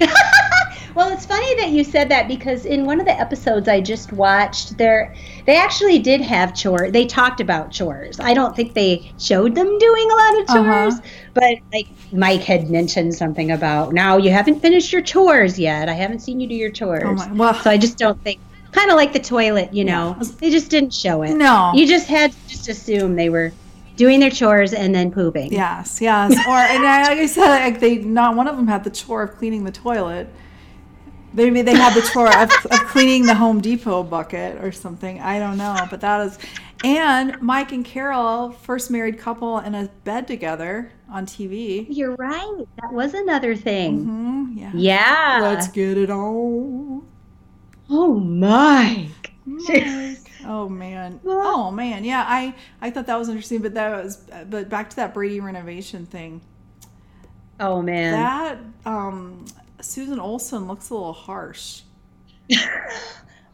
Well, 0.96 1.12
it's 1.12 1.26
funny 1.26 1.54
that 1.56 1.68
you 1.72 1.84
said 1.84 2.08
that 2.08 2.26
because 2.26 2.64
in 2.64 2.86
one 2.86 3.00
of 3.00 3.06
the 3.06 3.12
episodes 3.20 3.68
I 3.68 3.82
just 3.82 4.12
watched, 4.14 4.78
there 4.78 5.14
they 5.44 5.54
actually 5.56 5.98
did 5.98 6.22
have 6.22 6.54
chores. 6.54 6.90
They 6.90 7.04
talked 7.04 7.38
about 7.38 7.70
chores. 7.70 8.18
I 8.18 8.32
don't 8.32 8.56
think 8.56 8.72
they 8.72 9.12
showed 9.18 9.54
them 9.54 9.78
doing 9.78 10.10
a 10.10 10.14
lot 10.14 10.38
of 10.40 10.48
Uh-huh. 10.48 10.64
chores, 10.64 11.00
but 11.34 11.54
like 11.70 11.88
Mike 12.12 12.40
had 12.44 12.70
mentioned 12.70 13.14
something 13.14 13.50
about 13.50 13.92
now 13.92 14.16
you 14.16 14.30
haven't 14.30 14.60
finished 14.62 14.90
your 14.90 15.02
chores 15.02 15.58
yet. 15.58 15.90
I 15.90 15.92
haven't 15.92 16.20
seen 16.20 16.40
you 16.40 16.48
do 16.48 16.54
your 16.54 16.70
chores. 16.70 17.02
Oh 17.04 17.12
my- 17.12 17.30
well- 17.32 17.54
so 17.54 17.68
I 17.68 17.76
just 17.76 17.98
don't 17.98 18.18
think 18.24 18.40
kind 18.72 18.90
of 18.90 18.96
like 18.96 19.12
the 19.12 19.18
toilet, 19.20 19.74
you 19.74 19.84
know. 19.84 20.16
They 20.40 20.48
just 20.50 20.70
didn't 20.70 20.94
show 20.94 21.20
it. 21.22 21.34
No. 21.34 21.72
You 21.74 21.86
just 21.86 22.06
had 22.08 22.32
to 22.32 22.48
just 22.48 22.68
assume 22.70 23.16
they 23.16 23.28
were 23.28 23.52
doing 23.96 24.18
their 24.20 24.30
chores 24.30 24.72
and 24.72 24.94
then 24.94 25.10
pooping. 25.10 25.52
Yes, 25.52 25.98
yes. 26.00 26.32
Or 26.48 26.56
and 26.56 26.86
I, 26.86 27.02
like 27.08 27.18
I 27.18 27.26
said, 27.26 27.48
like 27.64 27.80
they 27.80 27.96
not 27.98 28.34
one 28.34 28.48
of 28.48 28.56
them 28.56 28.66
had 28.66 28.82
the 28.82 28.90
chore 28.90 29.22
of 29.22 29.36
cleaning 29.36 29.64
the 29.64 29.70
toilet. 29.70 30.28
Maybe 31.36 31.60
they 31.60 31.74
had 31.74 31.92
the 31.94 32.00
chore 32.00 32.34
of, 32.34 32.50
of 32.50 32.86
cleaning 32.88 33.26
the 33.26 33.34
Home 33.34 33.60
Depot 33.60 34.02
bucket 34.02 34.56
or 34.64 34.72
something. 34.72 35.20
I 35.20 35.38
don't 35.38 35.58
know, 35.58 35.86
but 35.90 36.00
that 36.00 36.26
is. 36.26 36.38
And 36.82 37.40
Mike 37.42 37.72
and 37.72 37.84
Carol, 37.84 38.52
first 38.52 38.90
married 38.90 39.18
couple 39.18 39.58
in 39.58 39.74
a 39.74 39.88
bed 40.04 40.26
together 40.26 40.90
on 41.10 41.26
TV. 41.26 41.86
You're 41.90 42.14
right. 42.16 42.66
That 42.80 42.92
was 42.92 43.12
another 43.12 43.54
thing. 43.54 44.06
Mm, 44.06 44.58
yeah. 44.58 44.72
Yeah. 44.74 45.38
Let's 45.42 45.68
get 45.68 45.98
it 45.98 46.10
on. 46.10 47.06
Oh 47.90 48.14
my. 48.14 49.08
Mike. 49.44 50.22
Oh 50.48 50.68
man. 50.68 51.18
Oh 51.24 51.72
man. 51.72 52.04
Yeah, 52.04 52.24
I 52.24 52.54
I 52.80 52.90
thought 52.90 53.06
that 53.06 53.18
was 53.18 53.28
interesting, 53.28 53.62
but 53.62 53.74
that 53.74 54.04
was 54.04 54.18
but 54.48 54.68
back 54.68 54.90
to 54.90 54.96
that 54.96 55.12
Brady 55.12 55.40
renovation 55.40 56.06
thing. 56.06 56.40
Oh 57.58 57.82
man. 57.82 58.12
That 58.12 58.58
um 58.88 59.44
Susan 59.86 60.18
Olson 60.18 60.66
looks 60.66 60.90
a 60.90 60.94
little 60.94 61.12
harsh. 61.12 61.82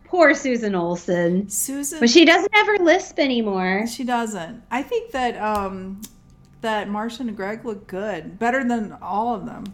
Poor 0.05 0.35
Susan 0.35 0.74
Olson. 0.74 1.49
Susan 1.49 2.01
But 2.01 2.11
she 2.11 2.24
doesn't 2.24 2.53
ever 2.55 2.76
lisp 2.85 3.18
anymore. 3.18 3.87
she 3.87 4.05
doesn't. 4.05 4.62
I 4.70 4.83
think 4.83 5.11
that 5.12 5.37
um 5.43 6.01
that 6.61 6.89
Marcia 6.89 7.22
and 7.22 7.37
Greg 7.37 7.64
look 7.64 7.87
good. 7.87 8.39
Better 8.39 8.62
than 8.64 8.97
all 9.03 9.35
of 9.35 9.47
them. 9.47 9.64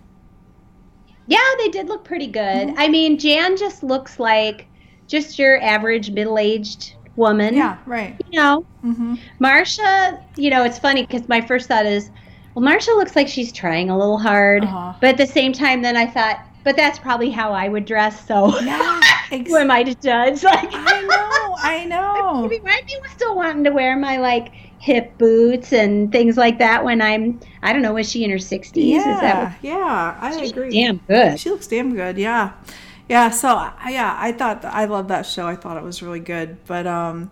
Yeah, 1.27 1.45
they 1.59 1.69
did 1.69 1.89
look 1.89 2.05
pretty 2.05 2.29
good. 2.29 2.73
I 2.77 2.89
mean, 2.89 3.19
Jan 3.19 3.57
just 3.57 3.83
looks 3.83 4.19
like 4.19 4.67
just 5.07 5.39
your 5.39 5.61
average 5.63 6.11
middle-aged 6.11 6.95
woman. 7.17 7.55
Yeah, 7.55 7.77
right. 7.85 8.17
You 8.31 8.41
know, 8.41 8.63
hmm 8.81 9.17
Marcia, 9.39 10.25
you 10.37 10.49
know, 10.49 10.65
it's 10.65 10.79
funny 10.79 11.03
because 11.03 11.29
my 11.29 11.41
first 11.43 11.69
thought 11.69 11.85
is, 11.85 12.11
well, 12.55 12.65
Marcia 12.65 12.93
looks 12.93 13.15
like 13.15 13.29
she's 13.29 13.53
trying 13.53 13.91
a 13.91 13.99
little 13.99 14.19
hard. 14.19 14.65
Uh-huh. 14.65 14.95
But 15.01 15.11
at 15.11 15.17
the 15.19 15.27
same 15.27 15.53
time, 15.53 15.83
then 15.83 15.97
I 15.97 16.07
thought, 16.07 16.47
but 16.69 16.77
that's 16.77 16.99
probably 16.99 17.31
how 17.31 17.51
I 17.55 17.67
would 17.71 17.87
dress. 17.87 18.27
So 18.27 18.61
Yeah. 18.63 19.01
Ex- 19.33 19.49
who 19.49 19.57
am 19.57 19.71
I 19.71 19.85
to 19.85 19.95
judge? 19.95 20.43
Like, 20.45 20.69
I 20.71 21.01
know, 21.01 21.57
I 21.63 21.85
know. 21.87 22.43
Maybe 22.47 22.61
might 22.63 22.87
be 22.87 22.95
still 23.15 23.35
wanting 23.35 23.65
to 23.65 23.71
wear 23.71 23.97
my 23.97 24.19
like 24.19 24.49
hip 24.79 25.17
boots 25.17 25.73
and 25.73 26.13
things 26.13 26.37
like 26.37 26.59
that 26.59 26.85
when 26.85 27.01
I'm 27.01 27.41
I 27.63 27.73
don't 27.73 27.81
know, 27.81 27.95
was 27.95 28.11
she 28.11 28.23
in 28.23 28.29
her 28.31 28.39
sixties? 28.39 29.01
Is 29.01 29.07
Yeah, 29.07 29.21
that 29.23 29.59
yeah, 29.63 30.19
I 30.21 30.45
agree. 30.45 30.71
damn 30.71 30.99
good. 31.09 31.41
She 31.41 31.49
looks 31.49 31.67
damn 31.67 31.95
good. 31.95 32.19
Yeah, 32.19 32.53
yeah. 33.09 33.31
So 33.31 33.49
yeah, 33.89 34.15
I 34.21 34.33
thought 34.33 34.63
I 34.67 34.85
loved 34.85 35.09
that 35.09 35.23
show. 35.25 35.47
I 35.47 35.57
thought 35.57 35.79
it 35.79 35.83
was 35.83 36.03
really 36.03 36.21
good. 36.21 36.59
But 36.67 36.87
um, 36.87 37.31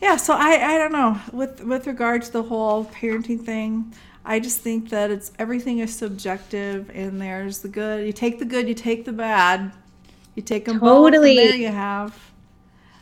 yeah. 0.00 0.16
So 0.16 0.32
I 0.32 0.74
I 0.74 0.78
don't 0.78 0.92
know 0.92 1.20
with 1.30 1.62
with 1.62 1.86
regard 1.86 2.22
to 2.22 2.32
the 2.32 2.42
whole 2.44 2.86
parenting 2.86 3.44
thing. 3.44 3.92
I 4.24 4.38
just 4.40 4.60
think 4.60 4.90
that 4.90 5.10
it's 5.10 5.32
everything 5.38 5.80
is 5.80 5.94
subjective, 5.94 6.90
and 6.94 7.20
there's 7.20 7.58
the 7.58 7.68
good. 7.68 8.06
You 8.06 8.12
take 8.12 8.38
the 8.38 8.44
good, 8.44 8.68
you 8.68 8.74
take 8.74 9.04
the 9.04 9.12
bad, 9.12 9.72
you 10.34 10.42
take 10.42 10.64
them 10.64 10.78
both, 10.78 11.12
Totally. 11.12 11.38
and 11.38 11.50
there 11.50 11.56
you 11.56 11.68
have 11.68 12.18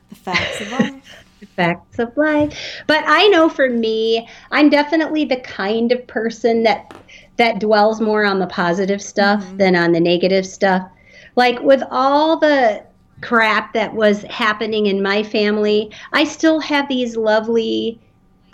the 0.08 0.14
facts 0.14 0.60
of 0.60 0.72
life. 0.72 0.94
The 1.40 1.46
facts 1.46 1.98
of 1.98 2.14
life. 2.18 2.54
But 2.86 3.02
I 3.06 3.26
know 3.28 3.48
for 3.48 3.70
me, 3.70 4.28
I'm 4.50 4.68
definitely 4.68 5.24
the 5.24 5.40
kind 5.40 5.90
of 5.90 6.06
person 6.06 6.64
that 6.64 6.92
that 7.38 7.60
dwells 7.60 7.98
more 7.98 8.26
on 8.26 8.38
the 8.38 8.46
positive 8.46 9.00
stuff 9.00 9.42
mm-hmm. 9.42 9.56
than 9.56 9.74
on 9.74 9.92
the 9.92 10.00
negative 10.00 10.44
stuff. 10.44 10.86
Like 11.36 11.58
with 11.62 11.82
all 11.90 12.38
the 12.38 12.84
crap 13.22 13.72
that 13.72 13.94
was 13.94 14.22
happening 14.24 14.84
in 14.84 15.02
my 15.02 15.22
family, 15.22 15.90
I 16.12 16.24
still 16.24 16.60
have 16.60 16.86
these 16.88 17.16
lovely 17.16 17.98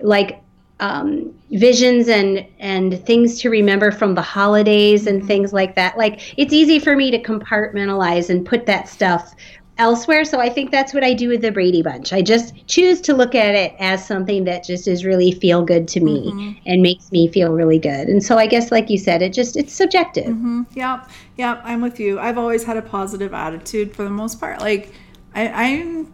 like 0.00 0.40
um, 0.80 1.34
visions 1.50 2.08
and 2.08 2.46
and 2.58 3.04
things 3.06 3.40
to 3.40 3.50
remember 3.50 3.90
from 3.90 4.14
the 4.14 4.22
holidays 4.22 5.06
and 5.06 5.20
mm-hmm. 5.20 5.28
things 5.28 5.52
like 5.52 5.74
that. 5.74 5.96
Like 5.96 6.38
it's 6.38 6.52
easy 6.52 6.78
for 6.78 6.96
me 6.96 7.10
to 7.10 7.22
compartmentalize 7.22 8.28
and 8.28 8.44
put 8.44 8.66
that 8.66 8.88
stuff 8.88 9.34
elsewhere. 9.78 10.24
So 10.24 10.40
I 10.40 10.48
think 10.48 10.70
that's 10.70 10.94
what 10.94 11.04
I 11.04 11.12
do 11.12 11.28
with 11.28 11.42
the 11.42 11.52
Brady 11.52 11.82
Bunch. 11.82 12.12
I 12.12 12.22
just 12.22 12.54
choose 12.66 13.00
to 13.02 13.14
look 13.14 13.34
at 13.34 13.54
it 13.54 13.74
as 13.78 14.06
something 14.06 14.44
that 14.44 14.64
just 14.64 14.88
is 14.88 15.04
really 15.04 15.32
feel 15.32 15.62
good 15.62 15.86
to 15.88 16.00
me 16.00 16.30
mm-hmm. 16.30 16.52
and 16.66 16.82
makes 16.82 17.12
me 17.12 17.28
feel 17.28 17.52
really 17.52 17.78
good. 17.78 18.08
And 18.08 18.22
so 18.22 18.38
I 18.38 18.46
guess, 18.46 18.70
like 18.70 18.88
you 18.88 18.98
said, 18.98 19.22
it 19.22 19.32
just 19.32 19.56
it's 19.56 19.74
subjective. 19.74 20.26
Mm-hmm. 20.26 20.62
Yep, 20.74 21.10
yep, 21.36 21.60
I'm 21.64 21.82
with 21.82 22.00
you. 22.00 22.18
I've 22.18 22.38
always 22.38 22.64
had 22.64 22.76
a 22.76 22.82
positive 22.82 23.34
attitude 23.34 23.94
for 23.94 24.02
the 24.04 24.10
most 24.10 24.40
part. 24.40 24.60
Like, 24.60 24.94
I, 25.34 25.48
I'm 25.48 26.12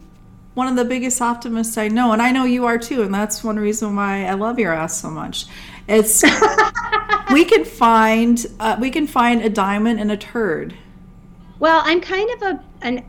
one 0.54 0.68
of 0.68 0.76
the 0.76 0.84
biggest 0.84 1.20
optimists 1.20 1.78
I 1.78 1.88
know, 1.88 2.12
and 2.12 2.20
I 2.20 2.30
know 2.30 2.44
you 2.44 2.66
are 2.66 2.78
too, 2.78 3.02
and 3.02 3.12
that's 3.12 3.42
one 3.42 3.58
reason 3.58 3.96
why 3.96 4.26
I 4.26 4.34
love 4.34 4.58
your 4.58 4.72
ass 4.72 5.00
so 5.00 5.10
much. 5.10 5.46
It's 5.88 6.22
we 7.32 7.44
can 7.44 7.64
find 7.64 8.44
uh, 8.60 8.76
we 8.80 8.90
can 8.90 9.06
find 9.06 9.42
a 9.42 9.48
diamond 9.48 10.00
in 10.00 10.10
a 10.10 10.16
turd. 10.16 10.74
Well, 11.58 11.82
I'm 11.84 12.00
kind 12.00 12.30
of 12.30 12.42
a 12.42 12.64
an 12.82 13.04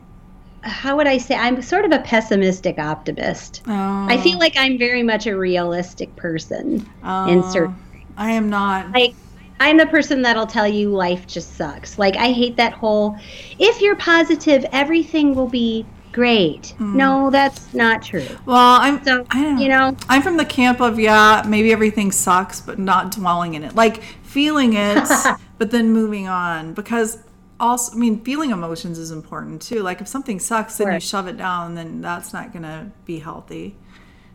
how 0.62 0.96
would 0.96 1.06
I 1.06 1.18
say? 1.18 1.34
I'm 1.34 1.60
sort 1.60 1.84
of 1.84 1.92
a 1.92 1.98
pessimistic 1.98 2.78
optimist. 2.78 3.62
Oh, 3.66 4.06
I 4.08 4.16
feel 4.22 4.38
like 4.38 4.54
I'm 4.56 4.78
very 4.78 5.02
much 5.02 5.26
a 5.26 5.36
realistic 5.36 6.14
person 6.16 6.76
in 6.76 6.84
oh, 7.04 7.50
certain 7.52 7.76
I 8.16 8.30
am 8.30 8.48
not. 8.48 8.90
like 8.92 9.14
I'm 9.60 9.76
the 9.76 9.86
person 9.86 10.22
that'll 10.22 10.46
tell 10.46 10.66
you 10.66 10.90
life 10.90 11.26
just 11.26 11.56
sucks. 11.56 11.98
Like 11.98 12.16
I 12.16 12.32
hate 12.32 12.56
that 12.56 12.72
whole 12.72 13.18
if 13.58 13.80
you're 13.80 13.96
positive 13.96 14.64
everything 14.72 15.34
will 15.34 15.48
be 15.48 15.86
great. 16.14 16.74
Mm. 16.78 16.94
No, 16.94 17.30
that's 17.30 17.74
not 17.74 18.02
true. 18.02 18.26
well, 18.46 18.78
I'm. 18.80 19.04
So, 19.04 19.26
you 19.34 19.68
know, 19.68 19.94
I'm 20.08 20.22
from 20.22 20.36
the 20.38 20.44
camp 20.46 20.80
of 20.80 20.98
yeah, 20.98 21.42
maybe 21.46 21.72
everything 21.72 22.12
sucks, 22.12 22.60
but 22.60 22.78
not 22.78 23.10
dwelling 23.10 23.54
in 23.54 23.64
it. 23.64 23.74
Like 23.74 24.02
feeling 24.22 24.72
it, 24.74 25.06
but 25.58 25.70
then 25.70 25.92
moving 25.92 26.28
on. 26.28 26.72
Because 26.72 27.18
also, 27.60 27.94
I 27.94 27.98
mean, 27.98 28.24
feeling 28.24 28.50
emotions 28.50 28.98
is 28.98 29.10
important 29.10 29.60
too. 29.60 29.82
Like 29.82 30.00
if 30.00 30.08
something 30.08 30.38
sucks, 30.40 30.78
then 30.78 30.92
you 30.94 31.00
shove 31.00 31.26
it 31.26 31.36
down, 31.36 31.74
then 31.74 32.00
that's 32.00 32.32
not 32.32 32.52
gonna 32.52 32.90
be 33.04 33.18
healthy. 33.18 33.76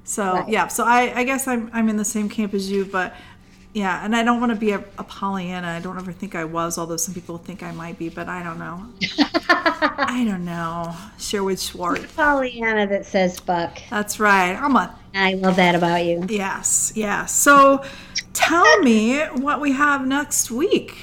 So 0.04 0.34
Right. 0.34 0.50
yeah, 0.50 0.68
so 0.68 0.84
I, 0.86 1.20
I 1.20 1.24
guess 1.24 1.48
I'm 1.48 1.70
I'm 1.74 1.88
in 1.90 1.98
the 1.98 2.06
same 2.06 2.30
camp 2.30 2.54
as 2.54 2.70
you, 2.70 2.86
but 2.86 3.16
yeah, 3.74 4.04
and 4.04 4.16
I 4.16 4.24
don't 4.24 4.40
want 4.40 4.52
to 4.52 4.58
be 4.58 4.72
a, 4.72 4.84
a 4.98 5.04
Pollyanna. 5.04 5.68
I 5.68 5.80
don't 5.80 5.98
ever 5.98 6.12
think 6.12 6.34
I 6.36 6.44
was, 6.46 6.78
although 6.78 6.98
some 6.98 7.14
people 7.14 7.38
think 7.38 7.62
I 7.62 7.72
might 7.72 8.00
be, 8.00 8.10
but 8.10 8.28
I 8.28 8.42
don't 8.44 8.58
know. 8.58 8.86
I 9.22 10.26
don't 10.28 10.44
know. 10.44 10.96
Sherwood 11.20 11.60
Schwartz. 11.60 12.12
Pollyanna 12.14 12.88
that 12.88 13.06
says 13.06 13.40
fuck. 13.40 13.80
That's 13.90 14.20
right. 14.20 14.54
I'm 14.56 14.76
a 14.76 14.98
I 15.14 15.34
love 15.34 15.56
that 15.58 15.76
about 15.76 16.04
you. 16.06 16.26
Yes, 16.30 16.94
yes. 16.96 17.34
So 17.34 17.84
tell 18.34 18.80
me 18.80 19.20
what 19.20 19.62
we 19.62 19.72
have 19.74 20.06
next 20.06 20.50
week. 20.50 20.98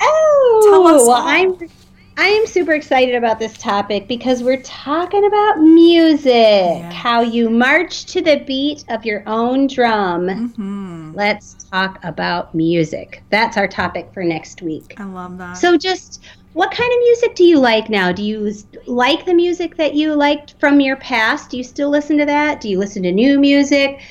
Oh, 0.00 0.68
Tell 0.70 0.86
us 0.86 1.06
well. 1.06 1.22
I'm 1.22 1.68
I 2.16 2.26
am 2.26 2.46
super 2.46 2.72
excited 2.72 3.14
about 3.14 3.38
this 3.38 3.56
topic 3.56 4.06
because 4.06 4.42
we're 4.42 4.60
talking 4.62 5.24
about 5.24 5.60
music. 5.60 6.82
How 6.92 7.22
you 7.22 7.48
march 7.48 8.04
to 8.06 8.20
the 8.20 8.44
beat 8.46 8.84
of 8.88 9.06
your 9.06 9.22
own 9.26 9.66
drum. 9.66 10.26
Mm-hmm. 10.26 11.12
Let's 11.14 11.54
talk 11.70 11.98
about 12.04 12.54
music. 12.54 13.22
That's 13.30 13.56
our 13.56 13.66
topic 13.66 14.10
for 14.12 14.22
next 14.22 14.60
week. 14.60 14.94
I 14.98 15.04
love 15.04 15.38
that. 15.38 15.54
So, 15.54 15.78
just 15.78 16.22
what 16.52 16.70
kind 16.70 16.92
of 16.92 16.98
music 17.00 17.34
do 17.34 17.44
you 17.44 17.58
like 17.58 17.88
now? 17.88 18.12
Do 18.12 18.22
you 18.22 18.52
like 18.86 19.24
the 19.24 19.34
music 19.34 19.76
that 19.76 19.94
you 19.94 20.14
liked 20.14 20.54
from 20.60 20.80
your 20.80 20.96
past? 20.96 21.50
Do 21.50 21.56
you 21.56 21.64
still 21.64 21.88
listen 21.88 22.18
to 22.18 22.26
that? 22.26 22.60
Do 22.60 22.68
you 22.68 22.78
listen 22.78 23.02
to 23.04 23.12
new 23.12 23.38
music? 23.38 24.02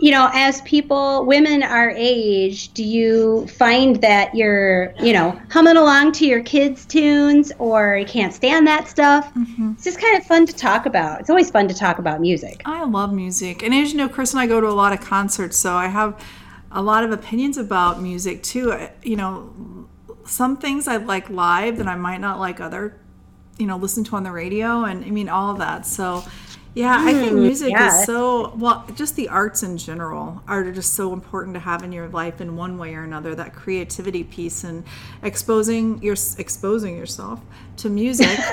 You 0.00 0.12
know, 0.12 0.30
as 0.32 0.60
people, 0.62 1.26
women 1.26 1.64
our 1.64 1.90
age, 1.90 2.72
do 2.72 2.84
you 2.84 3.48
find 3.48 4.00
that 4.00 4.32
you're, 4.32 4.94
you 5.00 5.12
know, 5.12 5.40
humming 5.50 5.76
along 5.76 6.12
to 6.12 6.26
your 6.26 6.40
kids' 6.42 6.86
tunes 6.86 7.50
or 7.58 7.96
you 7.96 8.06
can't 8.06 8.32
stand 8.32 8.66
that 8.68 8.86
stuff? 8.86 9.32
Mm-hmm. 9.34 9.72
It's 9.72 9.84
just 9.84 10.00
kind 10.00 10.16
of 10.16 10.24
fun 10.24 10.46
to 10.46 10.52
talk 10.54 10.86
about. 10.86 11.20
It's 11.20 11.30
always 11.30 11.50
fun 11.50 11.66
to 11.66 11.74
talk 11.74 11.98
about 11.98 12.20
music. 12.20 12.62
I 12.64 12.84
love 12.84 13.12
music. 13.12 13.62
And 13.64 13.74
as 13.74 13.90
you 13.90 13.98
know, 13.98 14.08
Chris 14.08 14.32
and 14.32 14.40
I 14.40 14.46
go 14.46 14.60
to 14.60 14.68
a 14.68 14.70
lot 14.70 14.92
of 14.92 15.00
concerts, 15.00 15.56
so 15.58 15.74
I 15.74 15.88
have 15.88 16.24
a 16.70 16.80
lot 16.82 17.02
of 17.02 17.10
opinions 17.10 17.58
about 17.58 18.00
music 18.00 18.42
too. 18.44 18.72
I- 18.72 18.92
You 19.02 19.16
know, 19.16 19.50
some 20.24 20.58
things 20.58 20.86
I 20.86 20.98
like 20.98 21.28
live 21.28 21.78
that 21.78 21.88
I 21.88 21.96
might 21.96 22.20
not 22.20 22.38
like 22.38 22.60
other, 22.60 22.94
you 23.58 23.66
know, 23.66 23.76
listen 23.76 24.04
to 24.04 24.16
on 24.16 24.22
the 24.22 24.30
radio 24.30 24.84
and 24.84 25.04
I 25.04 25.10
mean 25.10 25.28
all 25.28 25.50
of 25.50 25.58
that. 25.58 25.86
So 25.86 26.22
yeah, 26.78 26.96
I 26.96 27.12
think 27.12 27.32
hmm, 27.32 27.40
music 27.40 27.72
yeah. 27.72 27.88
is 27.88 28.06
so 28.06 28.54
well, 28.54 28.86
just 28.94 29.16
the 29.16 29.28
arts 29.28 29.64
in 29.64 29.78
general 29.78 30.40
are 30.46 30.70
just 30.70 30.94
so 30.94 31.12
important 31.12 31.54
to 31.54 31.60
have 31.60 31.82
in 31.82 31.90
your 31.90 32.06
life 32.06 32.40
in 32.40 32.54
one 32.54 32.78
way 32.78 32.94
or 32.94 33.02
another. 33.02 33.34
That 33.34 33.52
creativity 33.52 34.22
piece 34.22 34.62
and 34.62 34.84
exposing 35.24 36.00
your 36.04 36.14
exposing 36.38 36.96
yourself 36.96 37.40
to 37.78 37.90
music. 37.90 38.38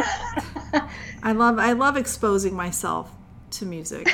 I 1.21 1.33
love 1.33 1.59
I 1.59 1.73
love 1.73 1.97
exposing 1.97 2.55
myself 2.55 3.11
to 3.51 3.67
music. 3.67 4.09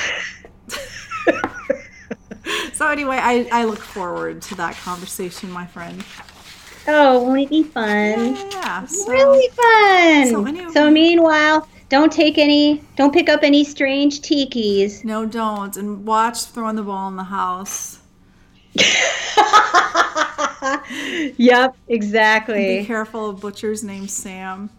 so 2.74 2.90
anyway, 2.90 3.16
I, 3.16 3.48
I 3.50 3.64
look 3.64 3.80
forward 3.80 4.42
to 4.42 4.56
that 4.56 4.76
conversation, 4.76 5.50
my 5.50 5.66
friend. 5.66 6.04
Oh, 6.86 7.24
won't 7.24 7.40
it 7.40 7.50
be 7.50 7.64
fun? 7.64 8.36
Yeah. 8.36 8.86
So, 8.88 9.10
really 9.10 9.48
fun. 9.50 10.28
So 10.28 10.46
So, 10.72 10.92
meanwhile, 10.92 11.66
don't 11.92 12.12
take 12.12 12.38
any, 12.38 12.82
don't 12.96 13.14
pick 13.14 13.28
up 13.28 13.44
any 13.44 13.66
strange 13.66 14.22
tikis. 14.22 15.04
no, 15.04 15.26
don't. 15.26 15.76
And 15.76 16.06
watch 16.06 16.46
throwing 16.46 16.78
the 16.78 16.84
ball 16.84 17.10
in 17.10 17.18
the 17.18 17.26
house. 17.26 18.00
yep, 21.38 21.76
exactly. 21.90 22.80
Be 22.80 22.86
careful 22.86 23.32
of 23.32 23.42
butchers 23.42 23.84
named 23.84 24.10
Sam. 24.10 24.70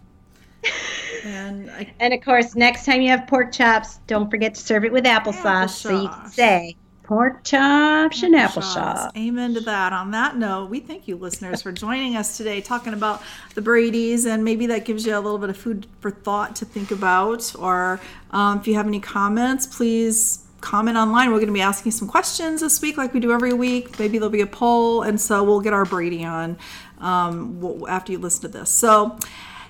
And 1.23 1.69
I, 1.69 1.93
And 1.99 2.15
of 2.15 2.21
course, 2.21 2.55
next 2.55 2.83
time 2.83 3.01
you 3.01 3.09
have 3.09 3.27
pork 3.27 3.51
chops, 3.51 3.99
don't 4.07 4.31
forget 4.31 4.55
to 4.55 4.61
serve 4.61 4.83
it 4.83 4.91
with 4.91 5.05
applesauce, 5.05 5.69
so 5.69 6.01
you 6.01 6.09
can 6.09 6.29
say 6.29 6.75
pork 7.03 7.43
chops 7.43 8.23
and 8.23 8.33
applesauce. 8.33 9.15
Amen 9.15 9.53
to 9.53 9.59
that. 9.61 9.93
On 9.93 10.11
that 10.11 10.37
note, 10.37 10.69
we 10.69 10.79
thank 10.79 11.07
you, 11.07 11.17
listeners, 11.17 11.61
for 11.61 11.71
joining 11.71 12.15
us 12.15 12.37
today, 12.37 12.61
talking 12.61 12.93
about 12.93 13.21
the 13.55 13.61
Brady's, 13.61 14.25
and 14.25 14.43
maybe 14.43 14.65
that 14.67 14.85
gives 14.85 15.05
you 15.05 15.15
a 15.15 15.19
little 15.19 15.37
bit 15.37 15.49
of 15.49 15.57
food 15.57 15.85
for 15.99 16.09
thought 16.09 16.55
to 16.57 16.65
think 16.65 16.91
about. 16.91 17.53
Or 17.59 17.99
um, 18.31 18.59
if 18.59 18.67
you 18.67 18.75
have 18.75 18.87
any 18.87 19.01
comments, 19.01 19.67
please 19.67 20.45
comment 20.61 20.97
online. 20.97 21.29
We're 21.29 21.37
going 21.37 21.47
to 21.47 21.53
be 21.53 21.61
asking 21.61 21.91
some 21.91 22.07
questions 22.07 22.61
this 22.61 22.81
week, 22.81 22.97
like 22.97 23.13
we 23.13 23.19
do 23.19 23.33
every 23.33 23.53
week. 23.53 23.99
Maybe 23.99 24.17
there'll 24.17 24.29
be 24.29 24.41
a 24.41 24.47
poll, 24.47 25.01
and 25.01 25.19
so 25.19 25.43
we'll 25.43 25.61
get 25.61 25.73
our 25.73 25.85
Brady 25.85 26.23
on 26.23 26.57
um, 26.99 27.85
after 27.89 28.11
you 28.13 28.17
listen 28.17 28.41
to 28.43 28.59
this. 28.59 28.69
So. 28.69 29.17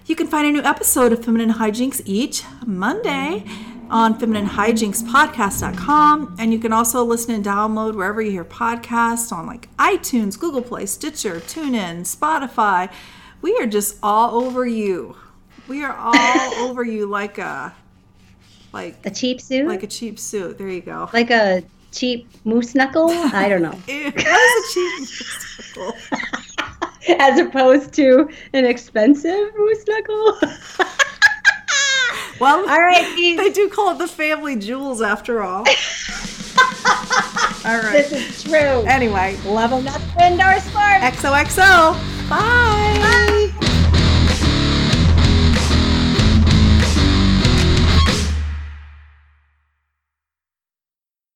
You 0.05 0.17
can 0.17 0.27
find 0.27 0.45
a 0.45 0.51
new 0.51 0.61
episode 0.61 1.13
of 1.13 1.23
Feminine 1.23 1.53
Hijinks 1.53 2.01
each 2.03 2.43
Monday 2.65 3.45
on 3.93 4.19
femininehijinkspodcast.com. 4.19 6.35
And 6.39 6.51
you 6.51 6.57
can 6.59 6.73
also 6.73 7.03
listen 7.05 7.33
and 7.35 7.45
download 7.45 7.95
wherever 7.95 8.21
you 8.21 8.31
hear 8.31 8.43
podcasts 8.43 9.31
on 9.31 9.45
like 9.45 9.69
iTunes, 9.77 10.37
Google 10.37 10.63
Play, 10.63 10.85
Stitcher, 10.87 11.35
TuneIn, 11.39 12.01
Spotify. 12.01 12.91
We 13.41 13.55
are 13.57 13.67
just 13.67 13.97
all 14.01 14.43
over 14.43 14.65
you. 14.65 15.15
We 15.67 15.83
are 15.83 15.95
all 15.95 16.53
over 16.69 16.83
you 16.83 17.05
like 17.05 17.37
a 17.37 17.73
like 18.73 18.97
A 19.05 19.11
cheap 19.11 19.39
suit? 19.39 19.67
like 19.67 19.83
a 19.83 19.87
cheap 19.87 20.17
suit. 20.19 20.57
There 20.57 20.67
you 20.67 20.81
go. 20.81 21.07
like 21.13 21.29
a 21.29 21.61
cheap 21.91 22.27
moose 22.45 22.73
knuckle? 22.73 23.11
I 23.11 23.47
don't 23.47 23.61
know. 23.61 23.79
Ew, 23.87 24.05
what 24.05 24.17
is 24.17 24.25
a 24.25 24.73
cheap 24.73 25.07
suit? 25.07 25.93
As 27.19 27.37
opposed 27.37 27.93
to 27.93 28.27
an 28.53 28.65
expensive 28.65 29.51
moose 29.55 29.85
knuckle? 29.87 30.39
Well, 32.39 32.59
All 32.69 32.81
right, 32.81 33.13
they 33.37 33.49
do 33.51 33.69
call 33.69 33.91
it 33.91 33.97
the 33.97 34.07
family 34.07 34.55
jewels 34.55 35.01
after 35.01 35.41
all. 35.43 35.59
all 37.65 37.77
right. 37.79 37.91
This 38.09 38.11
is 38.11 38.43
true. 38.43 38.83
Anyway, 38.85 39.37
Love 39.45 39.71
them, 39.71 39.83
not 39.85 40.01
indoor 40.21 40.59
sport. 40.59 41.01
XOXO. 41.01 41.93
Bye. 42.29 43.49
Bye. 43.59 43.69